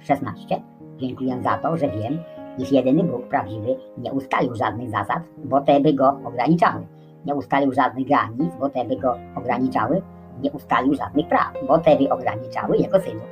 16. 0.00 0.62
Dziękuję 0.96 1.42
za 1.42 1.58
to, 1.58 1.76
że 1.76 1.88
wiem, 1.88 2.18
iż 2.58 2.72
jedyny 2.72 3.04
Bóg 3.04 3.28
prawdziwy 3.28 3.76
nie 3.98 4.12
ustalił 4.12 4.54
żadnych 4.54 4.90
zasad, 4.90 5.22
bo 5.44 5.60
te 5.60 5.80
by 5.80 5.92
go 5.92 6.20
ograniczały. 6.24 6.86
Nie 7.26 7.34
ustalił 7.34 7.72
żadnych 7.72 8.06
granic, 8.06 8.54
bo 8.60 8.68
te 8.68 8.84
by 8.84 8.96
go 8.96 9.16
ograniczały. 9.34 10.02
Nie 10.42 10.52
ustalił 10.52 10.94
żadnych 10.94 11.28
praw, 11.28 11.52
bo 11.68 11.78
te 11.78 11.96
by 11.96 12.10
ograniczały 12.10 12.76
jego 12.76 13.00
synów. 13.00 13.28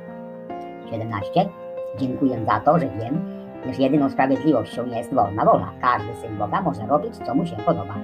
17. 0.91 1.49
Dziękuję 1.97 2.45
za 2.45 2.59
to, 2.59 2.79
że 2.79 2.89
wiem, 2.89 3.40
iż 3.69 3.79
jedyną 3.79 4.09
sprawiedliwością 4.09 4.85
jest 4.85 5.13
wolna 5.13 5.45
wola. 5.45 5.71
Każdy 5.81 6.15
syn 6.15 6.37
Boga 6.37 6.61
może 6.61 6.85
robić, 6.87 7.17
co 7.17 7.35
mu 7.35 7.45
się 7.45 7.55
podoba. 7.55 7.95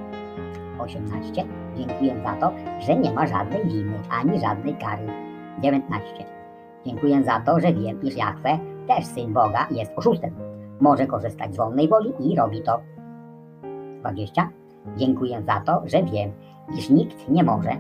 18. 0.80 1.44
Dziękuję 1.76 2.16
za 2.24 2.34
to, 2.34 2.52
że 2.80 2.96
nie 2.96 3.12
ma 3.12 3.28
żadnej 3.28 3.64
winy 3.66 4.00
ani 4.10 4.40
żadnej 4.40 4.76
kary. 4.76 5.08
19. 5.60 6.26
Dziękuję 6.86 7.24
za 7.24 7.40
to, 7.40 7.60
że 7.60 7.74
wiem, 7.74 8.02
iż 8.02 8.18
Jahwe, 8.18 8.60
też 8.88 9.06
syn 9.06 9.34
Boga, 9.34 9.68
jest 9.72 9.92
oszustem. 9.96 10.32
Może 10.82 11.08
korzystać 11.08 11.54
z 11.54 11.58
wolnej 11.58 11.88
woli 11.88 12.14
i 12.20 12.36
robi 12.36 12.62
to. 12.62 12.82
20. 14.00 14.50
Dziękuję 14.98 15.42
za 15.42 15.60
to, 15.60 15.82
że 15.86 16.04
wiem, 16.04 16.32
iż 16.78 16.90
nikt 16.90 17.30
nie 17.30 17.44
może. 17.44 17.72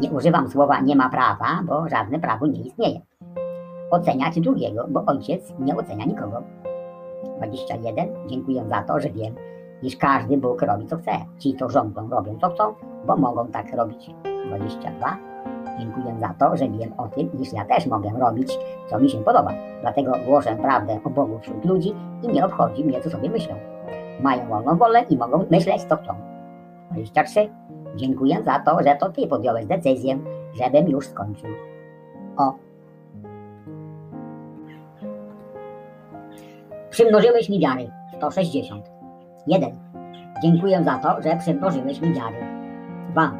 Nie 0.00 0.10
używam 0.10 0.48
słowa 0.50 0.80
nie 0.80 0.96
ma 0.96 1.08
prawa, 1.08 1.62
bo 1.64 1.88
żadne 1.88 2.18
prawo 2.18 2.46
nie 2.46 2.60
istnieje. 2.60 3.00
Oceniać 3.90 4.40
drugiego, 4.40 4.86
bo 4.88 5.04
ojciec 5.06 5.52
nie 5.58 5.76
ocenia 5.76 6.04
nikogo. 6.04 6.42
21. 7.36 8.08
Dziękuję 8.26 8.64
za 8.68 8.82
to, 8.82 9.00
że 9.00 9.10
wiem, 9.10 9.34
iż 9.82 9.96
każdy 9.96 10.36
Bóg 10.36 10.62
robi 10.62 10.86
co 10.86 10.96
chce. 10.96 11.10
Ci, 11.38 11.56
co 11.56 11.70
rządzą, 11.70 12.10
robią 12.10 12.38
co 12.40 12.50
chcą, 12.50 12.74
bo 13.06 13.16
mogą 13.16 13.46
tak 13.46 13.76
robić. 13.76 14.10
22. 14.46 15.16
Dziękuję 15.78 16.16
za 16.20 16.34
to, 16.38 16.56
że 16.56 16.68
wiem 16.68 16.92
o 16.96 17.08
tym, 17.08 17.30
iż 17.40 17.52
ja 17.52 17.64
też 17.64 17.86
mogę 17.86 18.10
robić, 18.10 18.58
co 18.90 18.98
mi 18.98 19.10
się 19.10 19.18
podoba. 19.18 19.52
Dlatego 19.80 20.12
głoszę 20.26 20.56
prawdę 20.56 21.00
o 21.04 21.10
Bogu 21.10 21.38
wśród 21.38 21.64
ludzi 21.64 21.94
i 22.22 22.28
nie 22.28 22.46
obchodzi 22.46 22.84
mnie, 22.84 23.00
co 23.00 23.10
sobie 23.10 23.30
myślą. 23.30 23.54
Mają 24.20 24.48
wolną 24.48 24.76
wolę 24.76 25.04
i 25.10 25.16
mogą 25.16 25.44
myśleć, 25.50 25.82
co 25.82 25.96
chcą. 25.96 26.14
23. 26.90 27.50
Dziękuję 27.96 28.42
za 28.42 28.58
to, 28.58 28.82
że 28.82 28.96
to 28.96 29.12
Ty 29.12 29.26
podjąłeś 29.26 29.66
decyzję, 29.66 30.18
żebym 30.54 30.88
już 30.88 31.06
skończył. 31.06 31.50
O. 32.36 32.54
Przymnożyłeś 36.92 37.48
mi 37.48 37.60
wiary. 37.60 37.90
160. 38.16 38.90
1. 39.46 39.78
Dziękuję 40.42 40.84
za 40.84 40.98
to, 40.98 41.22
że 41.22 41.36
przymnożyłeś 41.36 42.00
mi 42.00 42.14
wiary. 42.14 42.36
2. 43.10 43.32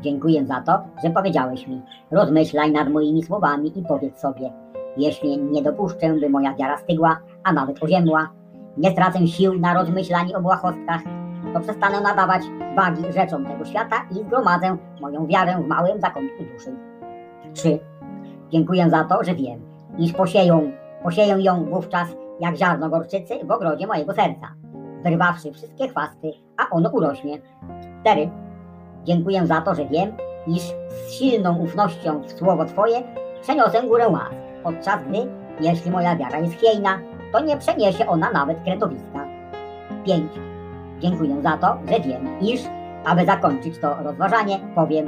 Dziękuję 0.00 0.46
za 0.46 0.60
to, 0.60 0.78
że 1.04 1.10
powiedziałeś 1.10 1.66
mi, 1.66 1.82
rozmyślaj 2.10 2.72
nad 2.72 2.88
moimi 2.88 3.22
słowami 3.22 3.78
i 3.78 3.82
powiedz 3.82 4.20
sobie, 4.20 4.52
jeśli 4.96 5.38
nie 5.38 5.62
dopuszczę, 5.62 6.14
by 6.14 6.30
moja 6.30 6.54
wiara 6.54 6.78
stygła, 6.78 7.18
a 7.44 7.52
nawet 7.52 7.82
oziębła, 7.82 8.28
nie 8.76 8.90
stracę 8.90 9.26
sił 9.26 9.58
na 9.58 9.74
rozmyślanie 9.74 10.36
o 10.36 10.40
błahostkach, 10.40 11.00
to 11.54 11.60
przestanę 11.60 12.00
nadawać 12.00 12.42
wagi 12.76 13.02
rzeczom 13.12 13.46
tego 13.46 13.64
świata 13.64 13.96
i 14.10 14.14
zgromadzę 14.14 14.76
moją 15.00 15.26
wiarę 15.26 15.62
w 15.62 15.66
małym 15.66 16.00
zakątku 16.00 16.44
duszy. 16.52 16.76
3. 17.54 17.78
Dziękuję 18.50 18.90
za 18.90 19.04
to, 19.04 19.24
że 19.24 19.34
wiem, 19.34 19.60
iż 19.98 20.12
posieją, 20.12 20.72
posieję 21.02 21.36
ją 21.38 21.64
wówczas 21.64 22.21
jak 22.42 22.56
ziarno 22.56 22.88
gorczycy 22.88 23.34
w 23.44 23.50
ogrodzie 23.50 23.86
mojego 23.86 24.12
serca, 24.12 24.48
wyrwawszy 25.04 25.52
wszystkie 25.52 25.88
chwasty, 25.88 26.32
a 26.56 26.76
ono 26.76 26.90
urośnie. 26.90 27.38
4. 28.00 28.30
Dziękuję 29.04 29.46
za 29.46 29.60
to, 29.60 29.74
że 29.74 29.84
wiem, 29.86 30.12
iż 30.46 30.62
z 30.62 31.12
silną 31.12 31.58
ufnością 31.58 32.22
w 32.22 32.32
słowo 32.32 32.64
Twoje 32.64 33.02
przeniosę 33.42 33.82
górę 33.82 34.08
łask, 34.08 34.34
podczas 34.62 35.04
gdy, 35.08 35.18
jeśli 35.60 35.90
moja 35.90 36.16
wiara 36.16 36.38
jest 36.38 36.54
chwiejna, 36.54 36.98
to 37.32 37.40
nie 37.40 37.56
przeniesie 37.56 38.06
ona 38.06 38.30
nawet 38.30 38.62
kretowiska. 38.62 39.26
5. 40.04 40.32
Dziękuję 41.00 41.42
za 41.42 41.56
to, 41.56 41.78
że 41.88 42.00
wiem, 42.00 42.40
iż, 42.40 42.60
aby 43.04 43.26
zakończyć 43.26 43.78
to 43.78 44.02
rozważanie, 44.02 44.58
powiem, 44.74 45.06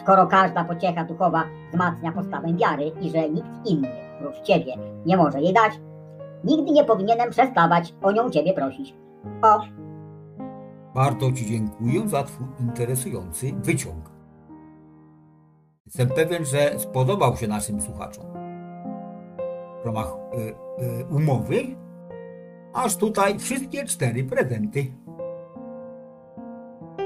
skoro 0.00 0.26
każda 0.26 0.64
pociecha 0.64 1.04
duchowa 1.04 1.44
wzmacnia 1.70 2.12
postawę 2.12 2.52
wiary 2.52 2.92
i 3.00 3.10
że 3.10 3.28
nikt 3.28 3.66
inny, 3.66 3.88
prócz 4.20 4.40
Ciebie, 4.40 4.74
nie 5.06 5.16
może 5.16 5.40
jej 5.40 5.52
dać, 5.52 5.72
nigdy 6.44 6.72
nie 6.72 6.84
powinienem 6.84 7.30
przestawać 7.30 7.94
o 8.02 8.12
nią 8.12 8.30
Ciebie 8.30 8.52
prosić. 8.52 8.94
O, 9.42 9.60
Bardzo 10.94 11.32
Ci 11.32 11.46
dziękuję 11.46 12.08
za 12.08 12.22
Twój 12.22 12.46
interesujący 12.60 13.52
wyciąg. 13.52 14.10
Jestem 15.86 16.08
pewien, 16.08 16.44
że 16.44 16.78
spodobał 16.78 17.36
się 17.36 17.48
naszym 17.48 17.80
słuchaczom. 17.80 18.24
W 19.82 19.86
ramach 19.86 20.14
y, 20.34 20.38
y, 20.84 21.06
umowy 21.10 21.54
aż 22.74 22.96
tutaj 22.96 23.38
wszystkie 23.38 23.84
cztery 23.84 24.24
prezenty. 24.24 24.86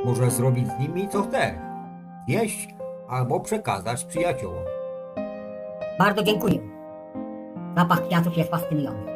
Możesz 0.04 0.32
zrobić 0.32 0.66
z 0.68 0.78
nimi 0.78 1.08
co 1.08 1.22
chcesz. 1.22 1.54
Jeść 2.28 2.68
albo 3.08 3.40
przekazać 3.40 4.04
przyjaciołom. 4.04 4.64
bardzo 5.98 6.22
dziękuję. 6.22 6.58
Zapach 7.76 8.06
kwiatów 8.06 8.36
jest 8.36 8.50
fascynujący. 8.50 9.15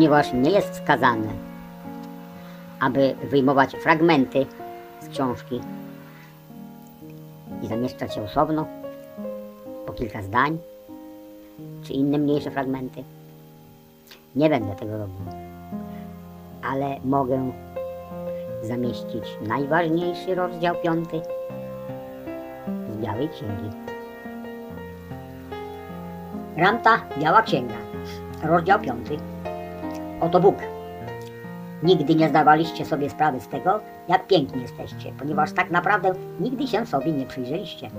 Ponieważ 0.00 0.32
nie 0.32 0.50
jest 0.50 0.70
wskazane, 0.70 1.28
aby 2.80 3.14
wyjmować 3.30 3.72
fragmenty 3.72 4.46
z 5.00 5.08
książki 5.08 5.60
i 7.62 7.66
zamieszczać 7.66 8.16
je 8.16 8.22
osobno, 8.22 8.66
po 9.86 9.92
kilka 9.92 10.22
zdań, 10.22 10.58
czy 11.82 11.92
inne 11.92 12.18
mniejsze 12.18 12.50
fragmenty. 12.50 13.04
Nie 14.36 14.50
będę 14.50 14.74
tego 14.74 14.98
robił, 14.98 15.26
ale 16.62 17.00
mogę 17.04 17.52
zamieścić 18.62 19.24
najważniejszy 19.48 20.34
rozdział 20.34 20.74
piąty 20.82 21.20
z 22.92 22.96
Białej 22.96 23.28
Księgi. 23.28 23.70
Ramta, 26.56 27.00
Biała 27.18 27.42
Księga, 27.42 27.76
rozdział 28.42 28.80
piąty. 28.80 29.29
Oto 30.20 30.40
Bóg. 30.40 30.56
Nigdy 31.82 32.14
nie 32.14 32.28
zdawaliście 32.28 32.84
sobie 32.84 33.10
sprawy 33.10 33.40
z 33.40 33.48
tego, 33.48 33.80
jak 34.08 34.26
piękni 34.26 34.62
jesteście, 34.62 35.12
ponieważ 35.18 35.52
tak 35.52 35.70
naprawdę 35.70 36.12
nigdy 36.40 36.66
się 36.66 36.86
sobie 36.86 37.12
nie 37.12 37.26
przyjrzeliście. 37.26 37.90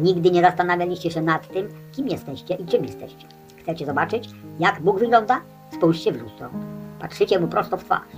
Nigdy 0.00 0.30
nie 0.30 0.42
zastanawialiście 0.42 1.10
się 1.10 1.22
nad 1.22 1.48
tym, 1.48 1.68
kim 1.92 2.08
jesteście 2.08 2.54
i 2.54 2.66
czym 2.66 2.84
jesteście. 2.84 3.26
Chcecie 3.62 3.86
zobaczyć, 3.86 4.30
jak 4.58 4.80
Bóg 4.80 4.98
wygląda? 4.98 5.40
Spójrzcie 5.74 6.12
w 6.12 6.22
lustro. 6.22 6.48
Patrzycie 7.00 7.38
mu 7.40 7.48
prosto 7.48 7.76
w 7.76 7.84
twarz. 7.84 8.08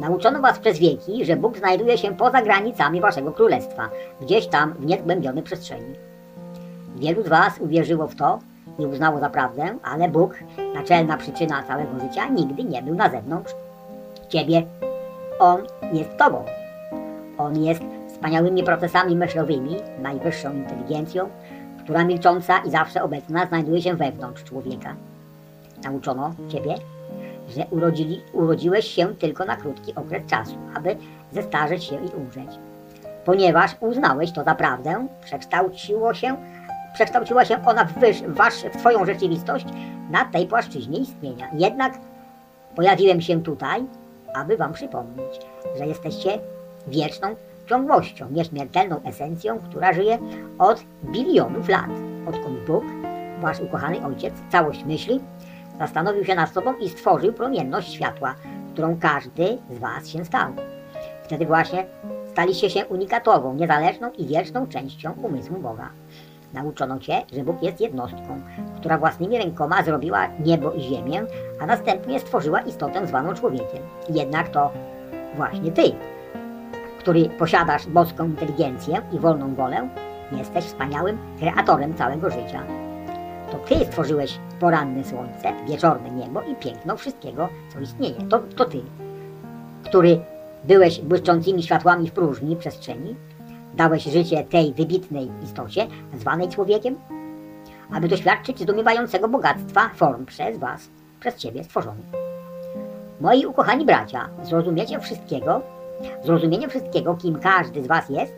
Nauczono 0.00 0.40
was 0.40 0.58
przez 0.58 0.78
wieki, 0.78 1.24
że 1.24 1.36
Bóg 1.36 1.58
znajduje 1.58 1.98
się 1.98 2.16
poza 2.16 2.42
granicami 2.42 3.00
waszego 3.00 3.32
królestwa, 3.32 3.88
gdzieś 4.20 4.46
tam 4.46 4.72
w 4.72 4.86
niezgłębionej 4.86 5.42
przestrzeni. 5.42 5.94
Wielu 6.96 7.22
z 7.22 7.28
was 7.28 7.58
uwierzyło 7.60 8.06
w 8.08 8.16
to 8.16 8.38
i 8.78 8.86
uznało 8.86 9.20
za 9.20 9.30
prawdę, 9.30 9.78
ale 9.84 10.08
Bóg, 10.08 10.34
naczelna 10.74 11.16
przyczyna 11.16 11.62
całego 11.62 12.00
życia, 12.00 12.28
nigdy 12.28 12.64
nie 12.64 12.82
był 12.82 12.94
na 12.94 13.10
zewnątrz 13.10 13.52
ciebie. 14.28 14.62
On 15.38 15.60
jest 15.92 16.16
tobą. 16.16 16.44
On 17.38 17.64
jest 17.64 17.82
wspaniałymi 18.08 18.62
procesami 18.62 19.16
myślowymi, 19.16 19.76
najwyższą 20.02 20.52
inteligencją, 20.52 21.28
która 21.84 22.04
milcząca 22.04 22.58
i 22.58 22.70
zawsze 22.70 23.02
obecna 23.02 23.46
znajduje 23.46 23.82
się 23.82 23.94
wewnątrz 23.94 24.44
człowieka. 24.44 24.94
Nauczono 25.84 26.34
ciebie, 26.48 26.74
że 27.48 27.66
urodzili, 27.70 28.20
urodziłeś 28.32 28.86
się 28.86 29.14
tylko 29.14 29.44
na 29.44 29.56
krótki 29.56 29.94
okres 29.94 30.26
czasu, 30.26 30.54
aby 30.74 30.96
zestarzeć 31.32 31.84
się 31.84 31.96
i 31.96 32.08
umrzeć. 32.08 32.58
Ponieważ 33.24 33.76
uznałeś 33.80 34.32
to 34.32 34.44
za 34.44 34.54
prawdę, 34.54 35.06
przekształciło 35.24 36.14
się, 36.14 36.36
przekształciła 36.94 37.44
się 37.44 37.64
ona 37.66 37.84
w, 37.84 37.98
wyż, 37.98 38.22
wasz, 38.26 38.54
w 38.54 38.76
Twoją 38.76 39.04
rzeczywistość 39.04 39.66
na 40.10 40.24
tej 40.24 40.46
płaszczyźnie 40.46 40.98
istnienia. 40.98 41.50
Jednak 41.54 41.92
pojawiłem 42.76 43.20
się 43.20 43.42
tutaj, 43.42 43.84
aby 44.34 44.56
Wam 44.56 44.72
przypomnieć, 44.72 45.40
że 45.78 45.86
jesteście 45.86 46.38
wieczną 46.86 47.36
ciągłością, 47.66 48.30
nieśmiertelną 48.30 49.00
esencją, 49.04 49.58
która 49.58 49.92
żyje 49.92 50.18
od 50.58 50.84
bilionów 51.04 51.68
lat, 51.68 51.90
odkąd 52.28 52.64
Bóg, 52.66 52.84
Wasz 53.40 53.60
ukochany 53.60 54.06
Ojciec, 54.06 54.34
całość 54.52 54.84
myśli, 54.84 55.20
zastanowił 55.78 56.24
się 56.24 56.34
nad 56.34 56.52
sobą 56.52 56.76
i 56.76 56.88
stworzył 56.88 57.32
promienność 57.32 57.92
światła, 57.94 58.34
którą 58.72 58.98
każdy 59.00 59.58
z 59.70 59.78
Was 59.78 60.08
się 60.08 60.24
stał. 60.24 60.52
Wtedy 61.24 61.46
właśnie 61.46 61.86
staliście 62.32 62.70
się 62.70 62.86
unikatową, 62.86 63.54
niezależną 63.54 64.10
i 64.10 64.26
wieczną 64.26 64.66
częścią 64.66 65.12
umysłu 65.12 65.58
Boga. 65.58 65.88
Nauczono 66.52 66.98
Cię, 66.98 67.22
że 67.32 67.44
Bóg 67.44 67.62
jest 67.62 67.80
jednostką, 67.80 68.40
która 68.76 68.98
własnymi 68.98 69.38
rękoma 69.38 69.82
zrobiła 69.82 70.28
niebo 70.44 70.72
i 70.72 70.80
ziemię, 70.80 71.22
a 71.60 71.66
następnie 71.66 72.20
stworzyła 72.20 72.60
istotę 72.60 73.06
zwaną 73.06 73.34
człowiekiem. 73.34 73.82
Jednak 74.08 74.48
to 74.48 74.70
właśnie 75.36 75.72
Ty, 75.72 75.82
który 76.98 77.28
posiadasz 77.28 77.86
boską 77.86 78.24
inteligencję 78.24 79.02
i 79.12 79.18
wolną 79.18 79.54
wolę, 79.54 79.88
jesteś 80.32 80.64
wspaniałym 80.64 81.18
kreatorem 81.38 81.94
całego 81.94 82.30
życia. 82.30 82.62
To 83.50 83.58
Ty 83.58 83.84
stworzyłeś 83.84 84.38
poranne 84.60 85.04
słońce, 85.04 85.52
wieczorne 85.68 86.10
niebo 86.10 86.42
i 86.42 86.54
piękno 86.54 86.96
wszystkiego, 86.96 87.48
co 87.72 87.80
istnieje. 87.80 88.22
To, 88.30 88.38
to 88.38 88.64
Ty, 88.64 88.80
który 89.84 90.20
byłeś 90.64 91.00
błyszczącymi 91.00 91.62
światłami 91.62 92.08
w 92.08 92.12
próżni 92.12 92.56
przestrzeni, 92.56 93.16
dałeś 93.76 94.04
życie 94.04 94.44
tej 94.44 94.74
wybitnej 94.74 95.30
istocie, 95.44 95.86
zwanej 96.14 96.48
człowiekiem, 96.48 96.96
aby 97.92 98.08
doświadczyć 98.08 98.60
zdumiewającego 98.60 99.28
bogactwa 99.28 99.90
form 99.94 100.26
przez 100.26 100.58
Was, 100.58 100.88
przez 101.20 101.36
Ciebie 101.36 101.64
stworzonych. 101.64 102.06
Moi 103.20 103.46
ukochani 103.46 103.84
bracia, 103.84 104.28
zrozumiecie 104.42 105.00
wszystkiego, 105.00 105.60
zrozumienie 106.24 106.68
wszystkiego, 106.68 107.14
kim 107.14 107.38
każdy 107.38 107.82
z 107.82 107.86
Was 107.86 108.08
jest, 108.08 108.32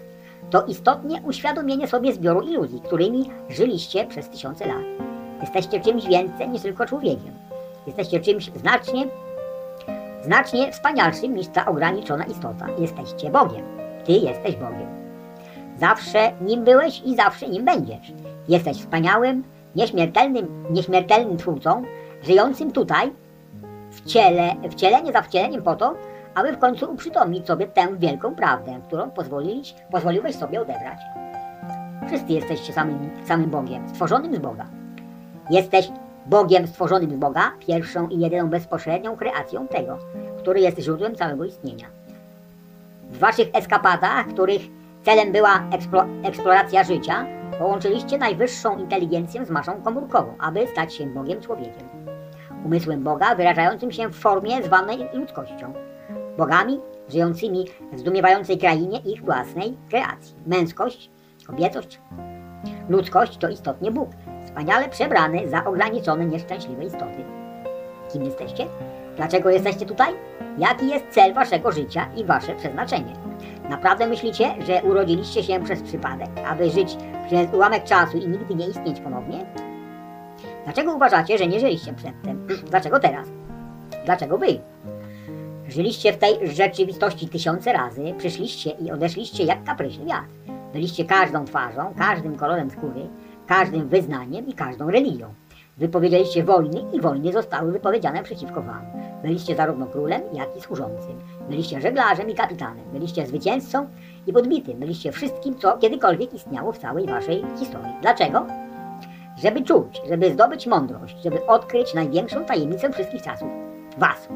to 0.51 0.65
istotnie 0.67 1.23
uświadomienie 1.25 1.89
sobie 1.89 2.13
zbioru 2.13 2.41
iluzji, 2.41 2.81
którymi 2.81 3.31
żyliście 3.49 4.07
przez 4.07 4.29
tysiące 4.29 4.67
lat. 4.67 4.85
Jesteście 5.41 5.81
czymś 5.81 6.07
więcej 6.07 6.49
niż 6.49 6.63
tylko 6.63 6.87
człowiekiem. 6.87 7.35
Jesteście 7.87 8.21
czymś 8.21 8.51
znacznie, 8.57 9.07
znacznie 10.23 10.73
wspanialszym 10.73 11.35
niż 11.35 11.47
ta 11.49 11.67
ograniczona 11.67 12.25
istota. 12.25 12.67
Jesteście 12.79 13.31
Bogiem. 13.31 13.65
Ty 14.05 14.13
jesteś 14.13 14.57
Bogiem. 14.57 15.04
Zawsze 15.79 16.33
nim 16.41 16.65
byłeś 16.65 17.03
i 17.05 17.17
zawsze 17.17 17.49
nim 17.49 17.65
będziesz. 17.65 18.13
Jesteś 18.49 18.77
wspaniałym, 18.77 19.45
nieśmiertelnym, 19.77 20.65
nieśmiertelnym 20.71 21.37
twórcą, 21.37 21.83
żyjącym 22.23 22.73
tutaj, 22.73 23.13
w 23.91 24.05
ciele, 24.07 24.55
wcielenie 24.71 25.13
za 25.13 25.23
wcieleniem 25.23 25.63
po 25.63 25.77
to, 25.77 25.95
aby 26.35 26.53
w 26.53 26.59
końcu 26.59 26.93
uprzytomnić 26.93 27.47
sobie 27.47 27.67
tę 27.67 27.89
wielką 27.99 28.35
prawdę, 28.35 28.81
którą 28.87 29.11
pozwolić, 29.11 29.75
pozwoliłeś 29.91 30.37
sobie 30.37 30.61
odebrać. 30.61 30.99
Wszyscy 32.07 32.33
jesteście 32.33 32.73
samym, 32.73 33.11
samym 33.25 33.51
Bogiem, 33.51 33.89
stworzonym 33.89 34.35
z 34.35 34.39
Boga. 34.39 34.67
Jesteś 35.51 35.89
Bogiem 36.27 36.67
stworzonym 36.67 37.11
z 37.11 37.17
Boga, 37.17 37.53
pierwszą 37.67 38.09
i 38.09 38.19
jedyną 38.19 38.49
bezpośrednią 38.49 39.17
kreacją 39.17 39.69
tego, 39.69 39.99
który 40.39 40.61
jest 40.61 40.79
źródłem 40.79 41.15
całego 41.15 41.45
istnienia. 41.45 41.87
W 43.11 43.19
waszych 43.19 43.49
eskapadach, 43.53 44.27
których 44.27 44.63
celem 45.05 45.33
była 45.33 45.69
eksplo, 45.73 46.05
eksploracja 46.23 46.85
życia, 46.85 47.27
połączyliście 47.59 48.19
najwyższą 48.19 48.79
inteligencję 48.79 49.47
z 49.47 49.51
maszą 49.51 49.83
komórkową, 49.83 50.35
aby 50.39 50.67
stać 50.67 50.95
się 50.95 51.07
Bogiem 51.07 51.41
człowiekiem. 51.41 51.89
Umysłem 52.65 53.03
Boga 53.03 53.35
wyrażającym 53.35 53.93
się 53.93 54.09
w 54.09 54.15
formie 54.15 54.63
zwanej 54.63 55.09
ludzkością. 55.13 55.73
Bogami 56.39 56.81
żyjącymi 57.09 57.65
w 57.93 57.99
zdumiewającej 57.99 58.59
krainie 58.59 58.99
ich 58.99 59.25
własnej 59.25 59.77
kreacji. 59.91 60.35
Męskość, 60.47 61.11
kobiecość, 61.47 62.01
ludzkość 62.89 63.37
to 63.37 63.49
istotnie 63.49 63.91
Bóg, 63.91 64.09
wspaniale 64.45 64.89
przebrany 64.89 65.49
za 65.49 65.65
ograniczone, 65.65 66.27
nieszczęśliwe 66.27 66.85
istoty. 66.85 67.25
Kim 68.13 68.25
jesteście? 68.25 68.67
Dlaczego 69.17 69.51
jesteście 69.51 69.87
tutaj? 69.87 70.15
Jaki 70.59 70.89
jest 70.89 71.05
cel 71.11 71.35
waszego 71.35 71.73
życia 71.73 72.09
i 72.17 72.25
wasze 72.25 72.55
przeznaczenie? 72.55 73.13
Naprawdę 73.71 74.07
myślicie, 74.07 74.55
że 74.67 74.83
urodziliście 74.83 75.43
się 75.43 75.65
przez 75.65 75.83
przypadek, 75.83 76.29
aby 76.47 76.71
żyć 76.71 76.97
przez 77.27 77.55
ułamek 77.55 77.85
czasu 77.85 78.19
i 78.19 78.29
nigdy 78.29 78.55
nie 78.55 78.69
istnieć 78.69 79.01
ponownie? 79.01 79.47
Dlaczego 80.65 80.95
uważacie, 80.95 81.39
że 81.39 81.47
nie 81.47 81.61
żyliście 81.61 81.93
przedtem? 81.93 82.47
Dlaczego 82.71 83.01
teraz? 83.01 83.29
Dlaczego 84.05 84.39
wy? 84.39 84.61
Żyliście 85.69 86.13
w 86.13 86.17
tej 86.17 86.49
rzeczywistości 86.49 87.29
tysiące 87.29 87.73
razy, 87.73 88.15
przyszliście 88.19 88.71
i 88.71 88.91
odeszliście 88.91 89.45
jak 89.45 89.65
kapryśny 89.65 90.05
wiatr. 90.05 90.29
Byliście 90.73 91.05
każdą 91.05 91.45
twarzą, 91.45 91.95
każdym 91.99 92.37
kolorem 92.37 92.71
skóry, 92.71 93.09
każdym 93.47 93.89
wyznaniem 93.89 94.47
i 94.47 94.53
każdą 94.53 94.91
religią. 94.91 95.35
Wypowiedzieliście 95.79 96.45
wojny 96.45 96.85
i 96.93 97.01
wojny 97.01 97.33
zostały 97.33 97.73
wypowiedziane 97.73 98.23
przeciwko 98.23 98.63
wam. 98.63 98.83
Byliście 99.23 99.57
zarówno 99.57 99.87
królem, 99.87 100.23
jak 100.33 100.57
i 100.57 100.61
służącym. 100.61 101.21
Byliście 101.49 101.81
żeglarzem 101.81 102.31
i 102.31 102.35
kapitanem. 102.35 102.85
Byliście 102.93 103.27
zwycięzcą 103.27 103.89
i 104.27 104.33
podbitym. 104.33 104.79
Byliście 104.79 105.13
wszystkim, 105.13 105.59
co 105.59 105.79
kiedykolwiek 105.79 106.35
istniało 106.35 106.73
w 106.73 106.79
całej 106.79 107.07
waszej 107.07 107.45
historii. 107.59 107.93
Dlaczego? 108.03 108.47
Żeby 109.43 109.63
czuć, 109.63 110.03
żeby 110.09 110.33
zdobyć 110.33 110.67
mądrość, 110.67 111.17
żeby 111.25 111.47
odkryć 111.47 111.95
największą 111.95 112.45
tajemnicę 112.45 112.93
wszystkich 112.93 113.23
czasów. 113.23 113.49
Was, 113.99 114.29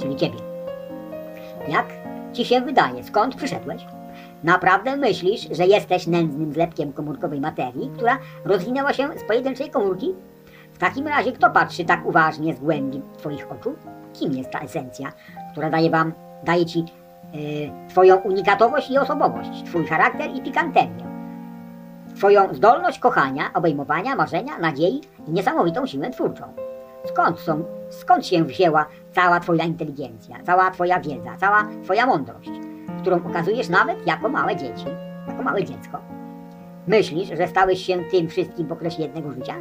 czyli 0.00 0.16
ciebie. 0.16 0.38
Jak 1.68 1.86
ci 2.32 2.44
się 2.44 2.60
wydaje, 2.60 3.04
skąd 3.04 3.34
przyszedłeś? 3.36 3.86
Naprawdę 4.44 4.96
myślisz, 4.96 5.48
że 5.50 5.66
jesteś 5.66 6.06
nędznym 6.06 6.52
zlepkiem 6.52 6.92
komórkowej 6.92 7.40
materii, 7.40 7.90
która 7.94 8.18
rozwinęła 8.44 8.92
się 8.92 9.08
z 9.18 9.24
pojedynczej 9.24 9.70
komórki? 9.70 10.14
W 10.72 10.78
takim 10.78 11.08
razie 11.08 11.32
kto 11.32 11.50
patrzy 11.50 11.84
tak 11.84 12.06
uważnie 12.06 12.54
z 12.54 12.60
głębi 12.60 13.02
Twoich 13.18 13.52
oczu? 13.52 13.74
Kim 14.12 14.32
jest 14.32 14.50
ta 14.50 14.58
esencja, 14.58 15.12
która 15.52 15.70
daje 15.70 15.90
Wam, 15.90 16.12
daje 16.42 16.66
Ci 16.66 16.78
yy, 16.78 17.88
Twoją 17.88 18.16
unikatowość 18.16 18.90
i 18.90 18.98
osobowość, 18.98 19.62
Twój 19.64 19.86
charakter 19.86 20.30
i 20.34 20.42
pikanterię, 20.42 21.04
Twoją 22.16 22.54
zdolność 22.54 22.98
kochania, 22.98 23.50
obejmowania, 23.54 24.16
marzenia, 24.16 24.58
nadziei 24.58 25.00
i 25.28 25.30
niesamowitą 25.30 25.86
siłę 25.86 26.10
twórczą? 26.10 26.44
skąd 27.04 27.40
są, 27.40 27.64
skąd 27.90 28.26
się 28.26 28.44
wzięła 28.44 28.86
cała 29.12 29.40
twoja 29.40 29.64
inteligencja, 29.64 30.36
cała 30.46 30.70
twoja 30.70 31.00
wiedza, 31.00 31.36
cała 31.40 31.68
twoja 31.84 32.06
mądrość, 32.06 32.50
którą 33.00 33.16
okazujesz 33.26 33.68
nawet 33.68 34.06
jako 34.06 34.28
małe 34.28 34.56
dzieci, 34.56 34.86
jako 35.28 35.42
małe 35.42 35.64
dziecko. 35.64 35.98
Myślisz, 36.86 37.28
że 37.28 37.48
stałeś 37.48 37.86
się 37.86 38.04
tym 38.10 38.28
wszystkim 38.28 38.66
w 38.66 38.72
okresie 38.72 39.02
jednego 39.02 39.32
życia, 39.32 39.54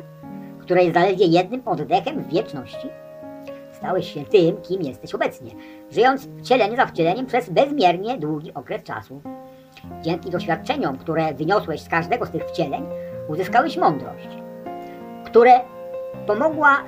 które 0.59 0.83
jest 0.83 0.93
zaledwie 0.93 1.25
jednym 1.25 1.61
oddechem 1.65 2.23
w 2.23 2.33
wieczności? 2.33 2.87
Stałeś 3.71 4.13
się 4.13 4.25
tym, 4.25 4.57
kim 4.61 4.81
jesteś 4.81 5.15
obecnie, 5.15 5.51
żyjąc 5.93 6.29
wcielenie 6.39 6.77
za 6.77 6.85
wcieleniem 6.85 7.25
przez 7.25 7.49
bezmiernie 7.49 8.17
długi 8.17 8.53
okres 8.53 8.83
czasu. 8.83 9.21
Dzięki 10.01 10.29
doświadczeniom, 10.29 10.97
które 10.97 11.33
wyniosłeś 11.33 11.81
z 11.81 11.89
każdego 11.89 12.25
z 12.25 12.31
tych 12.31 12.45
wcieleń, 12.45 12.85
uzyskałeś 13.27 13.77
mądrość, 13.77 14.29
które 15.25 15.51
pomogła, 16.27 16.83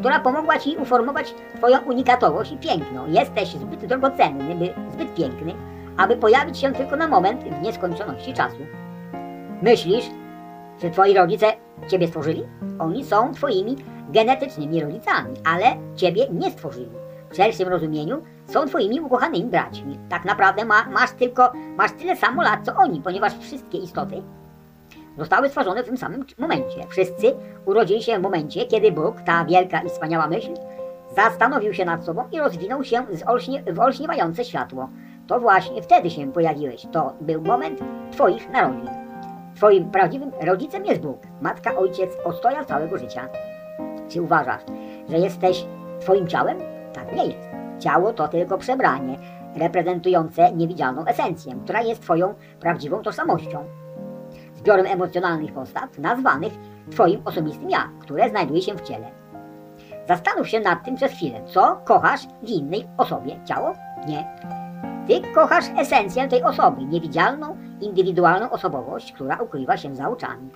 która 0.00 0.20
pomogła 0.20 0.58
Ci 0.58 0.76
uformować 0.76 1.34
Twoją 1.56 1.78
unikatowość 1.78 2.52
i 2.52 2.56
piękno. 2.56 3.06
Jesteś 3.06 3.48
zbyt 3.48 3.86
drogocenny, 3.86 4.54
by, 4.54 4.74
zbyt 4.92 5.14
piękny, 5.14 5.54
aby 5.96 6.16
pojawić 6.16 6.58
się 6.58 6.72
tylko 6.72 6.96
na 6.96 7.08
moment 7.08 7.44
w 7.44 7.62
nieskończoności 7.62 8.32
czasu. 8.32 8.58
Myślisz, 9.62 10.04
że 10.82 10.90
Twoi 10.90 11.14
rodzice 11.14 11.46
Ciebie 11.88 12.06
stworzyli? 12.06 12.44
Oni 12.78 13.04
są 13.04 13.32
Twoimi 13.34 13.76
genetycznymi 14.08 14.80
rodzicami, 14.80 15.34
ale 15.44 15.66
Ciebie 15.96 16.26
nie 16.32 16.50
stworzyli. 16.50 16.90
W 17.30 17.36
szerszym 17.36 17.68
rozumieniu 17.68 18.22
są 18.48 18.66
Twoimi 18.66 19.00
ukochanymi 19.00 19.50
braćmi. 19.50 19.98
Tak 20.08 20.24
naprawdę 20.24 20.64
ma, 20.64 20.84
masz 20.90 21.12
tylko, 21.12 21.52
masz 21.76 21.92
tyle 21.92 22.16
samo 22.16 22.42
lat, 22.42 22.60
co 22.64 22.74
oni, 22.76 23.02
ponieważ 23.02 23.38
wszystkie 23.38 23.78
istoty 23.78 24.22
zostały 25.18 25.48
stworzone 25.48 25.82
w 25.82 25.86
tym 25.86 25.96
samym 25.96 26.24
momencie. 26.38 26.86
Wszyscy 26.88 27.34
urodzili 27.66 28.02
się 28.02 28.18
w 28.18 28.22
momencie, 28.22 28.64
kiedy 28.64 28.92
Bóg, 28.92 29.20
ta 29.20 29.44
wielka 29.44 29.80
i 29.80 29.88
wspaniała 29.88 30.26
myśl, 30.26 30.50
zastanowił 31.16 31.74
się 31.74 31.84
nad 31.84 32.04
sobą 32.04 32.24
i 32.32 32.38
rozwinął 32.38 32.84
się 32.84 33.06
olśnie, 33.26 33.62
w 33.72 33.80
olśniewające 33.80 34.44
światło. 34.44 34.88
To 35.26 35.40
właśnie 35.40 35.82
wtedy 35.82 36.10
się 36.10 36.32
pojawiłeś. 36.32 36.86
To 36.92 37.12
był 37.20 37.42
moment 37.42 37.80
Twoich 38.12 38.50
narodzin. 38.50 38.90
Twoim 39.56 39.90
prawdziwym 39.90 40.32
rodzicem 40.40 40.86
jest 40.86 41.00
Bóg, 41.00 41.18
matka, 41.40 41.76
ojciec, 41.76 42.10
ostoja 42.24 42.64
całego 42.64 42.98
życia. 42.98 43.28
Czy 44.08 44.22
uważasz, 44.22 44.62
że 45.08 45.18
jesteś 45.18 45.66
Twoim 46.00 46.28
ciałem? 46.28 46.58
Tak 46.92 47.16
nie 47.16 47.26
jest. 47.26 47.47
Ciało 47.78 48.12
to 48.12 48.28
tylko 48.28 48.58
przebranie 48.58 49.18
reprezentujące 49.56 50.52
niewidzialną 50.52 51.04
esencję, 51.04 51.54
która 51.64 51.82
jest 51.82 52.02
Twoją 52.02 52.34
prawdziwą 52.60 53.02
tożsamością. 53.02 53.64
Zbiorem 54.54 54.86
emocjonalnych 54.86 55.52
postaw 55.52 55.98
nazwanych 55.98 56.52
Twoim 56.90 57.22
osobistym 57.24 57.70
ja, 57.70 57.88
które 58.00 58.30
znajduje 58.30 58.62
się 58.62 58.74
w 58.74 58.80
ciele. 58.80 59.10
Zastanów 60.08 60.48
się 60.48 60.60
nad 60.60 60.84
tym 60.84 60.96
przez 60.96 61.12
chwilę, 61.12 61.40
co 61.46 61.80
kochasz 61.84 62.20
w 62.42 62.48
innej 62.48 62.86
osobie. 62.96 63.40
Ciało? 63.44 63.72
Nie. 64.08 64.26
Ty 65.06 65.32
kochasz 65.34 65.64
esencję 65.78 66.28
tej 66.28 66.42
osoby, 66.42 66.84
niewidzialną, 66.84 67.56
indywidualną 67.80 68.50
osobowość, 68.50 69.12
która 69.12 69.36
ukrywa 69.36 69.76
się 69.76 69.94
za 69.94 70.08
oczami. 70.08 70.50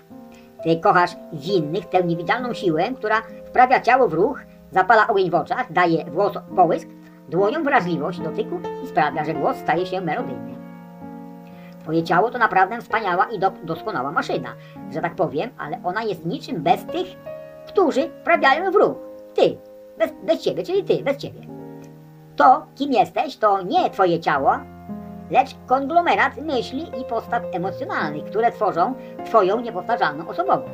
Ty 0.63 0.77
kochasz 0.77 1.17
w 1.33 1.47
innych 1.47 1.87
tę 1.89 2.05
niewidzialną 2.05 2.55
siłę, 2.55 2.85
która 2.97 3.23
wprawia 3.45 3.81
ciało 3.81 4.09
w 4.09 4.13
ruch, 4.13 4.41
zapala 4.71 5.07
ogień 5.07 5.31
w 5.31 5.35
oczach, 5.35 5.73
daje 5.73 6.05
włos 6.05 6.33
połysk, 6.57 6.89
dłonią 7.29 7.63
wrażliwość 7.63 8.21
dotyku 8.21 8.61
i 8.85 8.87
sprawia, 8.87 9.25
że 9.25 9.35
głos 9.35 9.57
staje 9.57 9.87
się 9.87 10.01
melodyjny. 10.01 10.53
Twoje 11.83 12.03
ciało 12.03 12.31
to 12.31 12.39
naprawdę 12.39 12.81
wspaniała 12.81 13.25
i 13.25 13.39
do, 13.39 13.53
doskonała 13.65 14.13
maszyna, 14.13 14.55
że 14.91 15.01
tak 15.01 15.15
powiem, 15.15 15.51
ale 15.59 15.81
ona 15.85 16.03
jest 16.03 16.27
niczym 16.27 16.63
bez 16.63 16.85
tych, 16.85 17.07
którzy 17.67 18.09
wprawiają 18.21 18.71
w 18.71 18.75
ruch. 18.75 18.97
Ty, 19.35 19.59
bez, 19.99 20.13
bez 20.23 20.41
ciebie, 20.41 20.63
czyli 20.63 20.85
ty, 20.85 21.03
bez 21.05 21.17
ciebie. 21.17 21.41
To, 22.37 22.67
kim 22.75 22.93
jesteś, 22.93 23.37
to 23.37 23.63
nie 23.63 23.91
twoje 23.91 24.21
ciało, 24.21 24.59
lecz 25.31 25.57
konglomerat 25.67 26.37
myśli 26.37 27.01
i 27.01 27.05
postaw 27.05 27.43
emocjonalnych, 27.53 28.25
które 28.25 28.53
tworzą 28.53 28.95
twoją 29.25 29.61
niepowtarzalną 29.61 30.29
osobowość. 30.29 30.73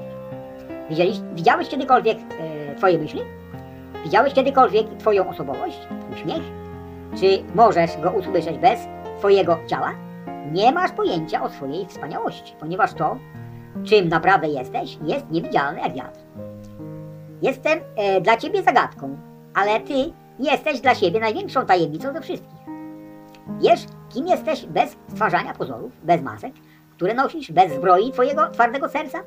Widziałeś, 0.91 1.21
widziałeś 1.35 1.69
kiedykolwiek 1.69 2.19
e, 2.19 2.75
twoje 2.75 2.99
myśli? 2.99 3.21
Widziałeś 4.05 4.35
kiedykolwiek 4.35 4.87
twoją 4.99 5.29
osobowość, 5.29 5.79
uśmiech? 6.13 6.43
Czy 7.21 7.55
możesz 7.55 7.97
go 7.97 8.11
usłyszeć 8.11 8.59
bez 8.59 8.81
twojego 9.19 9.59
ciała? 9.67 9.95
Nie 10.53 10.73
masz 10.73 10.93
pojęcia 10.93 11.43
o 11.43 11.49
swojej 11.49 11.87
wspaniałości, 11.87 12.55
ponieważ 12.61 12.95
to, 12.95 13.17
czym 13.85 14.09
naprawdę 14.09 14.49
jesteś, 14.49 14.99
jest 15.05 15.31
niewidzialne 15.31 15.81
jak 15.81 15.95
wiatr. 15.95 16.21
Jestem 17.43 17.79
e, 17.97 18.21
dla 18.21 18.37
ciebie 18.37 18.63
zagadką, 18.63 19.17
ale 19.55 19.81
ty 19.81 19.95
jesteś 20.39 20.81
dla 20.81 20.95
siebie 20.95 21.21
największą 21.21 21.67
tajemnicą 21.67 22.13
ze 22.13 22.21
wszystkich. 22.21 22.59
Wiesz, 23.61 23.81
kim 24.09 24.27
jesteś 24.27 24.67
bez 24.67 24.97
stwarzania 25.09 25.55
pozorów, 25.55 25.93
bez 26.03 26.23
masek, 26.23 26.53
które 26.97 27.15
nosisz, 27.15 27.53
bez 27.53 27.73
zbroi 27.73 28.13
twojego 28.13 28.49
twardego 28.49 28.89
serca? 28.89 29.19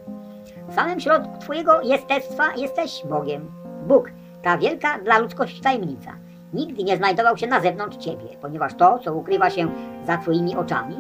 W 0.68 0.74
samym 0.74 1.00
środku 1.00 1.38
twojego 1.40 1.82
jestestwa 1.82 2.56
jesteś 2.56 3.04
Bogiem. 3.10 3.52
Bóg, 3.88 4.12
ta 4.42 4.58
wielka 4.58 5.00
dla 5.00 5.20
ludzkości 5.20 5.62
tajemnica, 5.62 6.12
nigdy 6.54 6.84
nie 6.84 6.98
znajdował 6.98 7.38
się 7.38 7.48
na 7.48 7.60
zewnątrz 7.60 7.98
ciebie, 7.98 8.26
ponieważ 8.42 8.74
to, 8.74 9.00
co 9.00 9.16
ukrywa 9.16 9.50
się 9.50 9.68
za 10.06 10.18
twoimi 10.18 10.56
oczami, 10.56 10.96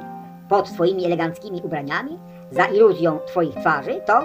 pod 0.50 0.70
twoimi 0.74 1.06
eleganckimi 1.06 1.62
ubraniami, 1.64 2.20
za 2.52 2.66
iluzją 2.66 3.20
twoich 3.20 3.56
twarzy, 3.56 4.02
to 4.06 4.24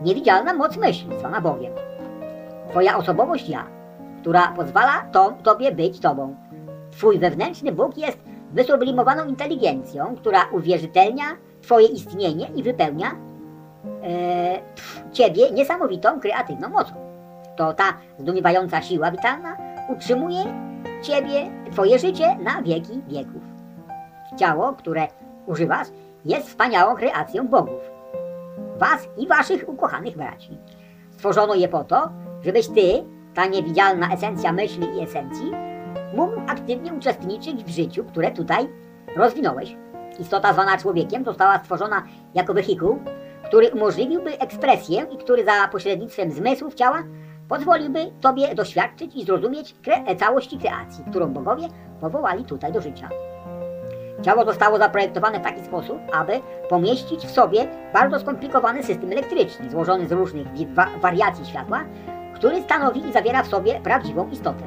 niewidzialna 0.00 0.54
moc 0.54 0.76
myśli, 0.76 1.18
zwana 1.18 1.40
Bogiem. 1.40 1.72
Twoja 2.70 2.96
osobowość 2.96 3.48
ja, 3.48 3.66
która 4.20 4.52
pozwala 4.56 5.06
to, 5.12 5.32
tobie 5.42 5.72
być 5.72 6.00
tobą. 6.00 6.36
Twój 6.90 7.18
wewnętrzny 7.18 7.72
Bóg 7.72 7.98
jest 7.98 8.18
wysublimowaną 8.52 9.24
inteligencją, 9.24 10.16
która 10.16 10.44
uwierzytelnia 10.52 11.24
twoje 11.62 11.86
istnienie 11.86 12.48
i 12.54 12.62
wypełnia 12.62 13.10
e, 14.02 14.60
ciebie 15.12 15.50
niesamowitą 15.50 16.20
kreatywną 16.20 16.68
mocą. 16.68 17.05
To 17.56 17.72
ta 17.72 17.84
zdumiewająca 18.18 18.82
siła 18.82 19.10
witalna 19.10 19.56
utrzymuje 19.88 20.44
ciebie, 21.02 21.50
twoje 21.72 21.98
życie 21.98 22.36
na 22.36 22.62
wieki 22.62 23.02
wieków. 23.08 23.42
Ciało, 24.36 24.72
które 24.72 25.08
używasz, 25.46 25.88
jest 26.24 26.48
wspaniałą 26.48 26.96
kreacją 26.96 27.48
bogów. 27.48 27.90
Was 28.78 29.08
i 29.18 29.28
waszych 29.28 29.68
ukochanych 29.68 30.16
braci. 30.16 30.58
Stworzono 31.10 31.54
je 31.54 31.68
po 31.68 31.84
to, 31.84 32.08
żebyś 32.44 32.68
ty, 32.68 33.04
ta 33.34 33.46
niewidzialna 33.46 34.14
esencja 34.14 34.52
myśli 34.52 34.86
i 34.98 35.02
esencji, 35.02 35.52
mógł 36.14 36.40
aktywnie 36.46 36.92
uczestniczyć 36.92 37.64
w 37.64 37.68
życiu, 37.68 38.04
które 38.04 38.30
tutaj 38.30 38.68
rozwinąłeś. 39.16 39.76
Istota 40.18 40.52
zwana 40.52 40.78
człowiekiem 40.78 41.24
została 41.24 41.58
stworzona 41.58 42.02
jako 42.34 42.54
wehikuł, 42.54 42.98
który 43.44 43.70
umożliwiłby 43.70 44.38
ekspresję 44.38 45.06
i 45.10 45.16
który 45.18 45.44
za 45.44 45.68
pośrednictwem 45.72 46.30
zmysłów 46.32 46.74
ciała 46.74 47.02
pozwoliłby 47.48 48.10
Tobie 48.20 48.54
doświadczyć 48.54 49.16
i 49.16 49.24
zrozumieć 49.24 49.74
kre 49.82 50.16
całości 50.16 50.58
kreacji, 50.58 51.04
którą 51.10 51.32
bogowie 51.32 51.68
powołali 52.00 52.44
tutaj 52.44 52.72
do 52.72 52.80
życia. 52.80 53.08
Ciało 54.22 54.44
zostało 54.44 54.78
zaprojektowane 54.78 55.40
w 55.40 55.42
taki 55.42 55.64
sposób, 55.64 55.98
aby 56.12 56.40
pomieścić 56.68 57.26
w 57.26 57.30
sobie 57.30 57.68
bardzo 57.94 58.20
skomplikowany 58.20 58.82
system 58.82 59.12
elektryczny, 59.12 59.70
złożony 59.70 60.08
z 60.08 60.12
różnych 60.12 60.74
wa 60.74 60.86
wariacji 61.00 61.46
światła, 61.46 61.84
który 62.34 62.62
stanowi 62.62 63.08
i 63.08 63.12
zawiera 63.12 63.42
w 63.42 63.46
sobie 63.46 63.80
prawdziwą 63.80 64.28
istotę. 64.30 64.64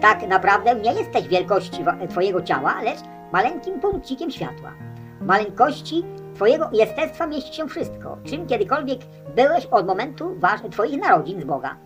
Tak 0.00 0.28
naprawdę 0.28 0.74
nie 0.74 0.92
jesteś 0.92 1.28
wielkości 1.28 1.84
Twojego 2.08 2.42
ciała, 2.42 2.82
lecz 2.82 2.98
maleńkim 3.32 3.80
punkcikiem 3.80 4.30
światła. 4.30 4.72
W 5.20 5.26
maleńkości 5.26 6.04
Twojego 6.34 6.70
jestestwa 6.72 7.26
mieści 7.26 7.56
się 7.56 7.68
wszystko, 7.68 8.16
czym 8.24 8.46
kiedykolwiek 8.46 9.00
byłeś 9.36 9.66
od 9.66 9.86
momentu 9.86 10.36
Twoich 10.70 11.00
narodzin 11.00 11.40
z 11.40 11.44
Boga, 11.44 11.76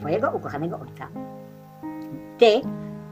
Twojego 0.00 0.30
ukochanego 0.30 0.78
Ojca. 0.80 1.08
Ty, 2.38 2.60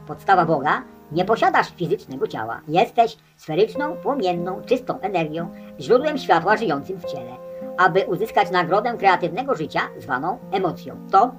podstawa 0.07 0.45
Boga, 0.45 0.83
nie 1.11 1.25
posiadasz 1.25 1.75
fizycznego 1.75 2.27
ciała. 2.27 2.61
Jesteś 2.67 3.17
sferyczną, 3.35 3.95
płomienną, 3.95 4.61
czystą 4.61 4.99
energią, 4.99 5.49
źródłem 5.79 6.17
światła 6.17 6.57
żyjącym 6.57 6.99
w 6.99 7.05
ciele. 7.05 7.31
Aby 7.77 8.05
uzyskać 8.05 8.51
nagrodę 8.51 8.97
kreatywnego 8.97 9.55
życia, 9.55 9.81
zwaną 9.97 10.37
emocją. 10.51 10.95
To, 11.11 11.31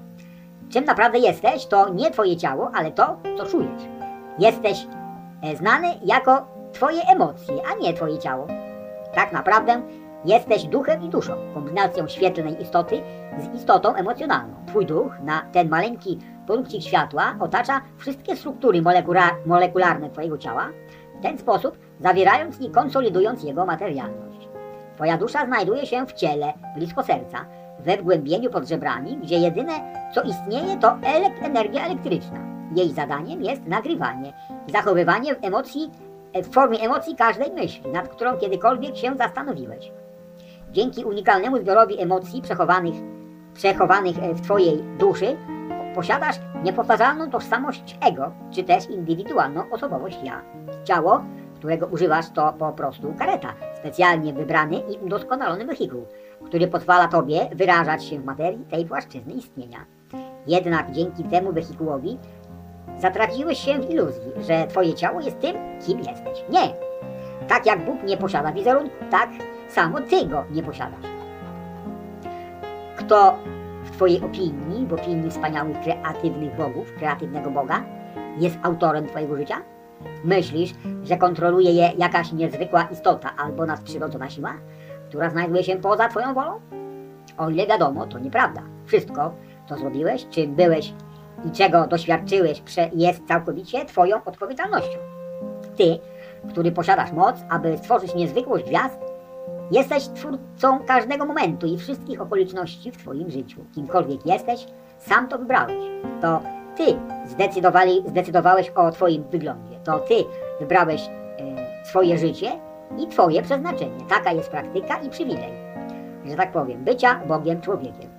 czym 0.68 0.84
naprawdę 0.84 1.18
jesteś, 1.18 1.66
to 1.66 1.88
nie 1.88 2.10
twoje 2.10 2.36
ciało, 2.36 2.70
ale 2.74 2.90
to, 2.90 3.16
co 3.38 3.46
czujesz. 3.46 3.82
Jesteś 4.38 4.86
e, 5.42 5.56
znany 5.56 5.88
jako 6.04 6.46
twoje 6.72 7.02
emocje, 7.02 7.54
a 7.72 7.82
nie 7.82 7.94
twoje 7.94 8.18
ciało. 8.18 8.46
Tak 9.14 9.32
naprawdę 9.32 9.82
jesteś 10.24 10.64
duchem 10.64 11.02
i 11.02 11.08
duszą, 11.08 11.32
kombinacją 11.54 12.08
świetlnej 12.08 12.62
istoty 12.62 13.02
z 13.38 13.54
istotą 13.54 13.94
emocjonalną. 13.94 14.54
Twój 14.66 14.86
duch 14.86 15.12
na 15.24 15.42
ten 15.52 15.68
maleńki 15.68 16.18
produkcik 16.46 16.82
światła 16.82 17.36
otacza 17.40 17.80
wszystkie 17.98 18.36
struktury 18.36 18.82
molekularne 19.46 20.10
Twojego 20.10 20.38
ciała, 20.38 20.68
w 21.18 21.22
ten 21.22 21.38
sposób 21.38 21.78
zawierając 22.00 22.60
i 22.60 22.70
konsolidując 22.70 23.42
jego 23.42 23.66
materialność. 23.66 24.48
Twoja 24.94 25.18
dusza 25.18 25.46
znajduje 25.46 25.86
się 25.86 26.06
w 26.06 26.12
ciele, 26.12 26.52
blisko 26.76 27.02
serca, 27.02 27.44
we 27.80 27.96
wgłębieniu 27.96 28.50
pod 28.50 28.68
żebrami, 28.68 29.16
gdzie 29.16 29.38
jedyne 29.38 29.72
co 30.14 30.22
istnieje 30.22 30.76
to 30.76 30.98
elek 31.02 31.32
energia 31.42 31.86
elektryczna. 31.86 32.38
Jej 32.76 32.92
zadaniem 32.92 33.42
jest 33.42 33.66
nagrywanie 33.66 34.32
zachowywanie 34.66 35.34
w 35.34 35.44
emocji, 35.44 35.90
w 36.34 36.54
formie 36.54 36.80
emocji 36.80 37.16
każdej 37.16 37.52
myśli, 37.52 37.90
nad 37.90 38.08
którą 38.08 38.38
kiedykolwiek 38.38 38.96
się 38.96 39.16
zastanowiłeś. 39.16 39.92
Dzięki 40.72 41.04
unikalnemu 41.04 41.58
zbiorowi 41.58 42.00
emocji 42.00 42.42
przechowanych, 42.42 42.94
przechowanych 43.54 44.16
w 44.16 44.40
Twojej 44.40 44.84
duszy 44.98 45.36
posiadasz 45.94 46.36
niepowtarzalną 46.64 47.30
tożsamość 47.30 47.98
ego, 48.06 48.32
czy 48.50 48.64
też 48.64 48.90
indywidualną 48.90 49.70
osobowość 49.70 50.18
ja. 50.24 50.42
Ciało, 50.84 51.24
którego 51.54 51.86
używasz, 51.86 52.30
to 52.30 52.52
po 52.52 52.72
prostu 52.72 53.14
kareta, 53.18 53.54
specjalnie 53.74 54.32
wybrany 54.32 54.76
i 54.76 55.04
udoskonalony 55.04 55.64
wehikuł, 55.64 56.06
który 56.44 56.68
pozwala 56.68 57.08
Tobie 57.08 57.48
wyrażać 57.54 58.04
się 58.04 58.18
w 58.18 58.24
materii 58.24 58.64
tej 58.70 58.86
płaszczyzny 58.86 59.32
istnienia. 59.32 59.86
Jednak 60.46 60.90
dzięki 60.90 61.24
temu 61.24 61.52
wehikułowi 61.52 62.18
zatraciłeś 62.98 63.58
się 63.58 63.78
w 63.78 63.90
iluzji, 63.90 64.32
że 64.48 64.66
Twoje 64.66 64.94
ciało 64.94 65.20
jest 65.20 65.40
tym, 65.40 65.56
kim 65.86 65.98
jesteś. 65.98 66.44
Nie! 66.48 66.74
Tak 67.48 67.66
jak 67.66 67.84
Bóg 67.84 68.02
nie 68.02 68.16
posiada 68.16 68.52
wizerunku, 68.52 68.96
tak 69.10 69.30
samo 69.68 70.00
Ty 70.00 70.26
go 70.26 70.44
nie 70.50 70.62
posiadasz. 70.62 71.19
Kto 73.10 73.38
w 73.84 73.90
Twojej 73.90 74.20
opinii, 74.20 74.86
w 74.86 74.92
opinii 74.92 75.30
wspaniałych, 75.30 75.80
kreatywnych 75.80 76.56
bogów, 76.56 76.94
kreatywnego 76.94 77.50
Boga, 77.50 77.84
jest 78.38 78.58
autorem 78.62 79.06
Twojego 79.06 79.36
życia? 79.36 79.56
Myślisz, 80.24 80.74
że 81.02 81.16
kontroluje 81.16 81.72
je 81.72 81.92
jakaś 81.98 82.32
niezwykła 82.32 82.82
istota 82.82 83.30
albo 83.36 83.66
nadprzyrodzona 83.66 84.30
siła, 84.30 84.54
która 85.08 85.30
znajduje 85.30 85.64
się 85.64 85.76
poza 85.76 86.08
Twoją 86.08 86.34
wolą? 86.34 86.60
O 87.38 87.50
ile 87.50 87.66
wiadomo, 87.66 88.06
to 88.06 88.18
nieprawda. 88.18 88.62
Wszystko, 88.86 89.34
co 89.68 89.76
zrobiłeś, 89.76 90.26
czym 90.28 90.54
byłeś 90.54 90.92
i 91.44 91.50
czego 91.50 91.86
doświadczyłeś, 91.86 92.62
jest 92.92 93.26
całkowicie 93.28 93.84
Twoją 93.84 94.24
odpowiedzialnością. 94.24 94.98
Ty, 95.76 95.98
który 96.50 96.72
posiadasz 96.72 97.12
moc, 97.12 97.36
aby 97.48 97.78
stworzyć 97.78 98.14
niezwykłość 98.14 98.64
gwiazd, 98.64 99.09
jesteś 99.70 100.08
twórcą 100.08 100.78
każdego 100.86 101.24
momentu 101.26 101.66
i 101.66 101.78
wszystkich 101.78 102.20
okoliczności 102.20 102.92
w 102.92 102.96
Twoim 102.96 103.30
życiu. 103.30 103.64
Kimkolwiek 103.74 104.26
jesteś, 104.26 104.66
sam 104.98 105.28
to 105.28 105.38
wybrałeś. 105.38 105.84
To 106.20 106.42
Ty 106.76 106.84
zdecydowałeś 108.06 108.70
o 108.70 108.90
Twoim 108.90 109.24
wyglądzie. 109.30 109.80
To 109.84 109.98
Ty 109.98 110.14
wybrałeś 110.60 111.08
e, 111.08 111.86
swoje 111.86 112.18
życie 112.18 112.52
i 112.98 113.06
Twoje 113.06 113.42
przeznaczenie. 113.42 114.04
Taka 114.08 114.32
jest 114.32 114.50
praktyka 114.50 114.96
i 114.96 115.10
przywilej, 115.10 115.52
że 116.24 116.36
tak 116.36 116.52
powiem, 116.52 116.84
bycia 116.84 117.20
Bogiem 117.26 117.60
człowiekiem. 117.60 118.10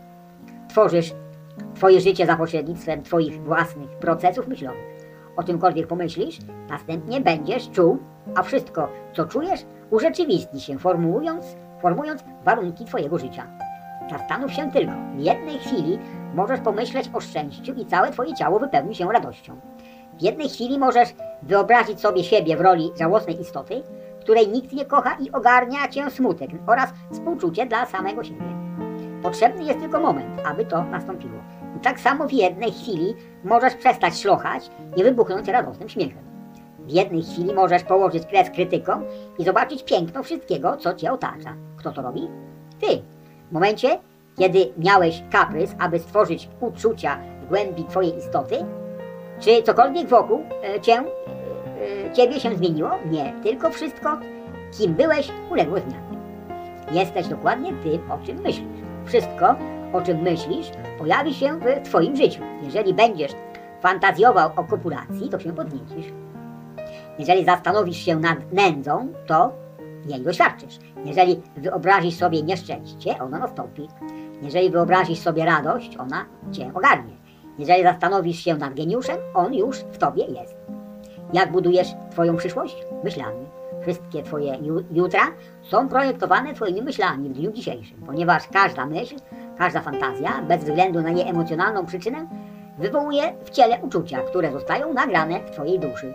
Tworzysz 0.69 1.14
Twoje 1.76 2.02
życie 2.02 2.26
za 2.26 2.36
pośrednictwem 2.36 3.03
Twoich 3.03 3.44
własnych 3.44 3.90
procesów 3.90 4.48
myślowych. 4.48 5.01
O 5.37 5.43
czymkolwiek 5.43 5.87
pomyślisz, 5.87 6.37
następnie 6.69 7.21
będziesz 7.21 7.69
czuł, 7.69 7.97
a 8.35 8.43
wszystko, 8.43 8.89
co 9.13 9.25
czujesz, 9.25 9.65
urzeczywistni 9.89 10.61
się, 10.61 10.79
formułując, 10.79 11.45
formując 11.81 12.23
warunki 12.45 12.85
Twojego 12.85 13.17
życia. 13.17 13.47
Zastanów 14.09 14.53
się 14.53 14.71
tylko, 14.71 14.91
w 15.15 15.19
jednej 15.19 15.59
chwili 15.59 15.99
możesz 16.35 16.59
pomyśleć 16.59 17.09
o 17.13 17.19
szczęściu 17.19 17.73
i 17.73 17.85
całe 17.85 18.11
Twoje 18.11 18.33
ciało 18.33 18.59
wypełni 18.59 18.95
się 18.95 19.11
radością. 19.11 19.59
W 20.19 20.21
jednej 20.21 20.49
chwili 20.49 20.79
możesz 20.79 21.09
wyobrazić 21.41 21.99
sobie 21.99 22.23
siebie 22.23 22.57
w 22.57 22.61
roli 22.61 22.91
żałosnej 22.99 23.41
istoty, 23.41 23.83
której 24.21 24.47
nikt 24.47 24.73
nie 24.73 24.85
kocha 24.85 25.17
i 25.19 25.31
ogarnia 25.31 25.87
Cię 25.87 26.09
smutek 26.09 26.49
oraz 26.67 26.93
współczucie 27.11 27.65
dla 27.65 27.85
samego 27.85 28.23
siebie. 28.23 28.45
Potrzebny 29.23 29.63
jest 29.63 29.79
tylko 29.79 29.99
moment, 29.99 30.41
aby 30.45 30.65
to 30.65 30.83
nastąpiło. 30.83 31.43
Tak 31.84 31.99
samo 31.99 32.27
w 32.27 32.34
jednej 32.34 32.72
chwili 32.72 33.15
możesz 33.43 33.76
przestać 33.76 34.22
szlochać 34.22 34.72
i 34.95 35.03
wybuchnąć 35.03 35.48
radosnym 35.48 35.89
śmiechem. 35.89 36.23
W 36.80 36.91
jednej 36.91 37.23
chwili 37.23 37.53
możesz 37.53 37.84
położyć 37.84 38.26
kres 38.26 38.49
krytykom 38.49 39.03
i 39.39 39.43
zobaczyć 39.43 39.84
piękno 39.84 40.23
wszystkiego, 40.23 40.77
co 40.77 40.93
Cię 40.93 41.11
otacza. 41.11 41.56
Kto 41.77 41.91
to 41.91 42.02
robi? 42.02 42.27
Ty. 42.80 42.88
W 43.49 43.52
momencie, 43.52 43.99
kiedy 44.38 44.73
miałeś 44.77 45.23
kaprys, 45.31 45.76
aby 45.80 45.99
stworzyć 45.99 46.49
uczucia 46.60 47.19
w 47.43 47.48
głębi 47.49 47.85
Twojej 47.85 48.18
istoty, 48.18 48.65
czy 49.39 49.64
cokolwiek 49.64 50.07
wokół 50.07 50.43
e, 50.64 50.81
cię, 50.81 50.93
e, 50.93 51.02
e, 52.07 52.14
Ciebie 52.14 52.39
się 52.39 52.56
zmieniło? 52.56 52.89
Nie, 53.11 53.34
tylko 53.43 53.69
wszystko, 53.69 54.18
kim 54.77 54.93
byłeś, 54.93 55.31
uległo 55.52 55.80
zmianie. 55.80 56.22
Jesteś 56.91 57.27
dokładnie 57.27 57.73
tym, 57.84 58.11
o 58.11 58.26
czym 58.26 58.41
myślisz. 58.41 58.81
Wszystko, 59.06 59.56
o 59.93 60.01
czym 60.01 60.22
myślisz, 60.22 60.72
pojawi 60.97 61.34
się 61.34 61.59
w 61.59 61.88
Twoim 61.88 62.15
życiu. 62.15 62.41
Jeżeli 62.61 62.93
będziesz 62.93 63.31
fantazjował 63.81 64.51
o 64.55 64.63
kopulacji, 64.63 65.30
to 65.30 65.39
się 65.39 65.53
podniecisz. 65.53 66.11
Jeżeli 67.19 67.45
zastanowisz 67.45 67.97
się 67.97 68.15
nad 68.15 68.53
nędzą, 68.53 69.07
to 69.27 69.51
jej 70.05 70.22
doświadczysz. 70.22 70.80
Jeżeli 71.05 71.41
wyobrazisz 71.57 72.15
sobie 72.15 72.43
nieszczęście, 72.43 73.19
ono 73.19 73.39
nastąpi. 73.39 73.88
Jeżeli 74.41 74.69
wyobrazisz 74.69 75.19
sobie 75.19 75.45
radość, 75.45 75.97
ona 75.97 76.26
Cię 76.51 76.72
ogarnie. 76.73 77.13
Jeżeli 77.59 77.84
zastanowisz 77.84 78.39
się 78.39 78.55
nad 78.55 78.73
geniuszem, 78.73 79.18
on 79.34 79.53
już 79.53 79.77
w 79.77 79.97
Tobie 79.97 80.26
jest. 80.26 80.55
Jak 81.34 81.51
budujesz 81.51 81.88
Twoją 82.11 82.38
przyszłość? 82.38 82.76
Myślami. 83.03 83.45
Wszystkie 83.81 84.23
Twoje 84.23 84.57
jutra 84.91 85.22
są 85.61 85.88
projektowane 85.88 86.53
Twoimi 86.53 86.81
myślami 86.81 87.30
w 87.30 87.34
dniu 87.34 87.51
dzisiejszym, 87.51 88.01
ponieważ 88.05 88.47
każda 88.47 88.85
myśl, 88.85 89.15
każda 89.57 89.82
fantazja, 89.82 90.41
bez 90.41 90.64
względu 90.64 91.02
na 91.02 91.10
jej 91.10 91.30
emocjonalną 91.30 91.86
przyczynę, 91.86 92.28
wywołuje 92.78 93.34
w 93.44 93.49
ciele 93.49 93.80
uczucia, 93.82 94.19
które 94.22 94.52
zostają 94.52 94.94
nagrane 94.94 95.40
w 95.40 95.52
Twojej 95.52 95.80
duszy. 95.80 96.14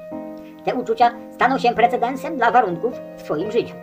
Te 0.65 0.75
uczucia 0.75 1.11
staną 1.33 1.59
się 1.59 1.75
precedensem 1.75 2.37
dla 2.37 2.51
warunków 2.51 2.93
w 3.17 3.23
Twoim 3.23 3.51
życiu, 3.53 3.75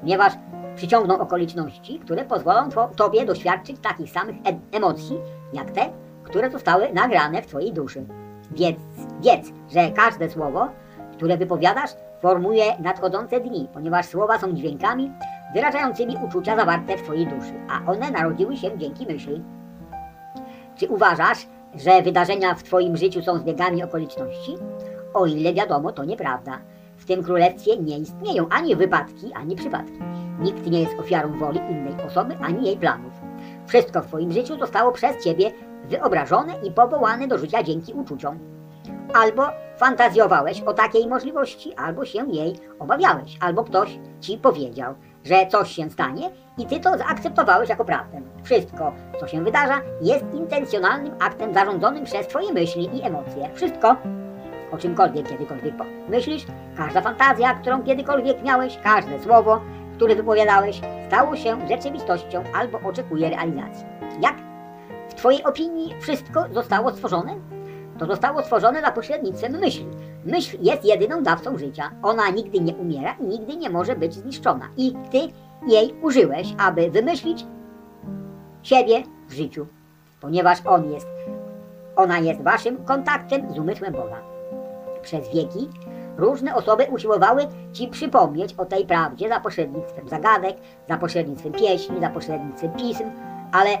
ponieważ 0.00 0.32
przyciągną 0.76 1.18
okoliczności, 1.18 1.98
które 1.98 2.24
pozwolą 2.24 2.68
Tobie 2.96 3.26
doświadczyć 3.26 3.76
takich 3.82 4.10
samych 4.10 4.36
emocji, 4.72 5.18
jak 5.52 5.70
te, 5.70 5.90
które 6.22 6.50
zostały 6.50 6.92
nagrane 6.92 7.42
w 7.42 7.46
Twojej 7.46 7.72
duszy. 7.72 8.04
Wiedz, 8.50 8.78
wiedz, 9.20 9.52
że 9.70 9.90
każde 9.90 10.30
słowo, 10.30 10.68
które 11.12 11.36
wypowiadasz, 11.36 11.90
formuje 12.20 12.64
nadchodzące 12.78 13.40
dni, 13.40 13.68
ponieważ 13.72 14.06
słowa 14.06 14.38
są 14.38 14.52
dźwiękami 14.52 15.12
wyrażającymi 15.54 16.16
uczucia 16.26 16.56
zawarte 16.56 16.98
w 16.98 17.02
Twojej 17.02 17.26
duszy, 17.26 17.52
a 17.70 17.90
one 17.90 18.10
narodziły 18.10 18.56
się 18.56 18.78
dzięki 18.78 19.06
myśli. 19.06 19.42
Czy 20.76 20.88
uważasz, 20.88 21.46
że 21.74 22.02
wydarzenia 22.02 22.54
w 22.54 22.62
Twoim 22.62 22.96
życiu 22.96 23.22
są 23.22 23.38
zbiegami 23.38 23.82
okoliczności? 23.82 24.54
O 25.14 25.26
ile 25.26 25.54
wiadomo, 25.54 25.92
to 25.92 26.04
nieprawda. 26.04 26.58
W 26.96 27.04
tym 27.04 27.22
królestwie 27.22 27.76
nie 27.76 27.98
istnieją 27.98 28.48
ani 28.48 28.76
wypadki, 28.76 29.32
ani 29.34 29.56
przypadki. 29.56 29.98
Nikt 30.40 30.66
nie 30.66 30.80
jest 30.80 30.98
ofiarą 30.98 31.38
woli 31.38 31.58
innej 31.58 32.06
osoby, 32.06 32.36
ani 32.40 32.66
jej 32.66 32.76
planów. 32.76 33.12
Wszystko 33.66 34.02
w 34.02 34.06
Twoim 34.06 34.32
życiu 34.32 34.58
zostało 34.58 34.92
przez 34.92 35.24
Ciebie 35.24 35.50
wyobrażone 35.84 36.54
i 36.62 36.70
powołane 36.70 37.28
do 37.28 37.38
życia 37.38 37.62
dzięki 37.62 37.92
uczuciom. 37.92 38.38
Albo 39.14 39.42
fantazjowałeś 39.76 40.60
o 40.60 40.74
takiej 40.74 41.08
możliwości, 41.08 41.74
albo 41.74 42.04
się 42.04 42.26
jej 42.30 42.54
obawiałeś, 42.78 43.38
albo 43.40 43.64
ktoś 43.64 43.98
Ci 44.20 44.38
powiedział, 44.38 44.94
że 45.28 45.46
coś 45.46 45.72
się 45.72 45.90
stanie 45.90 46.30
i 46.58 46.66
Ty 46.66 46.80
to 46.80 46.98
zaakceptowałeś 46.98 47.68
jako 47.68 47.84
prawdę. 47.84 48.20
Wszystko, 48.42 48.92
co 49.20 49.28
się 49.28 49.44
wydarza, 49.44 49.80
jest 50.02 50.24
intencjonalnym 50.34 51.14
aktem 51.20 51.54
zarządzonym 51.54 52.04
przez 52.04 52.28
Twoje 52.28 52.52
myśli 52.52 52.90
i 52.96 53.02
emocje. 53.02 53.50
Wszystko, 53.54 53.96
o 54.72 54.78
czymkolwiek 54.78 55.28
kiedykolwiek 55.28 55.74
myślisz, 56.08 56.46
każda 56.76 57.00
fantazja, 57.00 57.54
którą 57.54 57.82
kiedykolwiek 57.82 58.42
miałeś, 58.42 58.78
każde 58.84 59.20
słowo, 59.20 59.60
które 59.96 60.16
wypowiadałeś, 60.16 60.80
stało 61.06 61.36
się 61.36 61.68
rzeczywistością 61.68 62.44
albo 62.54 62.80
oczekuje 62.80 63.30
realizacji. 63.30 63.86
Jak? 64.20 64.34
W 65.08 65.14
Twojej 65.14 65.44
opinii 65.44 65.94
wszystko 66.00 66.44
zostało 66.52 66.92
stworzone? 66.92 67.34
To 67.98 68.06
zostało 68.06 68.42
stworzone 68.42 68.80
za 68.80 68.90
pośrednictwem 68.92 69.52
myśli. 69.52 69.86
Myśl 70.24 70.58
jest 70.60 70.84
jedyną 70.84 71.22
dawcą 71.22 71.58
życia. 71.58 71.90
Ona 72.02 72.30
nigdy 72.30 72.60
nie 72.60 72.74
umiera 72.74 73.16
i 73.20 73.24
nigdy 73.24 73.56
nie 73.56 73.70
może 73.70 73.96
być 73.96 74.14
zniszczona. 74.14 74.68
I 74.76 74.94
Ty 75.10 75.18
jej 75.68 75.94
użyłeś, 76.02 76.54
aby 76.58 76.90
wymyślić 76.90 77.46
siebie 78.62 79.02
w 79.28 79.32
życiu, 79.32 79.66
ponieważ 80.20 80.58
on 80.66 80.92
jest, 80.92 81.08
ona 81.96 82.18
jest 82.18 82.42
waszym 82.42 82.84
kontaktem 82.84 83.54
z 83.54 83.58
umysłem 83.58 83.92
Boga. 83.92 84.22
Przez 85.02 85.28
wieki 85.34 85.68
różne 86.16 86.54
osoby 86.54 86.86
usiłowały 86.90 87.46
Ci 87.72 87.88
przypomnieć 87.88 88.54
o 88.54 88.64
tej 88.64 88.86
prawdzie 88.86 89.28
za 89.28 89.40
pośrednictwem 89.40 90.08
zagadek, 90.08 90.56
za 90.88 90.96
pośrednictwem 90.96 91.52
pieśni, 91.52 92.00
za 92.00 92.10
pośrednictwem 92.10 92.72
pism, 92.72 93.04
ale 93.52 93.70
y, 93.70 93.78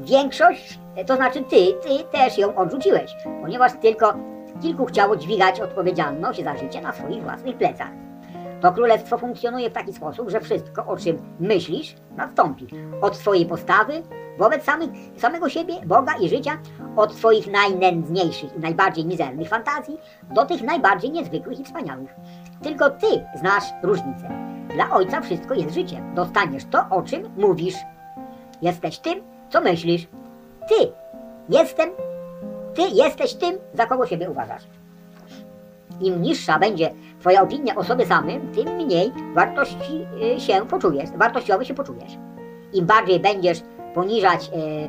większość, 0.00 0.80
to 1.06 1.16
znaczy 1.16 1.42
Ty, 1.42 1.56
Ty 1.82 2.04
też 2.12 2.38
ją 2.38 2.56
odrzuciłeś, 2.56 3.16
ponieważ 3.42 3.72
tylko 3.80 4.14
kilku 4.62 4.84
chciało 4.84 5.16
dźwigać 5.16 5.60
odpowiedzialność 5.60 6.44
za 6.44 6.56
życie 6.56 6.80
na 6.80 6.92
swoich 6.92 7.22
własnych 7.22 7.56
plecach. 7.56 7.90
To 8.60 8.72
królestwo 8.72 9.18
funkcjonuje 9.18 9.70
w 9.70 9.72
taki 9.72 9.92
sposób, 9.92 10.30
że 10.30 10.40
wszystko, 10.40 10.86
o 10.86 10.96
czym 10.96 11.36
myślisz, 11.40 11.96
nastąpi. 12.16 12.66
Od 13.00 13.18
twojej 13.18 13.46
postawy 13.46 14.02
wobec 14.38 14.64
samego 15.16 15.48
siebie, 15.48 15.74
Boga 15.86 16.12
i 16.20 16.28
życia, 16.28 16.58
od 16.96 17.16
twoich 17.16 17.46
najnędzniejszych 17.46 18.56
i 18.56 18.60
najbardziej 18.60 19.06
mizernych 19.06 19.48
fantazji 19.48 19.98
do 20.34 20.44
tych 20.44 20.62
najbardziej 20.62 21.10
niezwykłych 21.10 21.60
i 21.60 21.64
wspaniałych. 21.64 22.14
Tylko 22.62 22.90
ty 22.90 23.06
znasz 23.34 23.64
różnicę. 23.82 24.28
Dla 24.74 24.90
Ojca 24.90 25.20
wszystko 25.20 25.54
jest 25.54 25.74
życiem. 25.74 26.14
Dostaniesz 26.14 26.64
to, 26.64 26.86
o 26.90 27.02
czym 27.02 27.22
mówisz. 27.36 27.76
Jesteś 28.62 28.98
tym, 28.98 29.20
co 29.50 29.60
myślisz. 29.60 30.06
Ty 30.68 30.92
jestem, 31.48 31.90
ty 32.76 32.82
jesteś 32.82 33.34
tym, 33.34 33.58
za 33.74 33.86
kogo 33.86 34.06
siebie 34.06 34.30
uważasz. 34.30 34.62
Im 36.00 36.22
niższa 36.22 36.58
będzie 36.58 36.90
Twoja 37.20 37.42
opinia 37.42 37.74
o 37.74 37.84
sobie 37.84 38.06
samym, 38.06 38.52
tym 38.52 38.76
mniej 38.76 39.12
wartości 39.34 40.06
y, 40.36 40.40
się 40.40 40.66
poczujesz, 40.66 41.10
wartościowy 41.10 41.64
się 41.64 41.74
poczujesz. 41.74 42.12
Im 42.72 42.86
bardziej 42.86 43.20
będziesz 43.20 43.62
poniżać 43.94 44.48
e, 44.48 44.88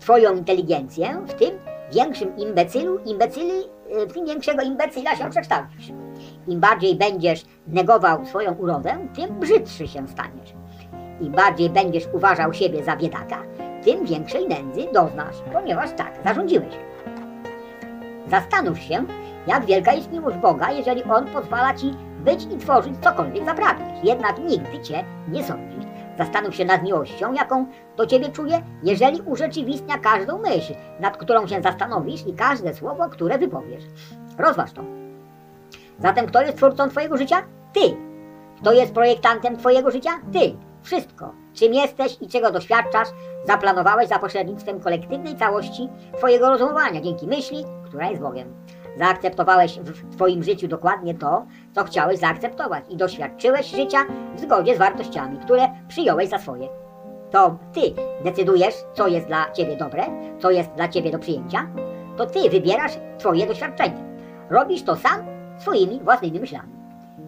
Twoją 0.00 0.36
inteligencję, 0.36 1.22
w 1.26 1.34
tym 1.34 1.50
większym 1.92 2.36
imbecylu, 2.36 2.98
imbecyli, 2.98 3.62
e, 3.90 4.06
w 4.06 4.12
tym 4.12 4.26
większego 4.26 4.62
imbecyla 4.62 5.16
się 5.16 5.30
przekształcisz. 5.30 5.92
Im 6.48 6.60
bardziej 6.60 6.96
będziesz 6.96 7.44
negował 7.66 8.26
swoją 8.26 8.52
urodę, 8.54 9.08
tym 9.14 9.40
brzydszy 9.40 9.88
się 9.88 10.08
staniesz. 10.08 10.54
Im 11.20 11.32
bardziej 11.32 11.70
będziesz 11.70 12.08
uważał 12.12 12.52
siebie 12.52 12.84
za 12.84 12.96
biedaka, 12.96 13.42
tym 13.84 14.04
większej 14.04 14.48
nędzy 14.48 14.88
doznasz, 14.92 15.36
ponieważ 15.52 15.90
tak 15.96 16.12
zarządziłeś. 16.24 16.74
Zastanów 18.26 18.78
się, 18.78 19.04
jak 19.46 19.66
wielka 19.66 19.92
jest 19.92 20.12
miłość 20.12 20.36
Boga, 20.36 20.72
jeżeli 20.72 21.02
On 21.02 21.26
pozwala 21.26 21.74
Ci 21.74 21.94
być 22.18 22.44
i 22.44 22.58
tworzyć 22.58 22.94
cokolwiek 23.02 23.44
zapragniesz. 23.44 24.04
Jednak 24.04 24.38
nigdy 24.38 24.80
Cię 24.80 25.04
nie 25.28 25.44
sądzi. 25.44 25.76
Zastanów 26.18 26.54
się 26.54 26.64
nad 26.64 26.82
miłością, 26.82 27.32
jaką 27.32 27.66
do 27.96 28.06
Ciebie 28.06 28.28
czuje, 28.28 28.62
jeżeli 28.82 29.22
urzeczywistnia 29.22 29.98
każdą 29.98 30.38
myśl, 30.38 30.74
nad 31.00 31.16
którą 31.16 31.46
się 31.46 31.62
zastanowisz 31.62 32.26
i 32.26 32.34
każde 32.34 32.74
słowo, 32.74 33.08
które 33.08 33.38
wypowiesz. 33.38 33.84
Rozważ 34.38 34.72
to. 34.72 34.82
Zatem 35.98 36.26
kto 36.26 36.42
jest 36.42 36.56
twórcą 36.56 36.88
Twojego 36.88 37.16
życia? 37.16 37.36
Ty. 37.72 37.96
Kto 38.60 38.72
jest 38.72 38.94
projektantem 38.94 39.56
Twojego 39.56 39.90
życia? 39.90 40.10
Ty. 40.32 40.56
Wszystko, 40.82 41.32
czym 41.54 41.74
jesteś 41.74 42.18
i 42.20 42.28
czego 42.28 42.50
doświadczasz, 42.50 43.08
zaplanowałeś 43.46 44.08
za 44.08 44.18
pośrednictwem 44.18 44.80
kolektywnej 44.80 45.36
całości 45.36 45.88
Twojego 46.16 46.50
rozumowania 46.50 47.00
dzięki 47.00 47.26
myśli, 47.26 47.64
która 47.94 48.10
jest 48.10 48.22
Bogiem. 48.22 48.54
Zaakceptowałeś 48.98 49.78
w 49.78 50.16
Twoim 50.16 50.42
życiu 50.42 50.68
dokładnie 50.68 51.14
to, 51.14 51.46
co 51.74 51.84
chciałeś 51.84 52.18
zaakceptować 52.18 52.84
i 52.88 52.96
doświadczyłeś 52.96 53.66
życia 53.66 53.98
w 54.36 54.40
zgodzie 54.40 54.74
z 54.74 54.78
wartościami, 54.78 55.38
które 55.38 55.68
przyjąłeś 55.88 56.28
za 56.28 56.38
swoje. 56.38 56.68
To 57.30 57.58
Ty 57.72 57.80
decydujesz, 58.24 58.74
co 58.94 59.08
jest 59.08 59.26
dla 59.26 59.50
Ciebie 59.50 59.76
dobre, 59.76 60.02
co 60.38 60.50
jest 60.50 60.70
dla 60.70 60.88
Ciebie 60.88 61.10
do 61.10 61.18
przyjęcia. 61.18 61.66
To 62.16 62.26
Ty 62.26 62.50
wybierasz 62.50 62.98
Twoje 63.18 63.46
doświadczenie. 63.46 64.04
Robisz 64.50 64.82
to 64.82 64.96
sam 64.96 65.26
swoimi 65.58 66.00
własnymi 66.00 66.40
myślami. 66.40 66.72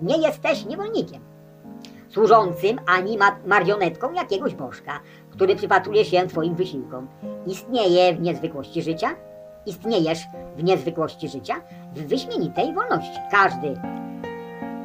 Nie 0.03 0.19
jesteś 0.19 0.67
niewolnikiem, 0.67 1.23
służącym 2.09 2.81
ani 2.87 3.19
ma 3.19 3.37
marionetką 3.47 4.13
jakiegoś 4.13 4.55
bożka, 4.55 5.01
który 5.31 5.57
przypatruje 5.57 6.05
się 6.05 6.27
Twoim 6.27 6.55
wysiłkom. 6.55 7.09
Istnieje 7.47 8.15
w 8.15 8.21
niezwykłości 8.21 8.83
życia, 8.83 9.09
istniejesz 9.67 10.19
w 10.57 10.65
niezwykłości 10.65 11.29
życia, 11.29 11.55
w 11.95 12.07
wyśmienitej 12.07 12.75
wolności. 12.75 13.19
Każdy 13.31 13.75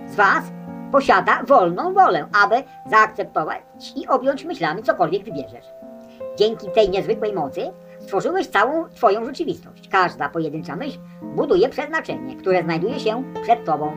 z 0.07 0.15
Was 0.15 0.43
posiada 0.91 1.43
wolną 1.43 1.93
wolę, 1.93 2.27
aby 2.43 2.55
zaakceptować 2.89 3.61
i 3.95 4.07
objąć 4.07 4.45
myślami 4.45 4.83
cokolwiek 4.83 5.23
wybierzesz. 5.23 5.65
Dzięki 6.37 6.67
tej 6.71 6.89
niezwykłej 6.89 7.33
mocy 7.33 7.71
stworzyłeś 7.99 8.47
całą 8.47 8.89
Twoją 8.89 9.25
rzeczywistość. 9.25 9.87
Każda 9.87 10.29
pojedyncza 10.29 10.75
myśl 10.75 10.99
buduje 11.35 11.69
przeznaczenie, 11.69 12.35
które 12.35 12.63
znajduje 12.63 12.99
się 12.99 13.23
przed 13.43 13.65
Tobą. 13.65 13.91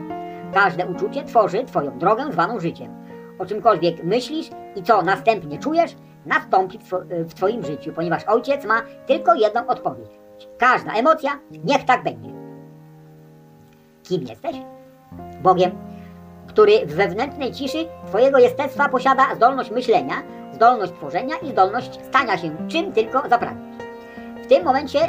Każde 0.53 0.85
uczucie 0.85 1.23
tworzy 1.23 1.63
Twoją 1.63 1.99
drogę 1.99 2.31
zwaną 2.31 2.59
życiem. 2.59 3.05
O 3.39 3.45
czymkolwiek 3.45 4.03
myślisz 4.03 4.49
i 4.75 4.83
co 4.83 5.01
następnie 5.01 5.59
czujesz, 5.59 5.95
nastąpi 6.25 6.79
w, 6.79 6.89
two 6.89 7.01
w 7.09 7.33
Twoim 7.33 7.63
życiu, 7.63 7.93
ponieważ 7.93 8.23
Ojciec 8.23 8.65
ma 8.65 8.81
tylko 9.05 9.35
jedną 9.35 9.67
odpowiedź. 9.67 10.24
Każda 10.57 10.93
emocja, 10.93 11.39
niech 11.63 11.85
tak 11.85 12.03
będzie. 12.03 12.29
Kim 14.03 14.21
jesteś? 14.21 14.55
Bogiem, 15.41 15.71
który 16.47 16.85
w 16.85 16.95
wewnętrznej 16.95 17.51
ciszy 17.51 17.85
Twojego 18.07 18.37
jestestwa 18.37 18.89
posiada 18.89 19.35
zdolność 19.35 19.71
myślenia, 19.71 20.15
zdolność 20.53 20.93
tworzenia 20.93 21.35
i 21.35 21.51
zdolność 21.51 21.99
stania 22.03 22.37
się 22.37 22.67
czym 22.67 22.91
tylko 22.91 23.29
zapragniesz. 23.29 23.75
W 24.43 24.47
tym 24.47 24.63
momencie 24.63 24.99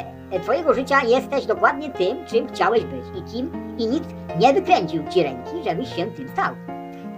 Twojego 0.43 0.73
życia 0.73 1.01
jesteś 1.07 1.45
dokładnie 1.45 1.89
tym, 1.89 2.25
czym 2.25 2.47
chciałeś 2.47 2.83
być 2.83 3.05
i 3.17 3.31
kim 3.31 3.51
i 3.77 3.87
nikt 3.87 4.09
nie 4.39 4.53
wykręcił 4.53 5.03
Ci 5.09 5.23
ręki, 5.23 5.63
żebyś 5.63 5.95
się 5.95 6.05
tym 6.05 6.29
stał. 6.29 6.55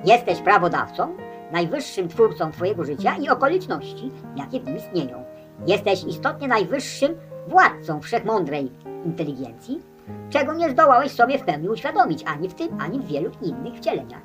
Jesteś 0.06 0.40
prawodawcą, 0.40 1.16
najwyższym 1.52 2.08
twórcą 2.08 2.52
Twojego 2.52 2.84
życia 2.84 3.16
i 3.22 3.30
okoliczności, 3.30 4.12
jakie 4.36 4.60
w 4.60 4.66
nim 4.66 4.78
istnieją. 4.78 5.24
Jesteś 5.68 6.04
istotnie 6.04 6.48
najwyższym 6.48 7.18
władcą 7.50 8.02
wszechmądrej 8.02 8.72
inteligencji, 9.06 9.82
czego 10.30 10.54
nie 10.54 10.70
zdołałeś 10.70 11.12
sobie 11.12 11.38
w 11.38 11.44
pełni 11.44 11.70
uświadomić 11.70 12.24
ani 12.28 12.50
w 12.50 12.54
tym, 12.54 12.78
ani 12.82 13.00
w 13.00 13.08
wielu 13.08 13.32
innych 13.42 13.76
wcieleniach. 13.76 14.22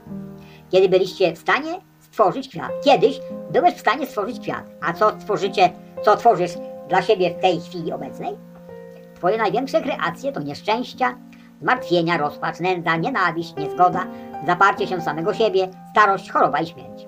Kiedy 0.70 0.88
byliście 0.88 1.32
w 1.32 1.38
stanie 1.38 1.80
stworzyć 2.01 2.48
kwiat, 2.48 2.70
kiedyś 2.84 3.20
byłeś 3.51 3.74
w 3.74 3.80
stanie 3.80 4.06
stworzyć 4.06 4.40
kwiat, 4.40 4.64
a 4.80 4.92
co 4.92 5.20
stworzycie, 5.20 5.70
co 6.02 6.16
tworzysz 6.16 6.52
dla 6.88 7.02
siebie 7.02 7.30
w 7.30 7.40
tej 7.40 7.60
chwili 7.60 7.92
obecnej? 7.92 8.36
Twoje 9.14 9.38
największe 9.38 9.82
kreacje 9.82 10.32
to 10.32 10.40
nieszczęścia, 10.40 11.18
zmartwienia, 11.60 12.16
rozpacz, 12.16 12.60
nędza, 12.60 12.96
nienawiść, 12.96 13.56
niezgoda, 13.56 14.06
zaparcie 14.46 14.86
się 14.86 15.01
samego 15.01 15.34
siebie, 15.34 15.68
starość, 15.90 16.30
choroba 16.30 16.60
i 16.60 16.66
śmierć. 16.66 17.06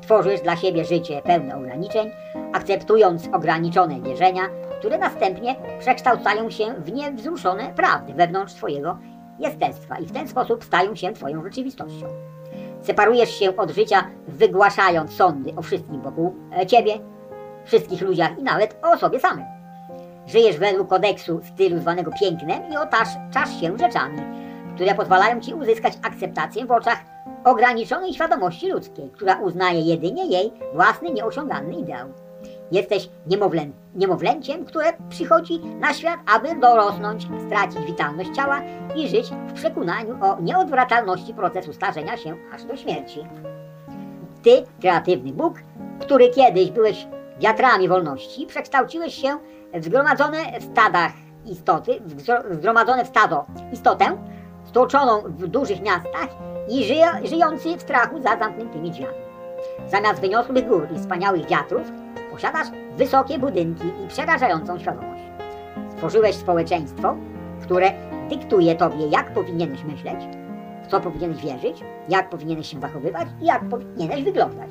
Tworzysz 0.00 0.40
dla 0.40 0.56
siebie 0.56 0.84
życie 0.84 1.22
pełne 1.22 1.56
ograniczeń, 1.56 2.10
akceptując 2.52 3.28
ograniczone 3.32 4.00
wierzenia, 4.00 4.42
które 4.78 4.98
następnie 4.98 5.56
przekształcają 5.78 6.50
się 6.50 6.74
w 6.74 6.92
niewzruszone 6.92 7.72
prawdy 7.74 8.14
wewnątrz 8.14 8.54
Twojego 8.54 8.98
jestestwa 9.38 9.98
i 9.98 10.06
w 10.06 10.12
ten 10.12 10.28
sposób 10.28 10.64
stają 10.64 10.94
się 10.94 11.12
Twoją 11.12 11.42
rzeczywistością. 11.42 12.06
Separujesz 12.82 13.30
się 13.30 13.56
od 13.56 13.70
życia, 13.70 14.10
wygłaszając 14.28 15.12
sądy 15.12 15.52
o 15.56 15.62
wszystkim 15.62 16.02
wokół 16.02 16.34
e, 16.60 16.66
Ciebie, 16.66 16.98
wszystkich 17.64 18.00
ludziach 18.00 18.38
i 18.38 18.42
nawet 18.42 18.76
o 18.82 18.98
sobie 18.98 19.20
samym. 19.20 19.44
Żyjesz 20.26 20.58
według 20.58 20.88
kodeksu 20.88 21.40
stylu 21.54 21.78
zwanego 21.78 22.10
pięknem 22.20 22.62
i 22.72 22.76
otaczasz 22.76 23.60
się 23.60 23.78
rzeczami, 23.78 24.18
które 24.74 24.94
pozwalają 24.94 25.40
Ci 25.40 25.54
uzyskać 25.54 25.92
akceptację 26.02 26.66
w 26.66 26.70
oczach 26.70 26.98
ograniczonej 27.44 28.14
świadomości 28.14 28.70
ludzkiej, 28.70 29.10
która 29.10 29.40
uznaje 29.40 29.80
jedynie 29.80 30.26
jej 30.26 30.52
własny 30.74 31.10
nieosiągalny 31.10 31.74
ideał. 31.74 32.08
Jesteś 32.72 33.08
niemowlę, 33.26 33.66
niemowlęciem, 33.94 34.64
które 34.64 34.92
przychodzi 35.08 35.60
na 35.60 35.94
świat, 35.94 36.20
aby 36.26 36.60
dorosnąć, 36.60 37.28
stracić 37.46 37.80
witalność 37.86 38.30
ciała 38.36 38.60
i 38.96 39.08
żyć 39.08 39.30
w 39.48 39.52
przekonaniu 39.52 40.18
o 40.24 40.40
nieodwracalności 40.40 41.34
procesu 41.34 41.72
starzenia 41.72 42.16
się 42.16 42.36
aż 42.54 42.64
do 42.64 42.76
śmierci. 42.76 43.20
Ty, 44.42 44.50
kreatywny 44.80 45.32
Bóg, 45.32 45.54
który 46.00 46.28
kiedyś 46.28 46.70
byłeś 46.70 47.06
wiatrami 47.40 47.88
wolności, 47.88 48.46
przekształciłeś 48.46 49.14
się 49.14 49.38
w 49.74 49.84
zgromadzone 49.84 50.38
w 50.60 50.64
stadach 50.64 51.12
istoty, 51.46 52.00
w 52.00 52.54
zgromadzone 52.54 53.04
w 53.04 53.08
stado 53.08 53.46
istotę, 53.72 54.04
stłoczoną 54.64 55.22
w 55.22 55.46
dużych 55.46 55.82
miastach 55.82 56.28
i 56.68 56.84
żyjący 57.24 57.76
w 57.76 57.82
strachu 57.82 58.22
za 58.22 58.38
zamkniętymi 58.38 58.90
drzwiami. 58.90 59.14
Zamiast 59.86 60.20
wyniosłych 60.20 60.68
gór 60.68 60.88
i 60.96 60.98
wspaniałych 60.98 61.48
wiatrów, 61.48 61.92
posiadasz 62.38 62.68
wysokie 62.96 63.38
budynki 63.38 63.86
i 64.04 64.08
przerażającą 64.08 64.78
świadomość. 64.78 65.22
Stworzyłeś 65.90 66.34
społeczeństwo, 66.34 67.16
które 67.62 67.92
dyktuje 68.30 68.74
tobie, 68.74 69.06
jak 69.06 69.32
powinieneś 69.34 69.84
myśleć, 69.84 70.16
w 70.84 70.86
co 70.86 71.00
powinieneś 71.00 71.42
wierzyć, 71.42 71.84
jak 72.08 72.30
powinieneś 72.30 72.68
się 72.68 72.80
zachowywać 72.80 73.28
i 73.40 73.44
jak 73.44 73.68
powinieneś 73.68 74.24
wyglądać. 74.24 74.70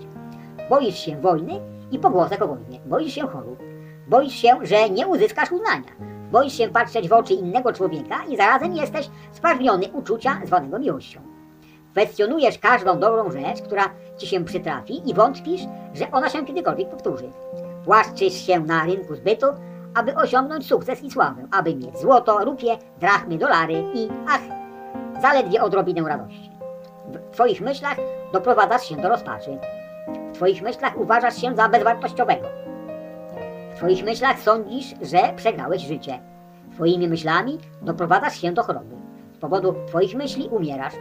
Boisz 0.69 0.99
się 0.99 1.21
wojny 1.21 1.53
i 1.91 1.99
pogłosek 1.99 2.41
o 2.41 2.47
wojnie. 2.47 2.79
Boisz 2.85 3.13
się 3.13 3.27
chorób. 3.27 3.59
Boisz 4.07 4.33
się, 4.33 4.59
że 4.61 4.89
nie 4.89 5.07
uzyskasz 5.07 5.51
uznania. 5.51 5.91
Boisz 6.31 6.53
się 6.53 6.69
patrzeć 6.69 7.09
w 7.09 7.13
oczy 7.13 7.33
innego 7.33 7.73
człowieka 7.73 8.15
i 8.29 8.37
zarazem 8.37 8.75
jesteś 8.75 9.09
spragniony 9.31 9.87
uczucia 9.93 10.41
zwanego 10.45 10.79
miłością. 10.79 11.36
Kwestionujesz 11.97 12.59
każdą 12.59 12.99
dobrą 12.99 13.31
rzecz, 13.31 13.61
która 13.61 13.83
ci 14.17 14.27
się 14.27 14.45
przytrafi 14.45 15.09
i 15.09 15.13
wątpisz, 15.13 15.61
że 15.93 16.11
ona 16.11 16.29
się 16.29 16.45
kiedykolwiek 16.45 16.89
powtórzy. 16.89 17.31
Płaszczysz 17.85 18.33
się 18.33 18.59
na 18.59 18.85
rynku 18.85 19.15
zbytu, 19.15 19.45
aby 19.95 20.15
osiągnąć 20.15 20.67
sukces 20.67 21.03
i 21.03 21.11
sławę, 21.11 21.47
aby 21.51 21.75
mieć 21.75 21.99
złoto, 21.99 22.45
rupie, 22.45 22.77
drachmy, 22.99 23.37
dolary 23.37 23.83
i, 23.93 24.09
ach, 24.27 24.41
zaledwie 25.21 25.61
odrobinę 25.61 26.01
radości. 26.01 26.51
w 27.13 27.33
Twoich 27.33 27.61
myślach 27.61 27.97
doprowadzasz 28.33 28.89
się 28.89 28.95
do 28.95 29.09
rozpaczy. 29.09 29.57
W 30.31 30.35
Twoich 30.35 30.61
myślach 30.61 30.97
uważasz 30.97 31.41
się 31.41 31.55
za 31.55 31.69
bezwartościowego. 31.69 32.47
W 33.73 33.77
Twoich 33.77 34.03
myślach 34.05 34.39
sądzisz, 34.39 34.93
że 35.01 35.33
przegrałeś 35.35 35.81
życie. 35.81 36.19
Twoimi 36.73 37.07
myślami 37.07 37.57
doprowadzasz 37.81 38.41
się 38.41 38.51
do 38.51 38.63
choroby. 38.63 38.95
Z 39.33 39.37
powodu 39.37 39.75
Twoich 39.87 40.15
myśli 40.15 40.49
umierasz. 40.51 40.93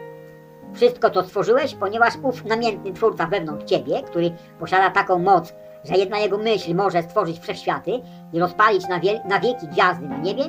Wszystko 0.74 1.10
to 1.10 1.22
stworzyłeś, 1.22 1.74
ponieważ 1.74 2.14
ów 2.22 2.44
namiętny 2.44 2.92
twórca 2.92 3.26
wewnątrz 3.26 3.64
Ciebie, 3.64 4.02
który 4.02 4.30
posiada 4.60 4.90
taką 4.90 5.18
moc, 5.18 5.54
że 5.84 5.94
jedna 5.94 6.18
jego 6.18 6.38
myśl 6.38 6.74
może 6.74 7.02
stworzyć 7.02 7.38
wszechświaty 7.38 7.90
i 8.32 8.40
rozpalić 8.40 8.88
na, 8.88 9.00
wie 9.00 9.20
na 9.28 9.40
wieki 9.40 9.68
gwiazdy 9.68 10.08
na 10.08 10.18
niebie, 10.18 10.44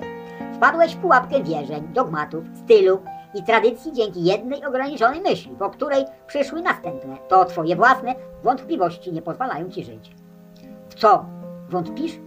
wpadłeś 0.54 0.96
w 0.96 0.98
pułapkę 0.98 1.44
wierzeń, 1.44 1.88
dogmatów, 1.94 2.44
stylu 2.64 3.02
i 3.36 3.44
tradycji 3.44 3.94
dzięki 3.94 4.24
jednej 4.24 4.66
ograniczonej 4.66 5.22
myśli, 5.22 5.56
po 5.60 5.70
której 5.70 6.06
przyszły 6.28 6.62
następne. 6.62 7.18
To 7.28 7.46
Twoje 7.46 7.76
własne 7.76 8.16
wątpliwości 8.44 9.14
nie 9.14 9.22
pozwalają 9.22 9.70
Ci 9.70 9.84
żyć. 9.84 10.16
W 10.90 10.96
co 10.96 11.26
wątpisz? 11.70 12.20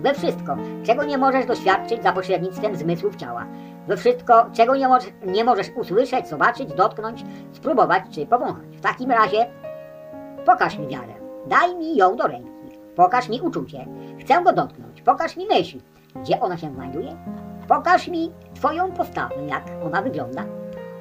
We 0.00 0.14
wszystko, 0.14 0.56
czego 0.82 1.04
nie 1.04 1.18
możesz 1.18 1.46
doświadczyć 1.46 2.02
za 2.02 2.12
pośrednictwem 2.12 2.76
zmysłów 2.76 3.16
ciała. 3.16 3.46
We 3.90 3.96
wszystko, 3.96 4.46
czego 4.52 4.76
nie, 4.76 4.88
możesz, 4.88 5.12
nie 5.26 5.44
możesz 5.44 5.66
usłyszeć, 5.76 6.28
zobaczyć, 6.28 6.72
dotknąć, 6.72 7.24
spróbować 7.52 8.02
czy 8.10 8.26
powąchać. 8.26 8.76
W 8.76 8.80
takim 8.80 9.10
razie 9.10 9.46
pokaż 10.46 10.78
mi 10.78 10.86
wiarę. 10.86 11.14
Daj 11.46 11.76
mi 11.76 11.96
ją 11.96 12.16
do 12.16 12.26
ręki. 12.26 12.78
Pokaż 12.96 13.28
mi 13.28 13.40
uczucie. 13.40 13.86
Chcę 14.20 14.42
go 14.42 14.52
dotknąć. 14.52 15.02
Pokaż 15.02 15.36
mi 15.36 15.46
myśl. 15.46 15.78
Gdzie 16.16 16.40
ona 16.40 16.56
się 16.56 16.74
znajduje? 16.74 17.16
Pokaż 17.68 18.08
mi 18.08 18.32
Twoją 18.54 18.92
postawę, 18.92 19.34
jak 19.46 19.62
ona 19.84 20.02
wygląda. 20.02 20.44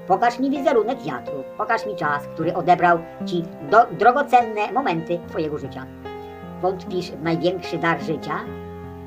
Pokaż 0.08 0.40
mi 0.40 0.50
wizerunek 0.50 1.02
wiatru. 1.02 1.44
Pokaż 1.58 1.86
mi 1.86 1.96
czas, 1.96 2.28
który 2.28 2.56
odebrał 2.56 3.00
Ci 3.26 3.44
do, 3.72 3.86
drogocenne 3.86 4.72
momenty 4.74 5.20
Twojego 5.28 5.58
życia. 5.58 5.86
Wątpisz 6.62 7.12
w 7.12 7.24
największy 7.24 7.78
dar 7.78 8.02
życia 8.02 8.40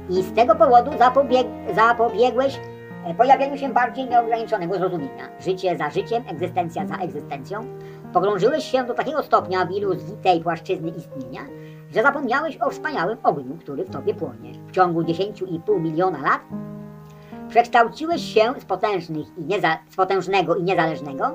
i 0.08 0.22
z 0.22 0.34
tego 0.34 0.54
powodu 0.54 0.98
zapobieg, 0.98 1.46
zapobiegłeś 1.74 2.60
pojawieniu 3.16 3.58
się 3.58 3.68
bardziej 3.68 4.08
nieograniczonego 4.08 4.78
zrozumienia. 4.78 5.28
Życie 5.40 5.76
za 5.76 5.90
życiem, 5.90 6.24
egzystencja 6.28 6.86
za 6.86 6.96
egzystencją. 6.96 7.66
Pogrążyłeś 8.12 8.64
się 8.64 8.84
do 8.84 8.94
takiego 8.94 9.22
stopnia 9.22 9.66
w 9.66 9.70
iluzji 9.70 10.16
tej 10.22 10.40
płaszczyzny 10.40 10.90
istnienia, 10.90 11.40
że 11.94 12.02
zapomniałeś 12.02 12.58
o 12.60 12.70
wspaniałym 12.70 13.18
ogniu, 13.22 13.56
który 13.60 13.84
w 13.84 13.90
tobie 13.90 14.14
płonie. 14.14 14.52
W 14.66 14.72
ciągu 14.72 15.02
10,5 15.02 15.80
miliona 15.80 16.22
lat 16.22 16.40
przekształciłeś 17.48 18.34
się 18.34 18.54
z, 18.58 18.64
potężnych 18.64 19.26
i 19.38 19.44
nieza, 19.44 19.78
z 19.90 19.96
potężnego 19.96 20.56
i 20.56 20.62
niezależnego 20.62 21.34